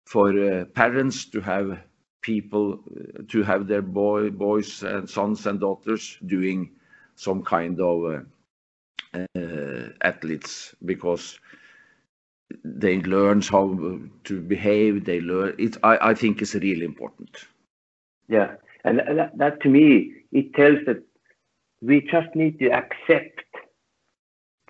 for 0.06 0.30
uh, 0.32 0.66
parents 0.66 1.26
to 1.26 1.42
have 1.42 1.80
people 2.22 2.80
uh, 2.96 3.24
to 3.30 3.44
have 3.44 3.68
their 3.68 3.82
boy 3.82 4.30
boys 4.32 4.84
and 4.84 5.10
sons 5.10 5.46
and 5.48 5.60
daughters 5.60 6.18
doing 6.26 6.72
some 7.16 7.44
kind 7.44 7.80
of 7.82 8.26
uh, 9.36 9.90
athletes 10.02 10.76
because 10.86 11.40
they 12.66 13.00
learn 13.02 13.42
how 13.42 14.00
to 14.24 14.42
behave. 14.42 15.06
They 15.06 15.22
learn 15.22 15.56
it 15.60 15.78
i, 15.84 16.10
I 16.10 16.14
think 16.16 16.42
is 16.42 16.56
really 16.56 16.86
important. 16.86 17.48
Yeah 18.28 18.56
and 18.84 19.00
that, 19.00 19.38
that 19.38 19.62
to 19.62 19.70
me, 19.70 20.14
it 20.32 20.54
tells 20.54 20.80
that 20.86 21.04
we 21.82 22.02
just 22.02 22.34
need 22.36 22.60
to 22.60 22.70
accept 22.70 23.42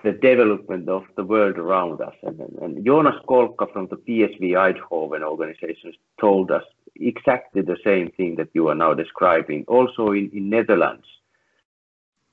the 0.03 0.11
development 0.11 0.89
of 0.89 1.03
the 1.16 1.24
world 1.24 1.57
around 1.57 2.01
us. 2.01 2.16
And, 2.24 2.39
and 2.61 2.86
Jonas 2.86 3.16
Kolka 3.28 3.72
from 3.72 3.88
the 3.88 3.95
PSV 3.95 4.51
Eindhoven 4.51 5.22
organization 5.22 5.93
told 6.20 6.51
us 6.51 6.64
exactly 6.95 7.61
the 7.61 7.78
same 7.84 8.11
thing 8.11 8.36
that 8.36 8.49
you 8.53 8.68
are 8.68 8.76
now 8.76 8.93
describing. 8.93 9.64
Also 9.68 10.11
in, 10.11 10.30
in 10.34 10.49
Netherlands, 10.49 11.05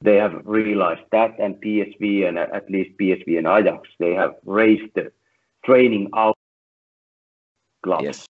they 0.02 0.16
have 0.16 0.42
realized 0.44 1.02
that, 1.12 1.38
and 1.38 1.54
PSV 1.56 2.26
and 2.26 2.38
uh, 2.38 2.46
at 2.52 2.70
least 2.70 2.98
PSV 2.98 3.38
and 3.38 3.46
Ajax, 3.46 3.88
they 3.98 4.14
have 4.14 4.34
raised 4.44 4.94
the 4.94 5.12
training 5.64 6.10
out 6.16 6.36
clubs. 7.82 8.04
Yes 8.04 8.29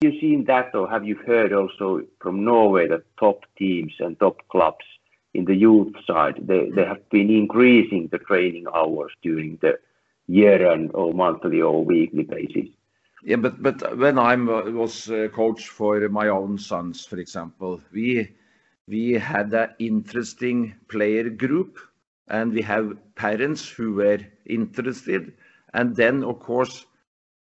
you 0.00 0.20
seen 0.20 0.44
that 0.44 0.74
or 0.74 0.88
have 0.88 1.04
you 1.04 1.16
heard 1.26 1.52
also 1.52 2.02
from 2.20 2.44
Norway 2.44 2.88
that 2.88 3.04
top 3.18 3.44
teams 3.56 3.92
and 4.00 4.18
top 4.18 4.46
clubs 4.48 4.84
in 5.34 5.44
the 5.44 5.54
youth 5.54 5.92
side, 6.06 6.36
they, 6.46 6.70
have 6.76 7.08
been 7.10 7.30
increasing 7.30 8.08
the 8.12 8.18
training 8.18 8.66
hours 8.72 9.12
during 9.22 9.58
the 9.60 9.78
year 10.26 10.70
and 10.70 10.90
or 10.94 11.12
monthly 11.12 11.60
or 11.60 11.84
weekly 11.84 12.22
basis? 12.22 12.68
Yeah, 13.24 13.36
but 13.36 13.62
but 13.62 13.98
when 13.98 14.18
I 14.18 14.36
was 14.36 15.10
uh, 15.10 15.28
coach 15.32 15.68
for 15.68 16.08
my 16.10 16.28
own 16.28 16.58
sons, 16.58 17.06
for 17.06 17.18
example, 17.18 17.80
we 17.90 18.30
we 18.86 19.12
had 19.12 19.54
an 19.54 19.70
interesting 19.78 20.74
player 20.88 21.30
group, 21.30 21.78
and 22.28 22.52
we 22.52 22.60
have 22.62 22.98
parents 23.14 23.66
who 23.66 23.94
were 23.94 24.18
interested, 24.44 25.32
and 25.72 25.96
then 25.96 26.22
of 26.22 26.38
course 26.38 26.84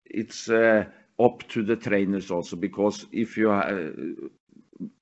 it's 0.05 0.49
uh, 0.49 0.85
up 1.19 1.47
to 1.47 1.63
the 1.63 1.75
trainers 1.75 2.29
also 2.31 2.55
because 2.55 3.05
if 3.11 3.37
you 3.37 3.51
uh, 3.51 3.91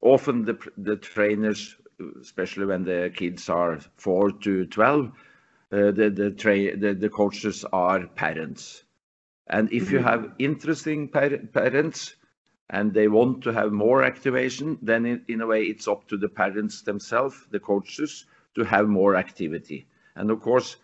often 0.01 0.45
the 0.45 0.57
the 0.77 0.95
trainers 0.95 1.75
especially 2.21 2.65
when 2.65 2.83
the 2.83 3.11
kids 3.15 3.49
are 3.49 3.79
4 3.97 4.31
to 4.31 4.65
12 4.65 5.05
uh, 5.07 5.11
the 5.71 6.09
the, 6.09 6.31
tra- 6.31 6.77
the 6.77 6.93
the 6.93 7.09
coaches 7.09 7.65
are 7.73 8.07
parents 8.07 8.83
and 9.47 9.71
if 9.71 9.91
you 9.91 9.99
mm-hmm. 9.99 10.07
have 10.07 10.31
interesting 10.39 11.07
par- 11.07 11.41
parents 11.53 12.15
and 12.69 12.93
they 12.93 13.07
want 13.07 13.43
to 13.43 13.51
have 13.51 13.71
more 13.71 14.03
activation 14.03 14.77
then 14.81 15.05
in, 15.05 15.23
in 15.27 15.41
a 15.41 15.47
way 15.47 15.63
it's 15.63 15.87
up 15.87 16.07
to 16.07 16.17
the 16.17 16.29
parents 16.29 16.81
themselves 16.81 17.45
the 17.51 17.59
coaches 17.59 18.25
to 18.55 18.63
have 18.63 18.87
more 18.87 19.15
activity 19.15 19.85
and 20.15 20.31
of 20.31 20.39
course 20.41 20.77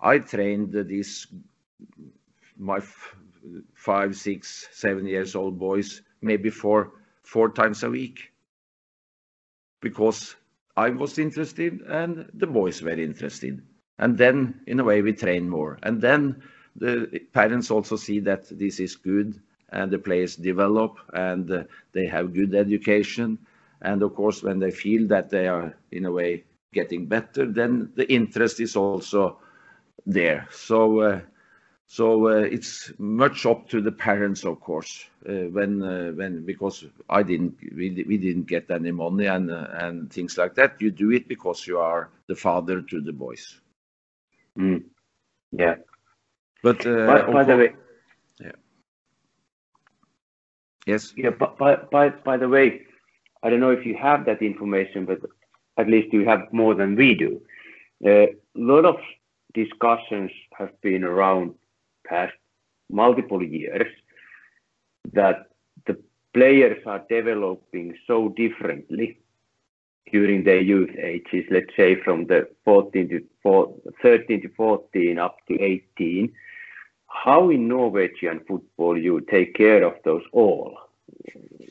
i 0.00 0.18
trained 0.18 0.72
these 0.86 1.26
my 2.58 2.80
five, 3.74 4.16
six, 4.16 4.68
seven 4.72 5.06
years 5.06 5.34
old 5.34 5.58
boys 5.58 6.02
maybe 6.20 6.50
four 6.50 6.92
four 7.22 7.50
times 7.50 7.82
a 7.82 7.90
week 7.90 8.32
because 9.80 10.34
I 10.76 10.90
was 10.90 11.18
interested 11.18 11.80
and 11.82 12.30
the 12.34 12.46
boys 12.46 12.82
were 12.82 12.90
interested. 12.90 13.62
And 13.98 14.16
then 14.16 14.60
in 14.66 14.80
a 14.80 14.84
way 14.84 15.02
we 15.02 15.12
train 15.12 15.48
more. 15.48 15.78
And 15.82 16.00
then 16.00 16.42
the 16.76 17.20
parents 17.32 17.70
also 17.70 17.96
see 17.96 18.20
that 18.20 18.48
this 18.56 18.80
is 18.80 18.96
good 18.96 19.40
and 19.70 19.90
the 19.90 19.98
players 19.98 20.36
develop 20.36 20.98
and 21.12 21.50
uh, 21.50 21.64
they 21.92 22.06
have 22.06 22.34
good 22.34 22.54
education. 22.54 23.38
And 23.82 24.02
of 24.02 24.14
course, 24.14 24.42
when 24.42 24.58
they 24.58 24.70
feel 24.70 25.06
that 25.08 25.30
they 25.30 25.48
are 25.48 25.74
in 25.90 26.04
a 26.04 26.12
way 26.12 26.44
getting 26.72 27.06
better, 27.06 27.46
then 27.46 27.92
the 27.94 28.10
interest 28.10 28.60
is 28.60 28.76
also 28.76 29.38
there. 30.06 30.46
So 30.50 31.00
uh, 31.00 31.20
so 31.90 32.28
uh, 32.28 32.42
it's 32.42 32.92
much 32.98 33.46
up 33.46 33.66
to 33.70 33.80
the 33.80 33.90
parents, 33.90 34.44
of 34.44 34.60
course, 34.60 35.06
uh, 35.26 35.48
when 35.48 35.82
uh, 35.82 36.12
when 36.12 36.44
because 36.44 36.84
I 37.08 37.22
didn't 37.22 37.56
we, 37.74 38.04
we 38.06 38.18
didn't 38.18 38.46
get 38.46 38.70
any 38.70 38.90
money 38.90 39.24
and 39.24 39.50
uh, 39.50 39.68
and 39.72 40.12
things 40.12 40.36
like 40.36 40.54
that. 40.56 40.82
You 40.82 40.90
do 40.90 41.10
it 41.12 41.26
because 41.28 41.66
you 41.66 41.78
are 41.78 42.10
the 42.26 42.36
father 42.36 42.82
to 42.82 43.00
the 43.00 43.12
boys. 43.12 43.58
Mm. 44.58 44.84
Yeah. 45.50 45.76
But 46.62 46.86
uh, 46.86 47.06
by, 47.06 47.32
by 47.32 47.44
the 47.44 47.56
way, 47.56 47.72
yeah. 48.38 48.52
Yes. 50.84 51.14
Yeah. 51.16 51.30
By, 51.30 51.76
by 51.90 52.10
by 52.10 52.36
the 52.36 52.50
way, 52.50 52.82
I 53.42 53.48
don't 53.48 53.60
know 53.60 53.70
if 53.70 53.86
you 53.86 53.96
have 53.96 54.26
that 54.26 54.42
information, 54.42 55.06
but 55.06 55.20
at 55.78 55.88
least 55.88 56.12
you 56.12 56.26
have 56.26 56.52
more 56.52 56.74
than 56.74 56.96
we 56.96 57.14
do. 57.14 57.40
A 58.04 58.24
uh, 58.24 58.26
lot 58.54 58.84
of 58.84 58.96
discussions 59.54 60.30
have 60.52 60.78
been 60.82 61.02
around 61.02 61.54
past 62.08 62.34
multiple 62.90 63.42
years 63.42 63.90
that 65.12 65.48
the 65.86 65.96
players 66.34 66.78
are 66.86 67.04
developing 67.08 67.94
so 68.06 68.28
differently 68.30 69.18
during 70.10 70.44
their 70.44 70.60
youth 70.60 70.90
ages, 70.98 71.44
let's 71.50 71.74
say 71.76 72.00
from 72.02 72.26
the 72.26 72.48
14 72.64 73.08
to 73.10 73.24
4, 73.42 73.74
13 74.02 74.42
to 74.42 74.48
14 74.56 75.18
up 75.18 75.36
to 75.48 75.60
18, 75.60 76.32
how 77.08 77.50
in 77.50 77.68
Norwegian 77.68 78.40
football 78.46 78.96
you 78.96 79.20
take 79.20 79.54
care 79.54 79.82
of 79.82 79.94
those 80.04 80.22
all? 80.32 80.78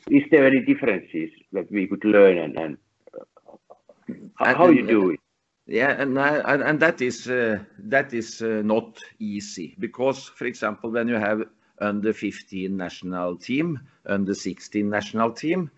Is 0.08 0.22
there 0.30 0.46
any 0.46 0.60
differences 0.60 1.30
that 1.52 1.70
we 1.70 1.86
could 1.86 2.04
learn 2.04 2.38
and, 2.38 2.58
and 2.58 2.78
uh, 3.18 4.54
how 4.54 4.68
you 4.68 4.86
do 4.86 5.10
it? 5.10 5.20
Yeah, 5.68 5.90
and 6.00 6.18
and, 6.18 6.62
and 6.62 6.80
that 6.80 7.02
is 7.02 7.28
uh, 7.28 7.58
that 7.80 8.14
is 8.14 8.40
uh, 8.42 8.62
not 8.64 9.00
easy 9.18 9.76
because, 9.78 10.24
for 10.28 10.46
example, 10.46 10.90
when 10.90 11.08
you 11.08 11.16
have 11.16 11.42
under 11.80 12.12
15 12.14 12.76
national 12.76 13.36
team, 13.36 13.78
under 14.06 14.34
16 14.34 14.88
national 14.88 15.32
team, 15.32 15.70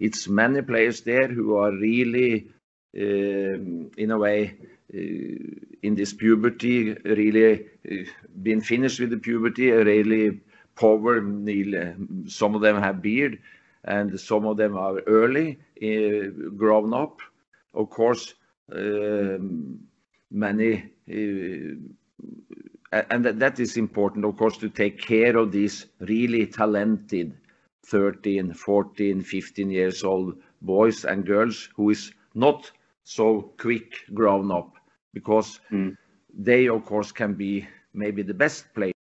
it's 0.00 0.28
many 0.28 0.60
players 0.62 1.00
there 1.00 1.28
who 1.28 1.56
are 1.56 1.72
really, 1.72 2.48
um, 2.96 3.90
in 3.96 4.10
a 4.10 4.18
way, 4.18 4.54
uh, 4.94 4.98
in 5.82 5.94
this 5.96 6.12
puberty, 6.12 6.92
really 7.04 7.66
been 8.42 8.60
finished 8.60 9.00
with 9.00 9.10
the 9.10 9.16
puberty, 9.16 9.70
really 9.70 10.40
power. 10.76 11.20
Some 12.26 12.54
of 12.54 12.60
them 12.60 12.80
have 12.82 13.00
beard, 13.02 13.38
and 13.84 14.20
some 14.20 14.44
of 14.46 14.58
them 14.58 14.76
are 14.76 15.00
early 15.06 15.58
uh, 15.82 16.50
grown 16.56 16.92
up. 16.92 17.20
Of 17.74 17.90
course, 17.90 18.34
many 20.30 20.90
and 22.92 23.24
that 23.24 23.60
is 23.60 23.76
important, 23.76 24.24
of 24.24 24.36
course, 24.36 24.56
to 24.58 24.68
take 24.68 24.98
care 24.98 25.36
of 25.36 25.52
these 25.52 25.86
really 26.00 26.46
talented 26.46 27.36
13, 27.86 28.54
14, 28.54 29.22
15 29.22 29.70
years 29.70 30.04
old 30.04 30.38
boys 30.62 31.04
and 31.04 31.26
girls 31.26 31.68
who 31.76 31.90
is 31.90 32.12
not 32.34 32.70
so 33.04 33.52
quick 33.58 33.92
grown 34.14 34.50
up 34.50 34.74
because 35.12 35.60
mm. 35.70 35.96
they, 36.32 36.68
of 36.68 36.84
course, 36.84 37.12
can 37.12 37.34
be 37.34 37.66
maybe 37.92 38.22
the 38.22 38.34
best 38.34 38.72
players. 38.74 38.94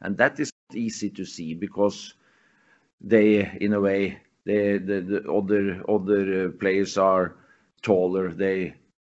And 0.00 0.16
that 0.18 0.40
is 0.40 0.50
easy 0.72 1.10
to 1.10 1.24
see 1.24 1.54
because 1.54 2.14
they, 3.00 3.58
in 3.60 3.74
a 3.74 3.80
way, 3.80 4.20
they, 4.44 4.78
the, 4.78 5.00
the 5.00 5.32
other, 5.32 5.82
other 5.88 6.46
uh, 6.46 6.50
players 6.58 6.98
are 6.98 7.36
taller, 7.82 8.32
they 8.32 8.74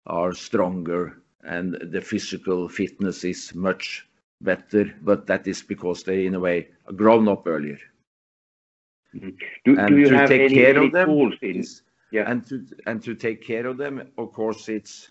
are 0.07 0.32
stronger, 0.32 1.22
and 1.44 1.74
the 1.92 2.00
physical 2.00 2.68
fitness 2.68 3.24
is 3.24 3.55
much 3.55 4.07
better, 4.40 4.92
but 5.02 5.26
that 5.26 5.46
is 5.46 5.62
because 5.62 6.02
they, 6.02 6.26
in 6.26 6.34
a 6.34 6.40
way, 6.40 6.68
are 6.86 6.92
grown 6.92 7.28
up 7.28 7.46
earlier. 7.46 7.78
Mm-hmm. 9.14 9.30
Do, 9.64 9.78
and 9.78 9.88
do 9.88 9.98
you 9.98 10.09
to 10.11 10.16
have 10.16 10.28
take 10.28 10.40
any, 10.40 10.55
care 10.55 10.76
any 10.76 10.86
of 10.86 10.92
them, 10.92 11.09
tools 11.09 11.34
in? 11.42 11.64
Yeah. 12.11 12.30
And 12.30 12.46
to 12.48 12.66
and 12.86 13.02
to 13.02 13.14
take 13.14 13.42
care 13.42 13.66
of 13.66 13.76
them, 13.76 14.11
of 14.18 14.32
course, 14.32 14.68
it's 14.68 15.09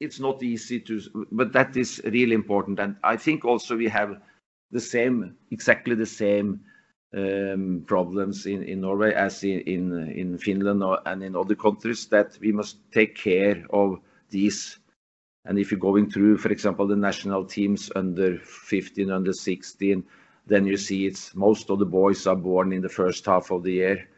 it's 0.00 0.18
not 0.18 0.42
easy 0.42 0.80
to, 0.80 1.26
but 1.30 1.52
that 1.52 1.76
is 1.76 2.00
really 2.04 2.34
important. 2.34 2.80
And 2.80 2.96
I 3.04 3.16
think 3.16 3.44
also 3.44 3.76
we 3.76 3.88
have 3.88 4.20
the 4.70 4.80
same, 4.80 5.36
exactly 5.50 5.94
the 5.94 6.06
same 6.06 6.60
um, 7.14 7.84
problems 7.86 8.46
in, 8.46 8.62
in 8.62 8.80
Norway 8.80 9.12
as 9.12 9.44
in, 9.44 9.60
in, 9.60 10.08
in 10.10 10.38
Finland 10.38 10.82
or, 10.82 11.00
and 11.06 11.22
in 11.22 11.36
other 11.36 11.54
countries 11.54 12.06
that 12.06 12.38
we 12.40 12.52
must 12.52 12.78
take 12.92 13.14
care 13.14 13.64
of 13.70 14.00
these 14.30 14.78
and 15.44 15.58
if 15.58 15.70
you're 15.70 15.80
going 15.80 16.10
through, 16.10 16.36
for 16.36 16.50
example, 16.50 16.86
the 16.86 16.96
national 16.96 17.44
teams 17.46 17.90
under 17.96 18.38
15, 18.38 19.10
under 19.10 19.32
16, 19.32 20.04
then 20.46 20.66
you 20.66 20.76
see 20.76 21.06
it's 21.06 21.34
most 21.34 21.70
of 21.70 21.78
the 21.78 21.86
boys 21.86 22.26
are 22.26 22.36
born 22.36 22.72
in 22.72 22.82
the 22.82 22.88
first 22.88 23.24
half 23.24 23.50
of 23.50 23.62
the 23.62 23.72
year. 23.72 24.08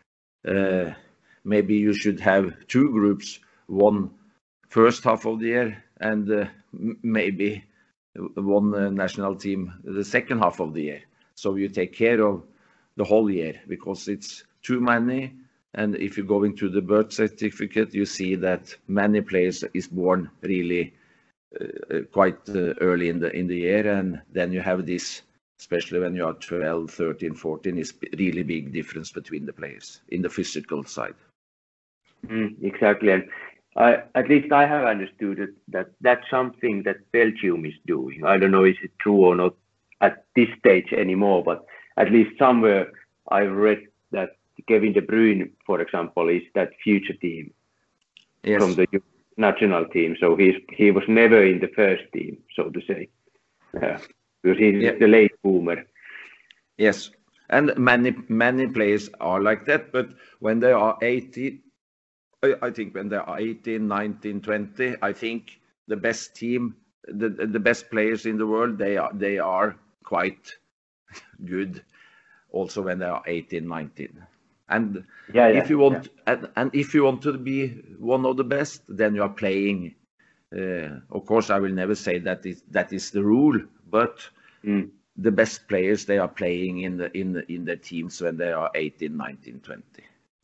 Uh, 0.47 0.93
maybe 1.45 1.77
you 1.77 1.93
should 1.93 2.19
have 2.21 2.67
two 2.67 2.91
groups, 2.91 3.39
one 3.67 4.11
first 4.69 5.05
half 5.05 5.27
of 5.27 5.39
the 5.39 5.47
year 5.47 5.85
and 6.01 6.31
uh, 6.31 6.47
maybe 7.03 7.65
one 8.35 8.75
uh, 8.75 8.91
national 8.91 9.37
team 9.37 9.73
the 9.85 10.05
second 10.05 10.39
half 10.41 10.61
of 10.61 10.75
the 10.75 10.83
year. 10.83 11.03
So 11.35 11.55
you 11.55 11.69
take 11.69 11.93
care 11.95 12.21
of 12.27 12.43
the 12.97 13.05
whole 13.05 13.31
year 13.31 13.61
because 13.69 14.09
it's 14.09 14.45
too 14.63 14.81
many. 14.81 15.35
And 15.75 15.97
if 15.97 16.19
you 16.19 16.25
go 16.25 16.45
into 16.45 16.69
the 16.69 16.83
birth 16.83 17.13
certificate, 17.13 17.95
you 17.95 18.05
see 18.05 18.35
that 18.37 18.75
many 18.89 19.21
players 19.23 19.65
is 19.73 19.89
born 19.89 20.31
really 20.43 20.93
uh, 21.61 22.01
quite 22.13 22.49
uh, 22.49 22.75
early 22.81 23.09
in 23.09 23.19
the 23.21 23.31
in 23.37 23.47
the 23.47 23.57
year, 23.57 23.91
and 23.93 24.21
then 24.33 24.53
you 24.53 24.61
have 24.61 24.87
this, 24.87 25.23
especially 25.59 26.01
when 26.01 26.15
you 26.15 26.27
are 26.27 26.35
12, 26.35 26.91
13, 26.91 27.35
14, 27.35 27.79
is 27.79 27.95
really 28.19 28.43
big 28.43 28.73
difference 28.73 29.13
between 29.13 29.45
the 29.47 29.53
players 29.53 30.01
in 30.09 30.23
the 30.23 30.31
physical 30.31 30.85
side. 30.85 31.15
Mm, 32.27 32.63
exactly, 32.63 33.13
and 33.13 33.29
I, 33.77 34.03
at 34.15 34.29
least 34.29 34.53
I 34.53 34.67
have 34.67 34.85
understood 34.85 35.41
it, 35.41 35.51
that 35.69 35.91
that's 36.01 36.29
something 36.31 36.83
that 36.85 37.11
Belgium 37.13 37.65
is 37.65 37.75
doing. 37.87 38.25
I 38.25 38.39
don't 38.39 38.51
know 38.51 38.65
is 38.65 38.77
it 38.83 38.99
true 38.99 39.17
or 39.27 39.35
not 39.35 39.55
at 40.01 40.25
this 40.37 40.49
stage 40.59 40.93
anymore, 40.93 41.43
but 41.43 41.65
at 41.97 42.11
least 42.11 42.39
somewhere 42.39 42.93
I 43.29 43.43
read 43.43 43.87
that 44.11 44.37
Kevin 44.69 44.93
De 44.93 45.03
Bruyne, 45.03 45.51
for 45.67 45.81
example, 45.81 46.29
is 46.29 46.43
that 46.55 46.71
future 46.83 47.15
team 47.15 47.53
yes. 48.43 48.61
from 48.61 48.75
the 48.75 48.87
national 49.37 49.87
team, 49.87 50.17
so 50.21 50.37
he's 50.37 50.57
he 50.71 50.91
was 50.91 51.05
never 51.09 51.43
in 51.45 51.61
the 51.61 51.69
first 51.69 52.05
team, 52.13 52.39
so 52.55 52.71
to 52.71 52.81
say, 52.87 53.09
uh, 53.83 53.99
because 54.43 54.59
he's 54.59 54.83
yeah. 54.83 54.93
the 54.99 55.09
late 55.09 55.33
boomer. 55.43 55.85
Yes, 56.77 57.11
and 57.51 57.73
many 57.77 58.15
many 58.29 58.67
players 58.67 59.11
are 59.21 59.41
like 59.41 59.67
that, 59.67 59.93
but 59.93 60.09
when 60.41 60.61
they 60.61 60.73
are 60.73 60.97
18, 61.03 61.61
I 62.61 62.71
think 62.71 62.95
when 62.95 63.09
they 63.09 63.17
are 63.17 63.39
18, 63.39 63.87
19, 63.87 64.41
20, 64.41 64.97
I 65.01 65.13
think 65.13 65.61
the 65.87 65.97
best 65.97 66.35
team, 66.35 66.77
the 67.07 67.29
the 67.29 67.61
best 67.61 67.91
players 67.91 68.27
in 68.27 68.39
the 68.39 68.47
world, 68.47 68.79
they 68.79 68.97
are 68.97 69.13
they 69.15 69.39
are 69.39 69.77
quite 70.05 70.53
good, 71.45 71.83
also 72.51 72.83
when 72.83 72.99
they 72.99 73.07
are 73.07 73.23
18, 73.27 73.67
19. 73.67 74.27
And 74.69 75.05
yeah, 75.33 75.49
yeah, 75.49 75.63
if 75.63 75.71
you 75.71 75.79
want, 75.79 76.07
yeah. 76.07 76.33
and, 76.33 76.49
and, 76.57 76.71
if 76.75 76.95
you 76.95 77.05
want 77.05 77.23
to 77.23 77.37
be 77.37 77.69
one 77.99 78.25
of 78.25 78.37
the 78.37 78.45
best, 78.45 78.83
then 78.89 79.15
you 79.15 79.23
are 79.23 79.29
playing. 79.29 79.95
Uh, 80.55 81.01
of 81.11 81.27
course, 81.27 81.51
I 81.51 81.59
will 81.59 81.73
never 81.73 81.95
say 81.95 82.19
that 82.19 82.47
is 82.47 82.63
that 82.71 82.93
is 82.93 83.11
the 83.11 83.23
rule, 83.23 83.61
but 83.91 84.19
mm. 84.65 84.89
the 85.17 85.31
best 85.31 85.69
players 85.69 86.05
they 86.05 86.19
are 86.19 86.29
playing 86.29 86.81
in 86.81 86.97
the 86.97 87.17
in 87.17 87.33
the, 87.33 87.53
in 87.53 87.65
the 87.65 87.77
teams 87.77 88.21
when 88.21 88.37
they 88.37 88.53
are 88.53 88.71
18, 88.75 89.17
19, 89.17 89.61
20. 89.61 89.83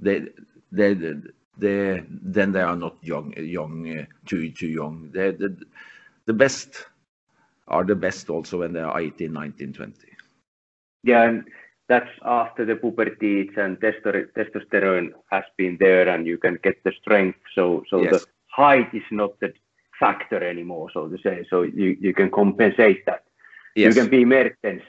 They 0.00 0.26
they, 0.72 0.94
they, 0.94 1.14
they 1.56 2.04
then 2.08 2.52
they 2.52 2.62
are 2.62 2.76
not 2.76 2.96
young 3.02 3.34
young 3.36 3.98
uh, 3.98 4.04
too 4.26 4.50
too 4.50 4.68
young. 4.68 5.10
They, 5.12 5.30
the 5.32 5.56
the 6.26 6.32
best 6.32 6.86
are 7.68 7.84
the 7.84 7.94
best 7.94 8.30
also 8.30 8.58
when 8.58 8.72
they 8.72 8.80
are 8.80 8.98
18, 8.98 9.32
19, 9.32 9.72
20. 9.72 9.94
Yeah, 11.04 11.22
and 11.22 11.44
that's 11.88 12.10
after 12.24 12.64
the 12.64 12.76
puberty 12.76 13.50
and 13.56 13.78
testosterone 13.78 15.10
has 15.30 15.44
been 15.56 15.76
there 15.80 16.08
and 16.08 16.26
you 16.26 16.38
can 16.38 16.58
get 16.62 16.82
the 16.84 16.92
strength. 17.00 17.38
So 17.54 17.82
so 17.88 18.02
yes. 18.02 18.12
the 18.12 18.26
height 18.48 18.92
is 18.92 19.08
not 19.10 19.40
the 19.40 19.52
factor 19.98 20.42
anymore, 20.42 20.90
so 20.92 21.08
to 21.08 21.18
say. 21.22 21.46
So 21.50 21.62
you, 21.62 21.96
you 22.00 22.14
can 22.14 22.30
compensate 22.30 23.04
that. 23.06 23.24
Yes. 23.74 23.94
You 23.94 24.02
can 24.02 24.10
be 24.10 24.24
Mertens. 24.24 24.82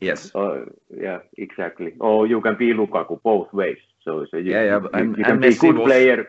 Yes. 0.00 0.30
Oh, 0.34 0.64
yeah, 0.96 1.18
exactly. 1.36 1.94
Or 2.00 2.26
you 2.26 2.40
can 2.40 2.56
be 2.56 2.72
Lukaku 2.72 3.20
both 3.22 3.52
ways. 3.52 3.78
So 4.04 4.26
so 4.30 4.36
you, 4.36 4.52
yeah, 4.52 4.64
yeah, 4.64 4.80
you, 4.80 4.90
and, 4.94 5.16
you 5.18 5.24
can 5.24 5.32
and 5.32 5.42
be 5.42 5.48
a 5.48 5.54
good 5.54 5.76
was, 5.76 5.86
player. 5.86 6.28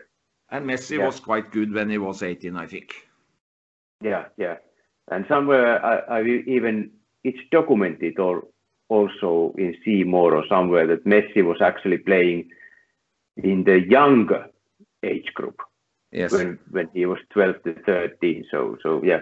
And 0.50 0.66
Messi 0.66 0.98
yeah. 0.98 1.06
was 1.06 1.20
quite 1.20 1.52
good 1.52 1.72
when 1.72 1.88
he 1.88 1.98
was 1.98 2.22
18, 2.22 2.56
I 2.56 2.66
think. 2.66 2.94
Yeah, 4.02 4.24
yeah. 4.36 4.56
And 5.10 5.24
somewhere 5.28 5.84
I, 5.84 6.18
I 6.18 6.22
even 6.46 6.90
it's 7.22 7.38
documented 7.50 8.18
or 8.18 8.44
also 8.90 9.54
in 9.56 9.74
C 9.84 10.04
more 10.04 10.34
or 10.34 10.44
somewhere 10.48 10.86
that 10.88 11.06
Messi 11.06 11.42
was 11.42 11.62
actually 11.62 11.98
playing 11.98 12.50
in 13.36 13.64
the 13.64 13.80
younger 13.80 14.46
age 15.02 15.32
group. 15.34 15.60
Yes. 16.12 16.32
When 16.32 16.58
when 16.70 16.88
he 16.92 17.06
was 17.06 17.18
12 17.30 17.62
to 17.64 17.74
13. 17.86 18.44
So 18.50 18.76
so 18.82 19.02
yeah. 19.02 19.20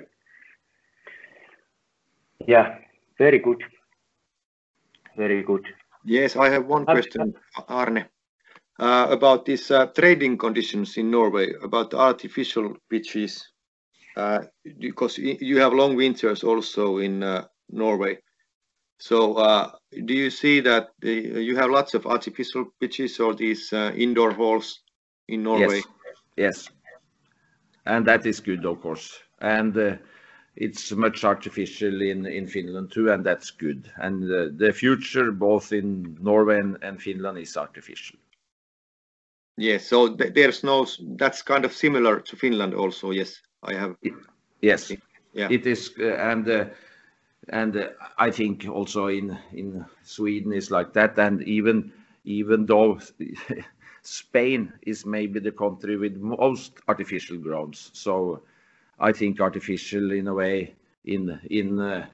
Yeah, 2.47 2.79
very 3.19 3.39
good. 3.39 3.63
Very 5.17 5.43
good. 5.43 5.67
Yes, 6.05 6.37
I 6.37 6.49
have 6.49 6.67
one 6.67 6.87
question, 6.87 7.35
Arne, 7.69 8.07
uh, 8.79 9.07
about 9.11 9.45
these 9.45 9.71
uh, 9.71 9.87
trading 9.87 10.39
conditions 10.39 10.97
in 10.97 11.11
Norway, 11.11 11.53
about 11.63 11.93
artificial 11.93 12.77
pitches, 12.89 13.49
uh, 14.17 14.39
because 14.79 15.19
you 15.19 15.59
have 15.59 15.73
long 15.75 15.97
winters 15.97 16.45
also 16.45 16.99
in 16.99 17.23
uh, 17.23 17.45
Norway. 17.69 18.19
So 18.99 19.35
uh, 19.35 19.71
do 20.05 20.15
you 20.15 20.31
see 20.31 20.61
that 20.61 20.91
the, 21.01 21.13
you 21.13 21.57
have 21.57 21.71
lots 21.71 21.95
of 21.95 22.07
artificial 22.07 22.67
pitches 22.81 23.21
or 23.21 23.35
these 23.35 23.73
uh, 23.73 23.93
indoor 23.97 24.33
halls 24.33 24.81
in 25.29 25.45
Norway? 25.45 25.83
Yes. 26.37 26.67
yes, 26.67 26.71
and 27.87 28.07
that 28.07 28.27
is 28.27 28.41
good, 28.41 28.67
of 28.67 28.81
course. 28.81 29.19
And 29.41 29.77
uh, 29.77 29.97
it's 30.57 30.91
much 30.91 31.23
artificial 31.23 32.03
in, 32.03 32.27
in 32.27 32.49
Finland 32.49 32.91
too, 32.91 33.13
and 33.13 33.25
that's 33.25 33.53
good. 33.53 33.91
And 33.97 34.25
uh, 34.25 34.49
the 34.57 34.73
future, 34.73 35.31
both 35.31 35.73
in 35.73 36.19
Norway 36.21 36.59
and, 36.59 36.77
and, 36.83 37.01
Finland, 37.01 37.39
is 37.39 37.57
artificial. 37.57 38.19
Yes, 39.57 39.87
so 39.87 40.17
th 40.17 40.35
there's 40.35 40.63
no, 40.63 40.87
that's 41.17 41.43
kind 41.43 41.65
of 41.65 41.73
similar 41.73 42.21
to 42.21 42.37
Finland 42.37 42.75
also. 42.75 43.11
Yes, 43.13 43.43
I 43.63 43.75
have. 43.75 43.97
It, 44.03 44.15
yes, 44.61 44.93
yeah. 45.33 45.51
it 45.51 45.67
is. 45.67 45.93
Uh, 45.99 46.31
and 46.31 46.49
uh, 46.49 46.65
and 47.51 47.77
uh, 47.77 47.89
I 48.19 48.31
think 48.31 48.67
also 48.69 49.07
in 49.09 49.37
in 49.53 49.85
Sweden 50.03 50.53
is 50.53 50.71
like 50.71 50.93
that, 50.95 51.19
and 51.19 51.43
even 51.43 51.93
even 52.25 52.67
though 52.67 52.99
Spain 54.03 54.73
is 54.83 55.05
maybe 55.07 55.41
the 55.41 55.53
country 55.53 55.97
with 55.97 56.17
most 56.17 56.79
artificial 56.89 57.39
grounds, 57.39 57.91
so 57.95 58.43
I 58.99 59.13
think 59.13 59.41
artificial 59.41 60.13
in 60.13 60.29
a 60.29 60.35
way 60.35 60.75
in 61.05 61.41
in 61.51 61.79
uh, 61.81 62.07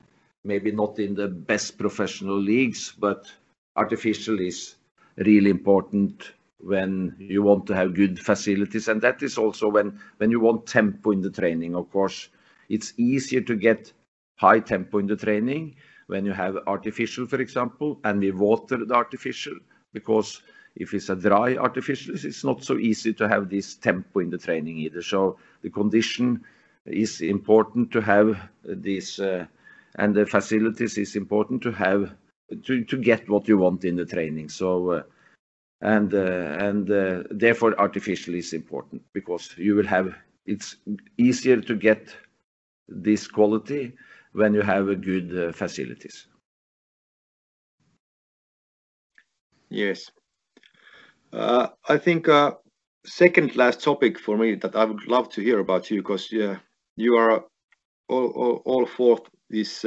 maybe 0.44 0.70
not 0.72 0.98
in 0.98 1.14
the 1.14 1.28
best 1.28 1.78
professional 1.78 2.38
leagues, 2.38 2.92
but 2.98 3.32
artificial 3.76 4.40
is 4.40 4.76
really 5.16 5.50
important 5.50 6.32
when 6.58 7.14
you 7.18 7.42
want 7.42 7.66
to 7.66 7.74
have 7.74 7.94
good 7.94 8.18
facilities, 8.18 8.88
and 8.88 9.00
that 9.02 9.22
is 9.22 9.36
also 9.38 9.68
when 9.68 9.98
when 10.18 10.30
you 10.30 10.40
want 10.40 10.66
tempo 10.66 11.10
in 11.10 11.20
the 11.20 11.30
training. 11.30 11.74
Of 11.74 11.90
course, 11.90 12.28
it's 12.68 12.92
easier 12.98 13.40
to 13.42 13.56
get 13.56 13.92
high 14.36 14.60
tempo 14.60 14.98
in 14.98 15.06
the 15.06 15.16
training 15.16 15.76
when 16.06 16.24
you 16.24 16.32
have 16.32 16.56
artificial, 16.66 17.26
for 17.26 17.40
example, 17.40 17.98
and 18.04 18.20
we 18.20 18.30
water 18.30 18.84
the 18.84 18.94
artificial, 18.94 19.54
because 19.92 20.42
if 20.76 20.92
it's 20.92 21.08
a 21.08 21.16
dry 21.16 21.56
artificial, 21.56 22.14
it's 22.14 22.44
not 22.44 22.62
so 22.62 22.76
easy 22.78 23.12
to 23.14 23.28
have 23.28 23.48
this 23.48 23.76
tempo 23.76 24.20
in 24.20 24.30
the 24.30 24.38
training 24.38 24.78
either. 24.78 25.02
So 25.02 25.38
the 25.62 25.70
condition 25.70 26.44
is 26.84 27.20
important 27.20 27.90
to 27.92 28.00
have 28.00 28.48
this, 28.64 29.18
uh, 29.18 29.46
and 29.96 30.14
the 30.14 30.26
facilities 30.26 30.98
is 30.98 31.16
important 31.16 31.62
to 31.62 31.72
have 31.72 32.14
to, 32.64 32.84
to 32.84 32.96
get 32.96 33.28
what 33.28 33.48
you 33.48 33.56
want 33.58 33.84
in 33.84 33.96
the 33.96 34.04
training. 34.04 34.48
So, 34.48 34.90
uh, 34.90 35.02
and 35.80 36.12
uh, 36.12 36.56
and 36.58 36.90
uh, 36.90 37.22
therefore 37.30 37.78
artificial 37.78 38.34
is 38.34 38.52
important 38.52 39.02
because 39.12 39.54
you 39.56 39.74
will 39.74 39.86
have 39.86 40.14
it's 40.46 40.76
easier 41.18 41.60
to 41.60 41.74
get 41.74 42.14
this 42.88 43.26
quality 43.26 43.92
when 44.34 44.52
you 44.52 44.62
have 44.62 44.88
a 44.88 44.96
good 44.96 45.36
uh, 45.36 45.52
facilities. 45.52 46.26
Yes. 49.70 50.10
Uh, 51.32 51.68
I 51.88 51.98
think 51.98 52.28
uh, 52.28 52.52
second 53.06 53.56
last 53.56 53.80
topic 53.80 54.18
for 54.18 54.36
me 54.36 54.56
that 54.56 54.76
I 54.76 54.84
would 54.84 55.06
love 55.06 55.28
to 55.30 55.40
hear 55.40 55.60
about 55.60 55.90
you 55.90 56.02
because 56.02 56.30
you 56.30 57.16
are 57.16 57.44
all, 58.08 58.86
for 58.86 59.20
this 59.50 59.84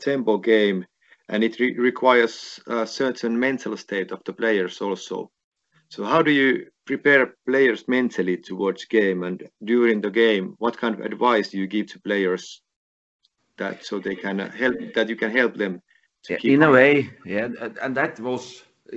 tempo 0.00 0.38
game 0.38 0.84
and 1.28 1.44
it 1.44 1.58
re 1.58 1.74
requires 1.78 2.60
a 2.66 2.86
certain 2.86 3.38
mental 3.38 3.76
state 3.76 4.12
of 4.12 4.22
the 4.24 4.32
players 4.32 4.80
also. 4.80 5.30
So 5.88 6.04
how 6.04 6.22
do 6.22 6.30
you 6.30 6.66
prepare 6.86 7.34
players 7.46 7.84
mentally 7.88 8.36
towards 8.36 8.84
game 8.86 9.22
and 9.22 9.48
during 9.62 10.00
the 10.00 10.10
game, 10.10 10.54
what 10.58 10.76
kind 10.76 10.94
of 10.94 11.00
advice 11.00 11.50
do 11.50 11.58
you 11.58 11.66
give 11.66 11.86
to 11.92 12.00
players 12.00 12.62
that 13.56 13.84
so 13.84 13.98
they 13.98 14.14
can 14.14 14.38
help 14.38 14.76
that 14.94 15.08
you 15.08 15.16
can 15.16 15.30
help 15.30 15.54
them 15.56 15.80
in 16.42 16.62
a 16.62 16.70
way 16.70 17.10
yeah 17.24 17.48
and 17.82 17.96
that 17.96 18.18
was 18.20 18.62
uh, 18.92 18.96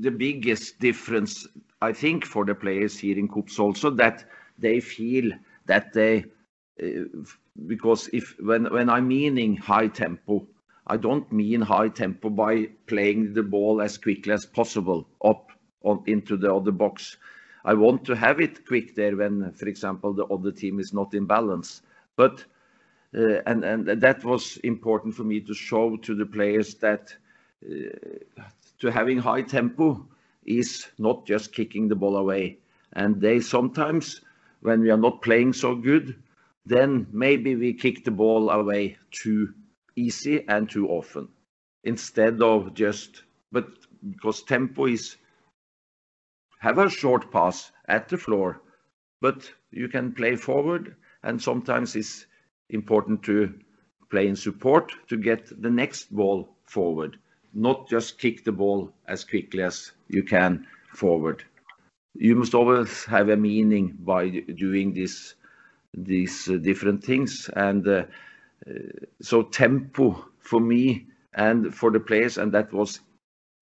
the 0.00 0.10
biggest 0.10 0.78
difference 0.80 1.46
i 1.82 1.92
think 1.92 2.24
for 2.24 2.44
the 2.44 2.54
players 2.54 2.98
here 2.98 3.18
in 3.18 3.28
KuPS 3.28 3.58
also 3.58 3.90
that 3.90 4.24
they 4.58 4.80
feel 4.80 5.30
that 5.66 5.92
they 5.92 6.24
uh, 6.82 7.04
because 7.66 8.08
if 8.12 8.34
when 8.40 8.64
when 8.72 8.90
i'm 8.90 9.08
meaning 9.08 9.56
high 9.56 9.88
tempo 9.88 10.46
i 10.88 10.96
don't 10.96 11.30
mean 11.32 11.60
high 11.60 11.88
tempo 11.88 12.28
by 12.28 12.66
playing 12.86 13.32
the 13.32 13.42
ball 13.42 13.80
as 13.80 13.96
quickly 13.96 14.32
as 14.32 14.44
possible 14.44 15.06
up 15.24 15.50
on 15.84 16.02
into 16.06 16.36
the 16.36 16.52
other 16.52 16.72
box. 16.72 17.16
I 17.64 17.74
want 17.74 18.04
to 18.06 18.16
have 18.16 18.40
it 18.40 18.66
quick 18.66 18.94
there 18.94 19.16
when 19.16 19.52
for 19.52 19.68
example 19.68 20.12
the 20.12 20.26
other 20.26 20.50
team 20.50 20.80
is 20.80 20.92
not 20.92 21.14
in 21.14 21.26
balance. 21.26 21.82
But 22.16 22.44
and 23.14 23.64
and 23.64 23.86
that 23.86 24.24
was 24.24 24.56
important 24.58 25.14
for 25.14 25.24
me 25.24 25.40
to 25.40 25.54
show 25.54 25.96
to 25.96 26.14
the 26.14 26.26
players 26.26 26.74
that 26.76 27.14
uh, 27.64 27.88
to 28.80 28.90
having 28.90 29.18
high 29.18 29.42
tempo 29.42 30.06
is 30.44 30.88
not 30.98 31.26
just 31.26 31.52
kicking 31.52 31.88
the 31.88 31.94
ball 31.94 32.16
away. 32.16 32.58
And 32.92 33.20
they 33.20 33.40
sometimes, 33.40 34.20
when 34.60 34.80
we 34.80 34.90
are 34.90 34.96
not 34.98 35.22
playing 35.22 35.52
so 35.52 35.74
good, 35.74 36.22
then 36.66 37.06
maybe 37.12 37.56
we 37.56 37.72
kick 37.74 38.04
the 38.04 38.10
ball 38.10 38.50
away 38.50 38.96
too 39.10 39.54
easy 39.96 40.46
and 40.48 40.68
too 40.68 40.88
often 40.88 41.28
instead 41.84 42.42
of 42.42 42.74
just 42.74 43.22
but 43.52 43.68
because 44.10 44.42
tempo 44.42 44.86
is 44.86 45.16
have 46.58 46.78
a 46.78 46.90
short 46.90 47.30
pass 47.30 47.70
at 47.86 48.08
the 48.08 48.16
floor 48.16 48.60
but 49.20 49.52
you 49.70 49.88
can 49.88 50.12
play 50.12 50.34
forward 50.34 50.96
and 51.22 51.40
sometimes 51.40 51.94
it's 51.94 52.26
important 52.70 53.22
to 53.24 53.54
play 54.10 54.28
in 54.28 54.36
support 54.36 54.92
to 55.08 55.16
get 55.16 55.50
the 55.62 55.70
next 55.70 56.14
ball 56.14 56.48
forward, 56.66 57.18
not 57.52 57.88
just 57.88 58.18
kick 58.18 58.44
the 58.44 58.52
ball 58.52 58.92
as 59.08 59.24
quickly 59.24 59.62
as 59.62 59.92
you 60.08 60.22
can 60.22 60.66
forward. 60.92 61.44
You 62.14 62.36
must 62.36 62.54
always 62.54 63.04
have 63.06 63.28
a 63.28 63.36
meaning 63.36 63.96
by 64.00 64.28
doing 64.28 64.94
this, 64.94 65.34
these 65.94 66.48
uh, 66.48 66.56
different 66.58 67.02
things. 67.02 67.50
And 67.56 67.86
uh, 67.86 68.04
uh, 68.68 68.72
so 69.20 69.42
tempo 69.42 70.24
for 70.38 70.60
me 70.60 71.06
and 71.34 71.74
for 71.74 71.90
the 71.90 72.00
players, 72.00 72.38
and 72.38 72.52
that 72.52 72.72
was 72.72 73.00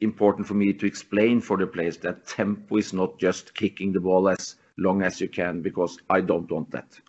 important 0.00 0.46
for 0.46 0.54
me 0.54 0.72
to 0.72 0.86
explain 0.86 1.40
for 1.40 1.56
the 1.56 1.66
players 1.66 1.96
that 1.98 2.26
tempo 2.26 2.76
is 2.76 2.92
not 2.92 3.18
just 3.18 3.54
kicking 3.54 3.92
the 3.92 4.00
ball 4.00 4.28
as 4.28 4.56
long 4.76 5.02
as 5.02 5.20
you 5.20 5.28
can, 5.28 5.62
because 5.62 5.98
I 6.10 6.20
don't 6.20 6.50
want 6.50 6.70
that. 6.72 7.00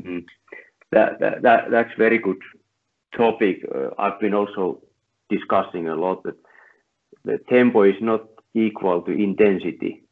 Mm 0.00 0.24
that, 0.92 1.20
that, 1.20 1.42
that 1.42 1.70
that's 1.70 1.90
very 1.96 2.18
good 2.18 2.40
topic. 3.16 3.64
Uh, 3.74 3.90
I've 3.98 4.20
been 4.20 4.34
also 4.34 4.82
discussing 5.28 5.88
a 5.88 5.94
lot 5.94 6.22
that 6.24 6.36
the 7.24 7.38
tempo 7.48 7.82
is 7.82 8.00
not 8.00 8.24
equal 8.54 9.02
to 9.02 9.12
intensity, 9.12 10.02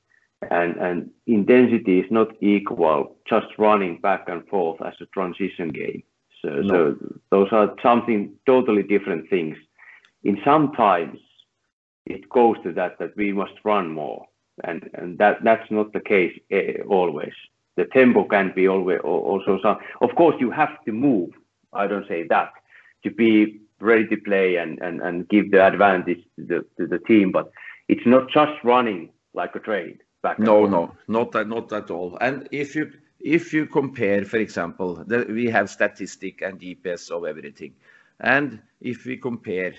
and 0.51 0.77
and 0.77 1.11
intensity 1.27 2.01
is 2.01 2.11
not 2.11 2.29
equal 2.41 3.17
just 3.29 3.47
running 3.59 4.01
back 4.01 4.29
and 4.29 4.47
forth 4.49 4.81
as 4.83 4.95
a 5.01 5.07
transition 5.07 5.69
game. 5.69 6.03
So 6.43 6.49
no. 6.49 6.69
so 6.69 6.97
those 7.31 7.49
are 7.53 7.75
something 7.83 8.35
totally 8.47 8.83
different 8.83 9.29
things. 9.29 9.57
In 10.23 10.39
some 10.45 10.73
times, 10.73 11.19
it 12.07 12.29
goes 12.29 12.57
to 12.63 12.73
that 12.73 12.99
that 12.99 13.17
we 13.17 13.33
must 13.33 13.55
run 13.65 13.91
more, 13.91 14.27
and 14.63 14.89
and 14.95 15.19
that 15.19 15.43
that's 15.43 15.71
not 15.71 15.93
the 15.93 16.01
case 16.01 16.39
uh, 16.53 16.83
always 16.89 17.35
the 17.79 17.87
tempo 17.87 18.25
can 18.25 18.53
be 18.55 18.69
always 18.69 19.01
also 19.05 19.59
some. 19.63 19.79
Of 20.01 20.11
course, 20.17 20.37
you 20.41 20.51
have 20.51 20.75
to 20.85 20.93
move. 20.93 21.31
I 21.73 21.87
don't 21.87 22.09
say 22.09 22.27
that 22.29 22.53
to 23.05 23.11
be 23.11 23.61
ready 23.81 24.07
to 24.09 24.17
play 24.17 24.57
and, 24.57 24.81
and, 24.81 25.01
and 25.01 25.29
give 25.29 25.53
the 25.53 25.65
advantage 25.65 26.23
to 26.37 26.45
the, 26.45 26.67
to 26.77 26.87
the 26.89 26.99
team, 26.99 27.31
but 27.31 27.53
it's 27.87 28.05
not 28.05 28.29
just 28.29 28.53
running 28.65 29.11
like 29.33 29.55
a 29.55 29.61
train. 29.61 29.99
Back 30.23 30.41
no, 30.41 30.67
no, 30.67 30.97
not 31.07 31.31
that, 31.33 31.47
not 31.47 31.73
at 31.73 31.93
all. 31.93 32.19
And 32.21 32.49
if 32.51 32.75
you 32.75 32.91
if 33.21 33.53
you 33.53 33.67
compare, 33.67 34.25
for 34.25 34.39
example, 34.39 35.05
the, 35.07 35.25
we 35.29 35.47
have 35.47 35.71
statistic 35.71 36.43
and 36.43 36.61
GPS 36.61 37.11
of 37.13 37.25
everything, 37.25 37.75
and 38.19 38.61
if 38.81 39.05
we 39.05 39.17
compare 39.17 39.75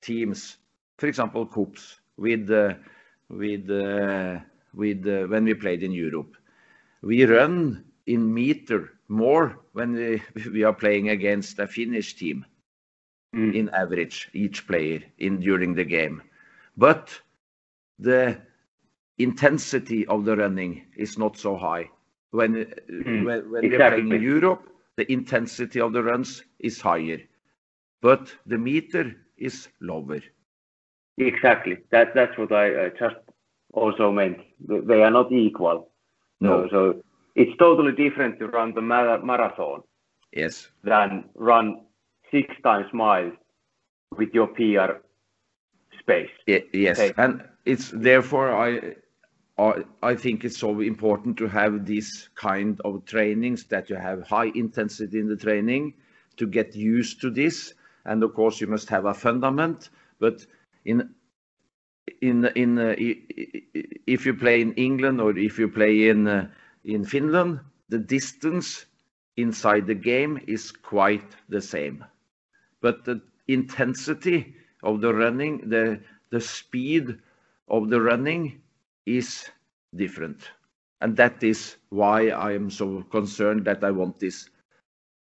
teams, 0.00 0.56
for 0.96 1.06
example, 1.06 1.46
KuPS 1.46 1.96
with 2.16 2.50
uh, 2.50 2.74
with 3.28 3.68
uh, 3.70 4.38
with 4.72 5.06
uh, 5.06 5.26
when 5.26 5.44
we 5.44 5.52
played 5.52 5.82
in 5.82 5.92
Europe, 5.92 6.34
we 7.04 7.24
run 7.24 7.84
in 8.06 8.32
meter 8.32 8.90
more 9.08 9.58
when 9.72 9.92
we, 9.92 10.22
we 10.50 10.64
are 10.64 10.72
playing 10.72 11.10
against 11.10 11.58
a 11.58 11.66
Finnish 11.66 12.14
team 12.14 12.44
mm. 13.34 13.54
in 13.54 13.68
average, 13.70 14.30
each 14.32 14.66
player 14.66 15.00
in 15.18 15.40
during 15.40 15.74
the 15.74 15.84
game. 15.84 16.22
But 16.76 17.10
the 17.98 18.38
intensity 19.18 20.06
of 20.06 20.24
the 20.24 20.36
running 20.36 20.86
is 20.96 21.18
not 21.18 21.36
so 21.36 21.56
high. 21.56 21.90
When, 22.30 22.54
mm. 22.54 23.24
when, 23.24 23.50
when 23.50 23.64
exactly. 23.64 24.02
we're 24.02 24.08
playing 24.08 24.12
in 24.12 24.22
Europe, 24.22 24.68
the 24.96 25.10
intensity 25.12 25.80
of 25.80 25.92
the 25.92 26.02
runs 26.02 26.42
is 26.58 26.80
higher, 26.80 27.18
but 28.00 28.34
the 28.46 28.58
meter 28.58 29.14
is 29.36 29.68
lower. 29.80 30.20
Exactly. 31.18 31.78
That, 31.90 32.14
that's 32.14 32.36
what 32.38 32.52
I 32.52 32.74
uh, 32.74 32.88
just 32.98 33.16
also 33.72 34.10
meant. 34.10 34.38
They 34.60 35.02
are 35.02 35.10
not 35.10 35.30
equal. 35.30 35.90
No. 36.44 36.68
So, 36.70 36.70
so 36.70 37.02
it's 37.34 37.56
totally 37.58 37.92
different 37.92 38.38
to 38.38 38.46
run 38.48 38.74
the 38.74 38.82
marathon. 38.82 39.82
Yes. 40.32 40.68
Than 40.82 41.24
run 41.34 41.82
six 42.30 42.54
times 42.62 42.86
miles 42.92 43.32
with 44.16 44.30
your 44.32 44.48
PR 44.48 45.00
space. 46.00 46.30
yes, 46.46 46.98
okay. 46.98 47.12
and 47.16 47.42
it's 47.64 47.90
therefore 47.90 48.54
I. 48.54 48.94
I 50.02 50.16
think 50.16 50.44
it's 50.44 50.58
so 50.58 50.80
important 50.80 51.36
to 51.36 51.46
have 51.46 51.86
this 51.86 52.28
kind 52.34 52.80
of 52.84 53.04
trainings 53.04 53.62
that 53.66 53.88
you 53.88 53.94
have 53.94 54.26
high 54.26 54.50
intensity 54.56 55.20
in 55.20 55.28
the 55.28 55.36
training 55.36 55.94
to 56.38 56.48
get 56.48 56.74
used 56.74 57.20
to 57.20 57.30
this. 57.30 57.72
And 58.04 58.24
of 58.24 58.34
course, 58.34 58.60
you 58.60 58.66
must 58.66 58.88
have 58.88 59.04
a 59.04 59.14
fundament. 59.14 59.90
But 60.18 60.44
in 60.84 61.14
in 62.20 62.44
in 62.54 62.78
if 64.06 64.26
you 64.26 64.34
play 64.34 64.60
in 64.60 64.72
England 64.74 65.20
or 65.20 65.36
if 65.38 65.58
you 65.58 65.68
play 65.68 66.08
in 66.08 66.26
uh, 66.26 66.48
in 66.84 67.04
Finland, 67.04 67.60
the 67.88 67.98
distance 67.98 68.86
inside 69.36 69.86
the 69.86 69.94
game 69.94 70.40
is 70.46 70.72
quite 70.72 71.36
the 71.48 71.60
same. 71.60 72.04
but 72.80 73.04
the 73.04 73.20
intensity 73.48 74.54
of 74.82 75.00
the 75.00 75.12
running, 75.14 75.68
the 75.68 76.00
the 76.30 76.40
speed 76.40 77.18
of 77.68 77.88
the 77.90 78.00
running 78.00 78.60
is 79.06 79.50
different. 79.94 80.50
And 81.00 81.16
that 81.16 81.42
is 81.42 81.76
why 81.90 82.28
I 82.30 82.52
am 82.52 82.70
so 82.70 83.02
concerned 83.10 83.64
that 83.66 83.84
I 83.84 83.90
want 83.90 84.18
this 84.18 84.50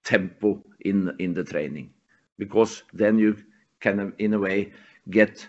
tempo 0.04 0.62
in 0.80 1.12
in 1.18 1.34
the 1.34 1.44
training, 1.44 1.90
because 2.38 2.82
then 2.92 3.18
you 3.18 3.36
can, 3.80 4.12
in 4.18 4.34
a 4.34 4.38
way, 4.38 4.72
get 5.10 5.48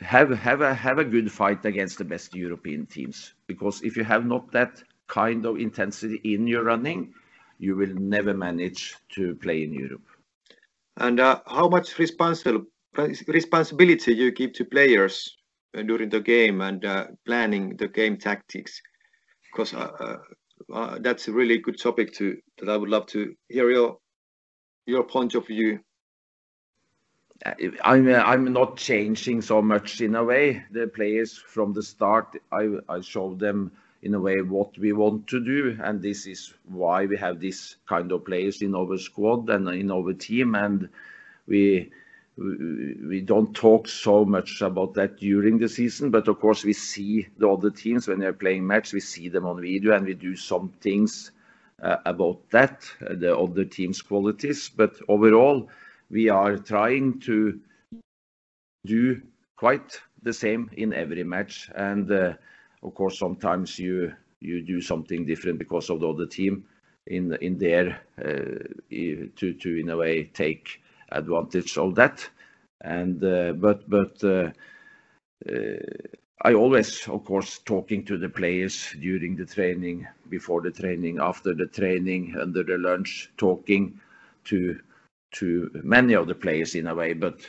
have 0.00 0.30
have 0.30 0.60
a 0.60 0.74
have 0.74 0.98
a 0.98 1.04
good 1.04 1.30
fight 1.30 1.64
against 1.64 1.98
the 1.98 2.04
best 2.04 2.34
European 2.34 2.86
teams. 2.86 3.34
Because 3.46 3.82
if 3.82 3.96
you 3.96 4.04
have 4.04 4.24
not 4.24 4.50
that 4.52 4.82
kind 5.06 5.44
of 5.46 5.58
intensity 5.58 6.20
in 6.24 6.46
your 6.46 6.64
running, 6.64 7.14
you 7.58 7.76
will 7.76 7.94
never 7.94 8.34
manage 8.34 8.96
to 9.10 9.34
play 9.36 9.62
in 9.64 9.72
Europe. 9.72 10.06
And 10.96 11.20
uh, 11.20 11.40
how 11.46 11.68
much 11.68 11.98
responsible 11.98 12.64
responsibility 13.28 14.14
you 14.14 14.32
give 14.32 14.52
to 14.54 14.64
players 14.64 15.36
uh, 15.76 15.82
during 15.82 16.08
the 16.08 16.20
game 16.20 16.60
and 16.60 16.84
uh, 16.84 17.06
planning 17.24 17.76
the 17.76 17.88
game 17.88 18.16
tactics? 18.16 18.80
Because 19.50 19.74
uh, 19.74 19.90
uh, 20.00 20.16
uh, 20.72 20.98
that's 21.00 21.28
a 21.28 21.32
really 21.32 21.58
good 21.58 21.78
topic 21.78 22.12
to 22.14 22.36
that 22.58 22.68
I 22.68 22.76
would 22.76 22.90
love 22.90 23.06
to 23.06 23.34
hear 23.48 23.70
your 23.70 23.98
your 24.86 25.04
point 25.04 25.34
of 25.34 25.46
view. 25.46 25.80
I'm 27.44 28.08
I'm 28.08 28.52
not 28.52 28.76
changing 28.76 29.42
so 29.42 29.62
much 29.62 30.00
in 30.00 30.14
a 30.16 30.24
way. 30.24 30.64
The 30.72 30.88
players 30.88 31.36
from 31.36 31.72
the 31.72 31.82
start, 31.82 32.36
I 32.50 33.00
showed 33.00 33.38
them 33.38 33.70
in 34.02 34.14
a 34.14 34.20
way 34.20 34.40
what 34.42 34.76
we 34.78 34.92
want 34.92 35.26
to 35.28 35.40
do, 35.44 35.76
and 35.82 36.02
this 36.02 36.26
is 36.26 36.54
why 36.66 37.06
we 37.06 37.16
have 37.16 37.40
this 37.40 37.76
kind 37.86 38.10
of 38.12 38.24
players 38.24 38.62
in 38.62 38.74
our 38.74 38.96
squad 38.98 39.50
and 39.50 39.68
in 39.68 39.90
our 39.90 40.12
team, 40.12 40.54
and 40.54 40.88
we 41.46 41.90
we 42.36 43.20
don't 43.20 43.54
talk 43.54 43.88
so 43.88 44.24
much 44.24 44.62
about 44.62 44.94
that 44.94 45.18
during 45.18 45.58
the 45.58 45.68
season, 45.68 46.10
but 46.10 46.28
of 46.28 46.38
course 46.38 46.64
we 46.64 46.72
see 46.72 47.26
the 47.38 47.48
other 47.48 47.70
teams 47.70 48.06
when 48.06 48.20
they're 48.20 48.32
playing 48.32 48.66
match, 48.66 48.92
we 48.92 49.00
see 49.00 49.28
them 49.28 49.44
on 49.44 49.60
video 49.60 49.94
and 49.96 50.06
we 50.06 50.14
do 50.14 50.36
some 50.36 50.68
things 50.80 51.32
uh, 51.82 51.96
about 52.06 52.38
that, 52.50 52.84
uh, 53.08 53.14
the 53.14 53.36
other 53.36 53.64
teams' 53.64 54.02
qualities. 54.02 54.68
But 54.68 54.94
overall, 55.08 55.68
we 56.10 56.28
are 56.28 56.56
trying 56.56 57.20
to 57.20 57.60
do 58.86 59.20
quite 59.56 60.00
the 60.22 60.32
same 60.32 60.70
in 60.76 60.92
every 60.92 61.24
match. 61.24 61.70
And 61.74 62.10
uh, 62.10 62.34
of 62.82 62.94
course, 62.94 63.18
sometimes 63.18 63.78
you 63.78 64.12
you 64.40 64.62
do 64.62 64.80
something 64.80 65.26
different 65.26 65.58
because 65.58 65.90
of 65.90 66.00
the 66.00 66.08
other 66.08 66.26
team 66.26 66.64
in 67.06 67.34
in 67.40 67.58
there 67.58 68.00
to 68.18 69.54
to 69.54 69.80
in 69.80 69.90
a 69.90 69.96
way 69.96 70.24
take 70.24 70.80
advantage 71.10 71.76
of 71.78 71.94
that. 71.96 72.28
And 72.80 73.22
uh, 73.24 73.52
but 73.52 73.88
but 73.90 74.22
uh, 74.24 74.50
uh, 75.50 75.78
I 76.42 76.54
always, 76.54 77.08
of 77.08 77.24
course, 77.24 77.58
talking 77.58 78.04
to 78.04 78.16
the 78.16 78.28
players 78.28 78.94
during 79.00 79.34
the 79.34 79.44
training, 79.44 80.06
before 80.28 80.62
the 80.62 80.70
training, 80.70 81.18
after 81.20 81.52
the 81.52 81.66
training, 81.66 82.36
under 82.40 82.62
the 82.62 82.78
lunch, 82.78 83.30
talking 83.36 84.00
to 84.44 84.78
to 85.32 85.70
many 85.82 86.14
of 86.14 86.26
the 86.26 86.34
players 86.34 86.74
in 86.74 86.86
a 86.86 86.94
way, 86.94 87.12
but 87.12 87.40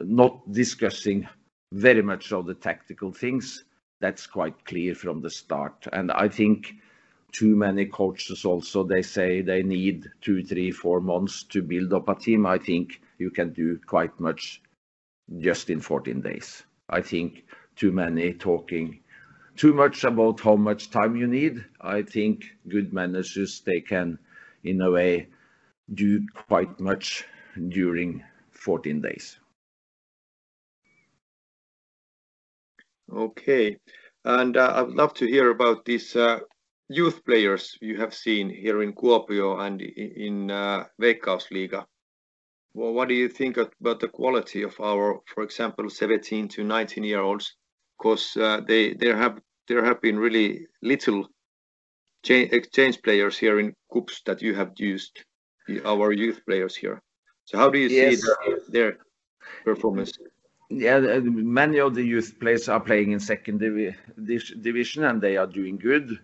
not 0.00 0.52
discussing 0.52 1.28
very 1.72 2.02
much 2.02 2.32
of 2.32 2.46
the 2.46 2.54
tactical 2.54 3.12
things. 3.12 3.64
That's 4.00 4.26
quite 4.26 4.64
clear 4.64 4.94
from 4.94 5.20
the 5.20 5.30
start. 5.30 5.86
And 5.92 6.12
I 6.12 6.28
think 6.28 6.74
too 7.32 7.56
many 7.56 7.86
coaches 7.86 8.44
also, 8.44 8.84
they 8.84 9.02
say 9.02 9.40
they 9.40 9.62
need 9.62 10.08
two, 10.20 10.44
three, 10.44 10.70
four 10.70 11.00
months 11.00 11.42
to 11.44 11.62
build 11.62 11.92
up 11.92 12.08
a 12.08 12.14
team. 12.14 12.46
I 12.46 12.58
think 12.58 13.00
you 13.18 13.30
can 13.30 13.52
do 13.52 13.80
quite 13.86 14.18
much 14.20 14.62
just 15.38 15.70
in 15.70 15.80
14 15.80 16.20
days. 16.20 16.62
I 16.88 17.00
think 17.00 17.44
too 17.76 17.90
many 17.90 18.34
talking 18.34 19.00
too 19.56 19.72
much 19.72 20.04
about 20.04 20.40
how 20.40 20.56
much 20.56 20.90
time 20.90 21.16
you 21.16 21.26
need. 21.26 21.64
I 21.80 22.02
think 22.02 22.44
good 22.68 22.92
managers, 22.92 23.60
they 23.60 23.80
can, 23.80 24.18
in 24.64 24.80
a 24.80 24.90
way, 24.90 25.28
do 25.92 26.20
quite 26.48 26.80
much 26.80 27.24
during 27.68 28.22
14 28.52 29.00
days. 29.00 29.38
Okay. 33.12 33.76
And 34.24 34.56
uh, 34.56 34.72
I 34.76 34.82
would 34.82 34.94
love 34.94 35.14
to 35.14 35.26
hear 35.26 35.50
about 35.50 35.84
these 35.84 36.16
uh, 36.16 36.40
youth 36.88 37.24
players 37.24 37.76
you 37.80 37.96
have 37.98 38.14
seen 38.14 38.48
here 38.48 38.82
in 38.82 38.92
Kuopio 38.94 39.60
and 39.60 39.80
in 39.82 40.50
uh, 40.50 40.84
Veikkausliiga. 41.00 41.84
Well, 42.74 42.92
what 42.92 43.08
do 43.08 43.14
you 43.14 43.28
think 43.28 43.56
about 43.56 44.00
the 44.00 44.08
quality 44.08 44.62
of 44.62 44.78
our, 44.80 45.20
for 45.26 45.44
example, 45.44 45.88
17 45.88 46.48
to 46.48 46.64
19 46.64 47.04
year 47.04 47.20
olds? 47.20 47.54
Because 47.98 48.36
uh, 48.36 48.60
they 48.66 48.94
there 48.94 49.16
have 49.16 49.40
there 49.68 49.84
have 49.84 50.00
been 50.00 50.18
really 50.18 50.66
little 50.82 51.28
exchange 52.28 53.00
players 53.02 53.38
here 53.38 53.60
in 53.60 53.74
KuPS 53.92 54.24
that 54.24 54.42
you 54.42 54.54
have 54.54 54.72
used, 54.76 55.24
our 55.84 56.12
youth 56.12 56.40
players 56.46 56.76
here. 56.76 57.00
So 57.44 57.58
how 57.58 57.70
do 57.70 57.78
you 57.78 57.88
yes. 57.88 58.20
see 58.20 58.26
their, 58.26 58.58
their, 58.68 58.98
performance? 59.64 60.18
Yeah, 60.70 60.98
many 60.98 61.78
of 61.78 61.94
the 61.94 62.02
youth 62.02 62.38
players 62.40 62.68
are 62.68 62.80
playing 62.80 63.12
in 63.12 63.20
second 63.20 63.58
divi 63.58 63.94
division 64.60 65.04
and 65.04 65.20
they 65.20 65.36
are 65.36 65.46
doing 65.46 65.76
good 65.76 66.18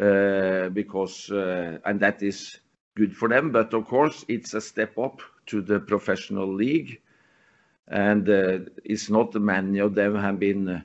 uh, 0.00 0.68
because 0.68 1.30
uh, 1.30 1.78
and 1.84 1.98
that 2.00 2.22
is 2.22 2.58
good 2.96 3.16
for 3.16 3.28
them. 3.28 3.50
But 3.50 3.74
of 3.74 3.86
course, 3.86 4.24
it's 4.28 4.54
a 4.54 4.60
step 4.60 4.96
up 4.98 5.20
to 5.46 5.60
the 5.60 5.80
professional 5.80 6.52
league, 6.52 7.00
and 7.88 8.28
uh, 8.28 8.58
it's 8.84 9.10
not 9.10 9.34
many 9.34 9.80
of 9.80 9.94
them 9.94 10.14
have 10.14 10.38
been 10.38 10.84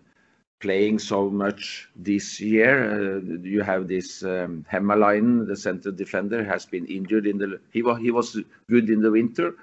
playing 0.60 1.00
so 1.00 1.30
much 1.30 1.90
this 1.96 2.40
year. 2.40 3.18
Uh, 3.18 3.20
you 3.42 3.62
have 3.62 3.88
this 3.88 4.24
um, 4.24 4.66
the 4.72 5.56
center 5.56 5.92
defender, 5.92 6.44
has 6.44 6.66
been 6.66 6.86
injured 6.86 7.28
in 7.28 7.38
the. 7.38 7.60
He 7.72 7.82
was 7.82 8.00
he 8.00 8.12
was 8.12 8.38
good 8.70 8.90
in 8.90 9.02
the 9.02 9.12
winter, 9.12 9.56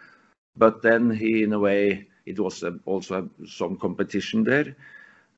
but 0.57 0.83
then 0.83 1.11
he, 1.11 1.43
in 1.43 1.53
a 1.53 1.59
way, 1.59 2.09
it 2.27 2.39
was 2.39 2.63
uh, 2.63 2.73
also 2.85 3.29
some 3.47 3.77
competition 3.77 4.45
there. 4.45 4.77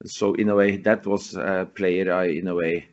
So 0.05 0.35
in 0.35 0.49
a 0.49 0.55
way, 0.55 0.77
that 0.79 1.07
was 1.07 1.35
a 1.35 1.69
player 1.75 2.13
I, 2.13 2.27
in 2.27 2.49
a 2.49 2.55
way, 2.55 2.89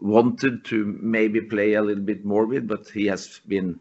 wanted 0.00 0.64
to 0.66 0.84
maybe 1.00 1.40
play 1.40 1.74
a 1.74 1.82
little 1.82 2.02
bit 2.02 2.24
more 2.24 2.46
with, 2.46 2.66
but 2.66 2.88
he 2.88 3.06
has 3.06 3.40
been 3.46 3.80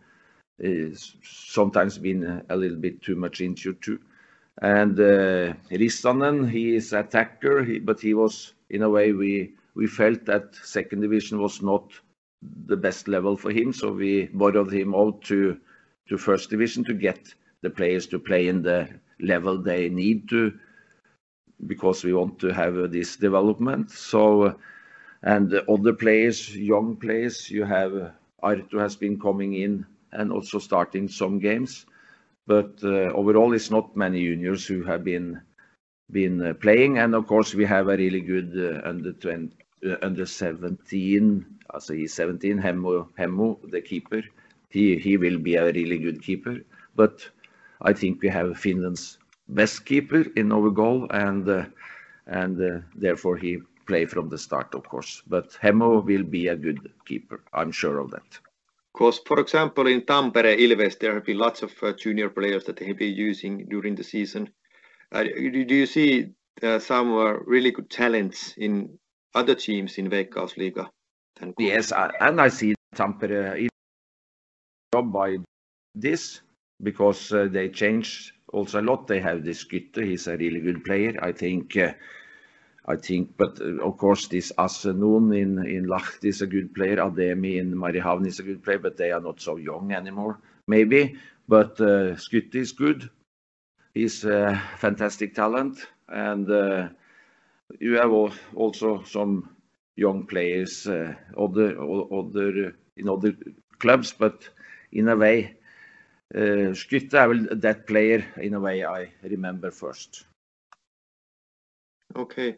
sometimes 1.24 1.98
been 1.98 2.44
a 2.50 2.56
little 2.56 2.78
bit 2.78 3.02
too 3.02 3.16
much 3.16 3.42
injured 3.42 3.82
too. 3.82 4.00
And 4.62 5.00
uh, 5.00 5.54
he 5.70 6.76
is 6.76 6.94
attacker, 6.94 7.64
he, 7.64 7.80
but 7.80 8.00
he 8.00 8.14
was 8.14 8.54
in 8.70 8.82
a 8.82 8.90
way 8.90 9.12
we 9.12 9.54
we 9.76 9.86
felt 9.88 10.26
that 10.26 10.56
second 10.56 11.02
division 11.02 11.40
was 11.40 11.62
not 11.62 11.92
the 12.66 12.78
best 12.78 13.08
level 13.08 13.38
for 13.38 13.52
him, 13.52 13.72
so 13.72 13.92
we 13.92 14.26
borrowed 14.34 14.74
him 14.74 14.96
out 14.96 15.22
to 15.24 15.60
to 16.10 16.18
first 16.18 16.50
division 16.50 16.84
to 16.86 16.94
get 16.94 17.34
the 17.62 17.70
players 17.70 18.08
to 18.08 18.20
play 18.20 18.48
in 18.48 18.64
the 18.64 18.90
level 19.20 19.58
they 19.62 19.90
need 19.90 20.28
to 20.30 20.54
because 21.66 22.04
we 22.04 22.14
want 22.14 22.40
to 22.40 22.50
have 22.54 22.92
this 22.92 23.16
development. 23.16 23.92
So 23.92 24.56
and 25.24 25.54
other 25.68 25.94
players, 25.94 26.56
young 26.56 26.96
players, 26.96 27.50
you 27.50 27.64
have 27.66 28.14
Arto 28.44 28.80
has 28.80 28.96
been 28.96 29.20
coming 29.20 29.54
in 29.54 29.86
and 30.12 30.32
also 30.32 30.60
starting 30.60 31.08
some 31.08 31.40
games. 31.40 31.86
But 32.48 32.80
uh, 32.84 33.12
overall, 33.14 33.54
it's 33.54 33.70
not 33.70 33.96
many 33.96 34.22
juniors 34.24 34.66
who 34.66 34.84
have 34.84 35.04
been 35.04 35.42
been 36.12 36.42
uh, 36.42 36.54
playing. 36.54 36.98
And 36.98 37.14
of 37.14 37.28
course, 37.28 37.54
we 37.54 37.66
have 37.66 37.90
a 37.90 37.98
really 37.98 38.22
good 38.22 38.52
uh, 38.56 38.88
under 38.88 39.12
20, 39.12 39.54
under 40.02 40.26
17, 40.26 41.46
also 41.70 41.94
he's 41.94 42.14
17, 42.14 42.58
Hemmo, 42.58 43.10
Hemmo, 43.20 43.60
the 43.70 43.82
keeper. 43.82 44.22
He 44.70 45.18
will 45.18 45.40
be 45.40 45.56
a 45.56 45.66
really 45.72 45.98
good 45.98 46.22
keeper. 46.22 46.58
But 46.96 47.30
I 47.82 47.94
think 47.94 48.22
we 48.22 48.30
have 48.30 48.58
Finland's 48.58 49.18
best 49.50 49.86
keeper 49.86 50.26
in 50.36 50.52
our 50.52 50.70
goal, 50.70 51.08
and 51.12 51.68
and 52.28 52.84
therefore 52.96 53.38
he 53.38 53.60
play 53.88 54.06
from 54.06 54.30
the 54.30 54.38
start, 54.38 54.76
of 54.76 54.84
course. 54.84 55.24
But 55.28 55.52
Hemmo 55.62 56.06
will 56.06 56.24
be 56.24 56.48
a 56.48 56.56
good 56.56 56.92
keeper. 57.06 57.42
I'm 57.54 57.72
sure 57.72 58.00
of 58.00 58.12
that. 58.12 58.40
Because, 58.98 59.20
for 59.28 59.40
example, 59.40 59.86
in 59.86 60.02
Tampere, 60.02 60.58
Ilves, 60.58 60.98
there 60.98 61.14
have 61.14 61.24
been 61.24 61.38
lots 61.38 61.62
of 61.62 61.72
uh, 61.84 61.94
junior 61.94 62.30
players 62.30 62.64
that 62.64 62.78
they 62.78 62.88
have 62.88 62.98
been 62.98 63.14
using 63.14 63.68
during 63.70 63.94
the 63.94 64.04
season. 64.04 64.50
Uh, 65.12 65.22
do 65.22 65.76
you 65.76 65.86
see 65.86 66.30
uh, 66.64 66.80
some 66.80 67.14
uh, 67.14 67.34
really 67.46 67.70
good 67.70 67.92
talents 67.92 68.56
in 68.58 68.98
other 69.36 69.54
teams 69.54 70.00
in 70.00 70.10
Veikkausliiga? 70.10 70.90
Yes, 71.60 71.92
I, 71.92 72.10
and 72.20 72.42
I 72.42 72.48
see 72.48 72.74
Tampere 72.96 73.54
Ilves 73.56 73.70
job 74.92 75.14
by 75.14 75.38
this 75.94 76.42
because 76.82 77.32
uh, 77.32 77.48
they 77.52 77.70
change 77.70 78.34
also 78.52 78.82
a 78.82 78.88
lot. 78.90 79.06
They 79.06 79.20
have 79.20 79.44
this 79.44 79.64
Skytte, 79.64 80.04
he's 80.04 80.26
a 80.26 80.38
really 80.38 80.60
good 80.60 80.84
player. 80.84 81.14
I 81.22 81.34
think 81.34 81.78
uh, 81.78 81.94
I 82.90 82.96
think, 82.96 83.36
but 83.38 83.60
uh, 83.60 83.84
of 83.84 83.98
course, 83.98 84.28
this 84.28 84.52
Asenun 84.58 85.36
in 85.38 85.66
in 85.68 85.88
Lahti 85.88 86.30
is 86.30 86.42
a 86.42 86.48
good 86.48 86.74
player. 86.74 86.98
Ademi 86.98 87.58
in 87.58 87.76
Mariehamn 87.76 88.26
is 88.26 88.40
a 88.40 88.44
good 88.44 88.64
player, 88.64 88.80
but 88.80 88.96
they 88.96 89.12
are 89.12 89.22
not 89.22 89.42
so 89.42 89.58
young 89.58 89.92
anymore. 89.92 90.40
maybe. 90.68 91.18
But 91.48 91.80
uh, 91.80 92.16
Skytte 92.16 92.56
is 92.56 92.72
good. 92.72 93.10
He's 93.94 94.26
a 94.26 94.62
fantastic 94.78 95.34
talent. 95.34 95.88
And 96.10 96.50
uh, 96.50 96.90
you 97.80 97.96
have 97.96 98.12
also 98.56 99.04
some 99.04 99.56
young 99.96 100.26
players 100.26 100.88
uh, 100.88 101.14
other 101.38 102.74
in 102.98 103.10
other 103.10 103.34
clubs. 103.80 104.14
But 104.14 104.50
in 104.92 105.10
a 105.10 105.16
way, 105.16 105.58
Skytte 106.34 107.36
is 107.36 107.62
that 107.62 107.88
player 107.88 108.26
in 108.38 108.54
a 108.54 108.60
way 108.60 108.86
I 108.86 109.12
remember 109.24 109.72
first. 109.72 110.26
Okay. 112.16 112.58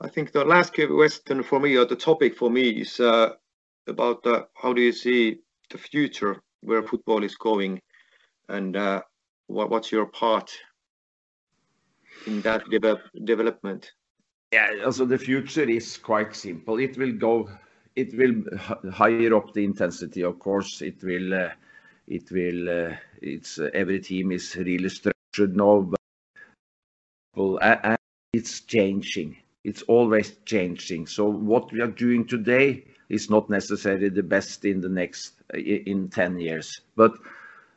I 0.00 0.08
think 0.08 0.30
the 0.30 0.44
last 0.44 0.74
question 0.74 1.42
for 1.42 1.58
me 1.58 1.76
or 1.76 1.84
the 1.84 1.96
topic 1.96 2.36
for 2.36 2.50
me 2.50 2.68
is 2.68 3.00
uh, 3.00 3.30
about 3.88 4.24
uh, 4.26 4.44
how 4.54 4.72
do 4.72 4.80
you 4.80 4.92
see 4.92 5.38
the 5.70 5.78
future 5.78 6.40
where 6.60 6.82
football 6.84 7.24
is 7.24 7.34
going 7.34 7.80
and 8.48 8.76
uh, 8.76 9.02
what's 9.48 9.90
your 9.90 10.06
part 10.06 10.52
in 12.26 12.40
that 12.42 12.62
development? 13.24 13.92
Yeah, 14.52 14.68
also 14.84 15.04
the 15.04 15.18
future 15.18 15.68
is 15.68 15.98
quite 15.98 16.34
simple. 16.34 16.78
It 16.78 16.96
will 16.96 17.12
go, 17.12 17.50
it 17.96 18.16
will 18.16 18.44
higher 18.92 19.34
up 19.34 19.52
the 19.52 19.64
intensity, 19.64 20.22
of 20.22 20.38
course. 20.38 20.80
It 20.80 21.02
will, 21.02 21.50
it 22.06 22.30
will. 22.30 22.94
it's 23.20 23.58
every 23.74 24.00
team 24.00 24.32
is 24.32 24.54
really 24.56 24.88
structured 24.88 25.56
now. 25.56 25.92
And 27.36 27.98
it's 28.32 28.60
changing. 28.60 29.36
It's 29.68 29.82
always 29.82 30.34
changing. 30.46 31.06
So 31.06 31.26
what 31.26 31.70
we 31.72 31.82
are 31.82 31.94
doing 32.06 32.26
today 32.26 32.84
is 33.10 33.28
not 33.28 33.50
necessarily 33.50 34.08
the 34.08 34.22
best 34.22 34.64
in 34.64 34.80
the 34.80 34.88
next, 34.88 35.34
in 35.52 36.08
10 36.08 36.40
years. 36.40 36.80
But 36.96 37.12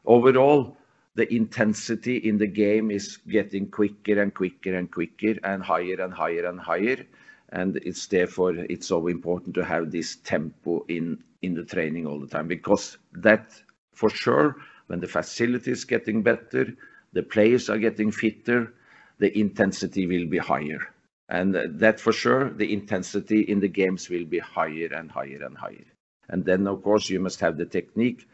overall, 0.05 0.77
the 1.15 1.27
intensity 1.33 2.15
in 2.15 2.37
the 2.37 2.47
game 2.47 2.91
is 2.91 3.17
getting 3.17 3.69
quicker 3.69 4.21
and 4.21 4.33
quicker 4.33 4.73
and 4.73 4.89
quicker 4.89 5.35
and 5.43 5.61
higher 5.61 5.99
and 5.99 6.13
higher 6.13 6.45
and 6.45 6.61
higher. 6.61 7.05
And 7.49 7.75
it's 7.75 8.07
therefore, 8.07 8.55
it's 8.55 8.87
so 8.87 9.07
important 9.07 9.53
to 9.55 9.65
have 9.65 9.91
this 9.91 10.15
tempo 10.15 10.85
in 10.87 11.21
in 11.41 11.55
the 11.55 11.65
training 11.65 12.05
all 12.07 12.19
the 12.19 12.27
time. 12.27 12.47
Because 12.47 12.97
that, 13.11 13.51
for 13.91 14.09
sure, 14.09 14.55
when 14.87 15.01
the 15.01 15.07
facility 15.07 15.71
is 15.71 15.83
getting 15.83 16.21
better, 16.21 16.73
the 17.11 17.23
players 17.23 17.69
are 17.69 17.79
getting 17.79 18.11
fitter, 18.11 18.73
the 19.17 19.37
intensity 19.37 20.07
will 20.07 20.27
be 20.27 20.37
higher. 20.37 20.90
And 21.31 21.55
that, 21.79 21.97
for 22.01 22.11
sure, 22.11 22.49
the 22.49 22.73
intensity 22.73 23.39
in 23.43 23.61
the 23.61 23.69
games 23.69 24.09
will 24.09 24.25
be 24.25 24.39
higher 24.39 24.89
and 24.93 25.09
higher 25.09 25.41
and 25.45 25.57
higher. 25.57 25.85
And 26.27 26.43
then, 26.43 26.67
of 26.67 26.83
course, 26.83 27.09
you 27.09 27.21
must 27.21 27.39
have 27.39 27.57
the 27.57 27.65
technique 27.65 28.27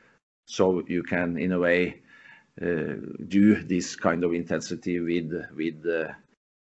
so 0.48 0.84
you 0.88 1.04
can, 1.04 1.38
in 1.38 1.52
a 1.52 1.60
way, 1.60 2.02
uh, 2.60 2.96
do 3.28 3.62
this 3.62 3.96
kind 3.96 4.24
of 4.24 4.34
intensity 4.34 5.00
with 5.00 5.32
with 5.56 5.86
uh, 5.86 6.12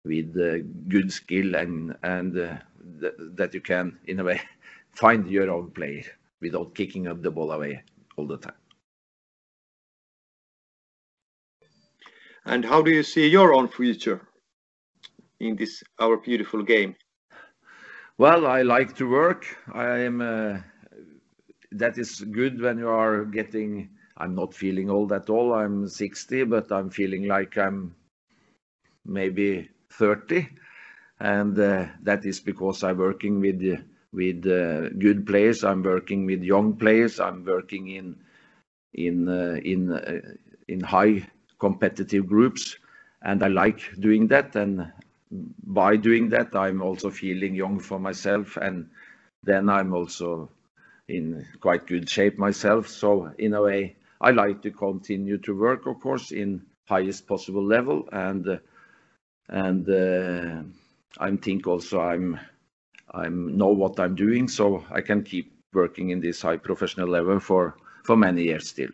with 0.05 0.37
uh, 0.37 0.59
good 0.89 1.11
skill 1.11 1.55
and 1.55 1.97
and 2.03 2.34
that 2.34 3.55
you 3.55 3.62
can, 3.62 3.99
in 4.07 4.20
a 4.20 4.24
way, 4.24 4.43
find 4.93 5.26
your 5.30 5.51
own 5.51 5.70
player 5.70 6.05
without 6.43 6.74
kicking 6.74 7.07
up 7.07 7.22
the 7.22 7.30
ball 7.30 7.51
away 7.53 7.82
all 8.18 8.26
the 8.26 8.37
time. 8.37 8.61
And 12.45 12.62
how 12.66 12.82
do 12.82 12.91
you 12.91 13.03
see 13.03 13.26
your 13.26 13.55
own 13.55 13.68
future 13.68 14.20
in 15.41 15.57
this, 15.57 15.82
our 15.99 16.16
beautiful 16.16 16.62
game? 16.62 16.97
Well, 18.18 18.47
I 18.47 18.62
like 18.62 18.95
to 18.97 19.09
work. 19.09 19.45
I 19.72 19.99
am. 19.99 20.20
Uh, 20.20 20.59
that 21.72 21.99
is 21.99 22.20
good 22.20 22.61
when 22.61 22.78
you 22.78 22.89
are 22.89 23.24
getting. 23.24 23.91
I'm 24.16 24.34
not 24.34 24.55
feeling 24.55 24.89
old 24.89 25.12
at 25.12 25.28
all. 25.28 25.53
I'm 25.53 25.87
60, 25.87 26.45
but 26.45 26.72
I'm 26.72 26.89
feeling 26.89 27.26
like 27.26 27.59
I'm 27.59 27.95
maybe 29.05 29.68
30. 29.91 30.49
And 31.20 31.59
uh, 31.59 31.87
that 32.03 32.24
is 32.24 32.41
because 32.41 32.82
I'm 32.82 32.99
working 32.99 33.41
with 33.41 33.62
with 34.12 34.47
uh, 34.47 34.89
good 34.99 35.26
players. 35.26 35.64
I'm 35.64 35.82
working 35.82 36.24
with 36.24 36.43
young 36.43 36.76
players. 36.76 37.20
I'm 37.20 37.45
working 37.45 37.89
in 37.89 38.16
in 38.95 39.28
in 39.62 40.39
in 40.68 40.80
high 40.80 41.28
competitive 41.59 42.26
groups. 42.26 42.78
And 43.22 43.43
I 43.43 43.49
like 43.49 43.80
doing 44.01 44.28
that. 44.28 44.57
And 44.57 44.93
by 45.30 45.96
doing 45.96 46.28
that, 46.30 46.54
I'm 46.54 46.82
also 46.82 47.10
feeling 47.10 47.54
young 47.54 47.80
for 47.80 47.98
myself. 47.98 48.56
And 48.56 48.90
then 49.42 49.68
I'm 49.68 49.92
also 49.94 50.50
in 51.08 51.46
quite 51.60 51.86
good 51.86 52.08
shape 52.08 52.38
myself. 52.38 52.88
So 52.88 53.32
in 53.38 53.54
a 53.54 53.62
way, 53.62 53.96
I 54.20 54.30
like 54.30 54.62
to 54.62 54.70
continue 54.70 55.38
to 55.38 55.58
work, 55.58 55.86
of 55.86 56.00
course, 56.00 56.30
in 56.32 56.62
highest 56.88 57.26
possible 57.26 57.64
level. 57.64 58.08
And 58.12 58.60
and 59.48 59.88
uh, 59.88 60.62
I 61.18 61.36
think 61.36 61.66
also 61.66 62.00
I'm 62.00 62.38
I'm 63.10 63.56
know 63.56 63.68
what 63.68 64.00
I'm 64.00 64.14
doing, 64.14 64.48
so 64.48 64.84
I 64.90 65.00
can 65.00 65.22
keep 65.22 65.52
working 65.72 66.10
in 66.10 66.20
this 66.20 66.42
high 66.42 66.56
professional 66.56 67.08
level 67.08 67.40
for 67.40 67.76
for 68.04 68.16
many 68.16 68.44
years 68.44 68.68
still. 68.68 68.90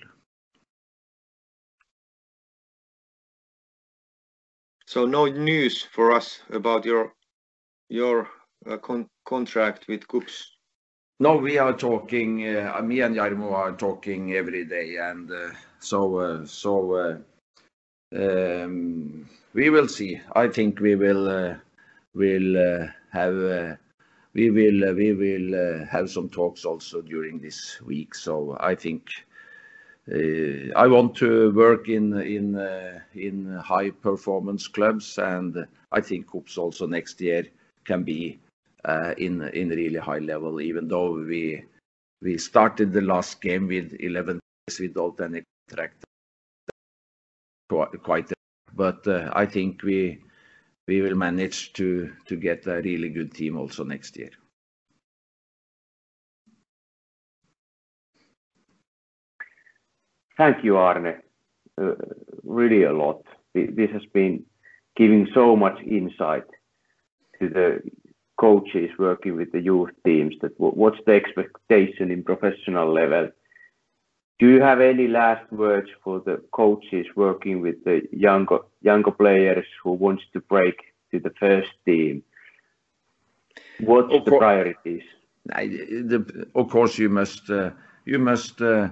So 4.93 5.07
no 5.07 5.25
news 5.25 5.83
for 5.83 6.13
us 6.13 6.43
about 6.51 6.85
your 6.85 7.15
your 7.89 8.29
uh, 8.67 8.77
contract 9.25 9.89
with 9.89 10.07
KuPS? 10.07 10.51
No, 11.19 11.39
we 11.39 11.57
are 11.57 11.73
talking, 11.73 12.47
uh, 12.47 12.79
me 12.85 13.01
and 13.01 13.17
Jarmo 13.17 13.53
are 13.53 13.73
talking 13.73 14.35
every 14.35 14.67
day. 14.67 14.97
And 14.97 15.31
uh, 15.33 15.53
so 15.81 16.45
so 16.45 17.23
um, 18.15 19.27
we 19.55 19.71
will 19.71 19.89
see. 19.89 20.21
I 20.37 20.49
think 20.49 20.79
we 20.79 20.95
will 20.95 21.57
will 22.13 22.89
have 23.13 23.79
we 24.35 24.51
will 24.51 24.95
we 24.95 25.13
will 25.15 25.87
have 25.87 26.11
some 26.11 26.29
talks 26.29 26.67
also 26.67 27.01
during 27.01 27.39
this 27.39 27.81
week. 27.81 28.15
So 28.15 28.59
I 28.61 28.75
think 28.75 29.05
Uh, 30.11 30.73
I 30.75 30.89
want 30.89 31.15
to 31.17 31.53
work 31.53 31.89
in 31.89 32.13
in 32.15 32.57
uh 32.57 33.01
in 33.15 33.47
high-performance 33.47 34.67
clubs. 34.69 35.19
And 35.19 35.67
I 35.93 36.01
think 36.01 36.27
KuPS 36.27 36.59
also 36.59 36.87
next 36.87 37.21
year 37.21 37.47
can 37.85 38.03
be 38.03 38.41
uh, 38.85 39.15
in 39.17 39.39
really 39.69 39.99
high 39.99 40.19
level, 40.19 40.61
even 40.61 40.89
though 40.89 41.13
we 41.13 41.65
we 42.21 42.39
started 42.39 42.93
the 42.93 43.01
last 43.01 43.41
game 43.41 43.69
with 43.69 43.95
11 44.01 44.41
players 44.41 44.81
without 44.81 45.21
any 45.21 45.43
contract. 45.69 46.05
But 48.75 49.07
uh, 49.07 49.31
I 49.35 49.47
think 49.47 49.83
we 49.83 50.19
we 50.89 51.01
will 51.01 51.15
manage 51.15 51.73
to 51.75 52.11
get 52.37 52.67
a 52.67 52.83
really 52.83 53.09
good 53.09 53.33
team 53.35 53.57
also 53.57 53.85
next 53.85 54.17
year. 54.17 54.31
Thank 60.37 60.65
you, 60.65 60.77
Arne. 60.77 61.21
Uh, 61.81 61.95
really 62.45 62.83
a 62.85 62.93
lot. 62.93 63.23
This 63.55 63.91
has 63.91 64.05
been 64.13 64.45
giving 64.97 65.29
so 65.35 65.57
much 65.57 65.81
insight 65.83 66.45
to 67.39 67.49
the 67.49 67.83
coaches 68.37 68.91
working 68.99 69.37
with 69.37 69.53
the 69.53 69.61
youth 69.61 69.91
teams. 70.05 70.35
that 70.41 70.53
What's 70.59 70.99
the 71.07 71.13
expectation 71.13 72.11
in 72.11 72.23
professional 72.25 72.93
level? 72.93 73.31
Do 74.39 74.49
you 74.49 74.61
have 74.61 74.81
any 74.81 75.07
last 75.07 75.51
words 75.53 75.89
for 76.03 76.21
the 76.21 76.43
coaches 76.51 77.07
working 77.15 77.61
with 77.61 77.85
the 77.85 78.03
younger 78.11 79.11
players 79.13 79.67
who 79.83 79.93
want 79.93 80.21
to 80.33 80.41
break 80.41 80.77
to 81.11 81.21
the 81.21 81.33
first 81.39 81.71
team? 81.87 82.25
What's 83.81 84.13
the 84.25 84.33
priorities? 84.39 85.03
Of 86.55 86.69
course, 86.71 86.99
you 86.99 87.09
must 87.09 87.51
uh, 87.51 87.71
you 88.05 88.19
must 88.19 88.61
uh, 88.61 88.89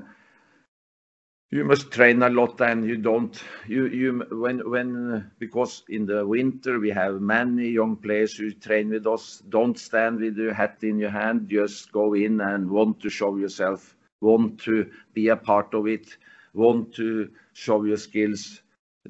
train 1.91 2.23
a 2.23 2.29
lot. 2.31 2.61
And 2.61 2.85
you 2.87 2.97
don't, 2.97 3.43
you 3.67 3.87
you 3.87 4.27
when 4.31 4.69
when 4.71 5.31
because 5.39 5.83
in 5.89 6.07
the 6.07 6.27
winter, 6.27 6.79
we 6.79 6.91
have 6.91 7.21
many 7.21 7.69
young 7.71 7.97
players 7.97 8.37
who 8.37 8.53
train 8.53 8.91
with 8.91 9.07
us. 9.07 9.43
Don't 9.49 9.79
stand 9.79 10.21
with 10.21 10.37
your 10.37 10.55
hat 10.55 10.79
in 10.83 10.99
your 10.99 11.11
hand. 11.11 11.49
Just 11.49 11.93
go 11.93 12.15
in 12.15 12.41
and 12.41 12.71
want 12.71 13.01
to 13.01 13.11
show 13.11 13.37
yourself, 13.37 13.97
want 14.21 14.61
to 14.61 14.91
be 15.15 15.29
a 15.29 15.37
part 15.37 15.75
of 15.75 15.87
it, 15.87 16.17
want 16.55 16.95
to 16.95 17.31
show 17.53 17.85
your 17.85 17.97
skills. 17.97 18.63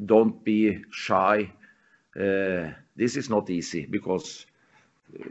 Don't 0.06 0.42
be 0.44 0.82
shy. 0.90 1.52
Uh, 2.16 2.70
this 2.96 3.16
is 3.16 3.28
not 3.30 3.50
easy 3.50 3.86
because 3.86 4.46
uh, 5.20 5.24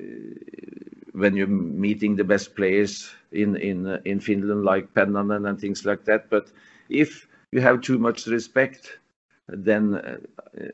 when 1.14 1.36
you're 1.36 1.48
meeting 1.48 2.16
the 2.16 2.24
best 2.24 2.56
players 2.56 3.10
in 3.32 4.20
Finland, 4.22 4.64
like 4.64 4.94
Pennanen 4.94 5.48
and 5.50 5.60
things 5.60 5.86
like 5.86 6.06
that. 6.06 6.30
But 6.30 6.52
if 6.90 7.28
you 7.52 7.62
have 7.62 7.82
too 7.82 7.98
much 7.98 8.28
respect, 8.28 9.00
then 9.48 10.20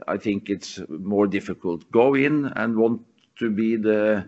I 0.08 0.18
think 0.18 0.50
it's 0.50 0.80
more 0.90 1.28
difficult. 1.28 1.90
Go 1.92 2.16
in 2.16 2.46
and 2.46 2.76
want 2.78 3.02
to 3.40 3.50
be 3.50 3.76
the 3.76 4.26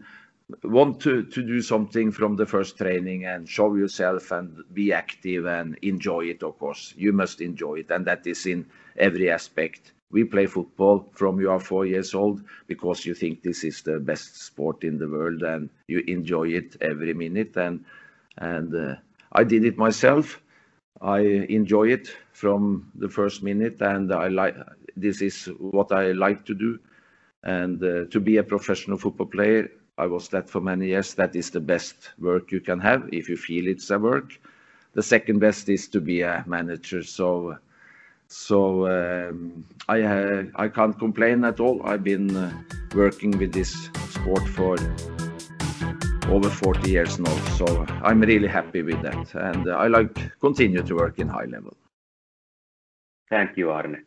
want 0.64 1.02
to, 1.02 1.24
to 1.24 1.44
do 1.44 1.62
something 1.62 2.12
from 2.12 2.38
the 2.38 2.46
first 2.46 2.78
training 2.78 3.26
and 3.26 3.50
show 3.50 3.76
yourself 3.76 4.32
and 4.32 4.64
be 4.74 4.94
active 4.94 5.46
and 5.46 5.78
enjoy 5.82 6.26
it, 6.26 6.42
of 6.42 6.58
course. 6.58 6.94
You 6.98 7.12
must 7.12 7.42
enjoy 7.42 7.80
it, 7.80 7.92
and 7.92 8.06
that 8.06 8.26
is 8.26 8.46
in 8.46 8.66
every 8.98 9.30
aspect. 9.30 9.92
We 10.10 10.24
play 10.24 10.46
football 10.46 11.10
from 11.14 11.42
you 11.42 11.52
are 11.52 11.60
four 11.60 11.86
years 11.86 12.14
old 12.16 12.42
because 12.68 13.06
you 13.06 13.14
think 13.14 13.44
this 13.44 13.66
is 13.66 13.82
the 13.82 14.00
best 14.00 14.42
sport 14.42 14.86
in 14.86 14.98
the 14.98 15.08
world 15.10 15.44
and 15.44 15.70
you 15.88 16.00
enjoy 16.08 16.48
it 16.50 16.78
every 16.80 17.14
minute. 17.14 17.58
And 17.58 17.84
and 18.38 18.74
uh, 18.74 18.96
I 19.34 19.44
did 19.44 19.66
it 19.66 19.78
myself. 19.78 20.42
I 21.02 21.20
enjoy 21.20 21.90
it 21.90 22.10
from 22.32 22.92
the 22.96 23.10
first 23.10 23.44
minute, 23.44 23.82
and 23.82 24.12
I 24.14 24.28
like 24.28 24.56
this 24.96 25.22
is 25.22 25.46
what 25.60 25.92
I 25.92 26.12
like 26.12 26.46
to 26.46 26.54
do. 26.54 26.80
And 27.44 27.82
uh, 27.84 28.06
to 28.10 28.20
be 28.20 28.38
a 28.38 28.44
professional 28.44 28.98
football 28.98 29.28
player, 29.28 29.70
I 29.98 30.06
was 30.08 30.30
that 30.30 30.50
for 30.50 30.62
many 30.62 30.88
years. 30.88 31.14
That 31.14 31.36
is 31.36 31.50
the 31.50 31.60
best 31.60 32.12
work 32.20 32.52
you 32.52 32.60
can 32.60 32.80
have 32.80 33.10
if 33.12 33.30
you 33.30 33.38
feel 33.38 33.68
it's 33.68 33.90
a 33.90 34.00
work. 34.00 34.40
The 34.94 35.04
second 35.04 35.40
best 35.40 35.70
is 35.70 35.88
to 35.90 36.02
be 36.02 36.22
a 36.22 36.44
manager. 36.48 37.04
So, 37.04 37.58
so 38.28 38.88
um, 38.88 39.66
I 39.88 40.02
uh, 40.02 40.44
I 40.56 40.68
can't 40.68 40.98
complain 40.98 41.44
at 41.46 41.60
all. 41.60 41.82
I've 41.84 42.04
been 42.04 42.36
uh, 42.36 42.52
working 42.96 43.38
with 43.38 43.54
this 43.54 43.90
sport 44.10 44.48
for 44.50 44.78
over 46.30 46.50
40 46.50 46.90
years 46.90 47.20
now. 47.20 47.36
So 47.58 47.86
I'm 48.04 48.22
really 48.22 48.48
happy 48.48 48.82
with 48.82 49.02
that, 49.02 49.34
and 49.36 49.72
I 49.72 49.88
like 49.88 50.40
continue 50.40 50.84
to 50.84 50.96
work 50.96 51.20
in 51.20 51.28
high 51.28 51.46
level. 51.46 51.76
Thank 53.30 53.58
you, 53.58 53.72
Arne. 53.72 54.06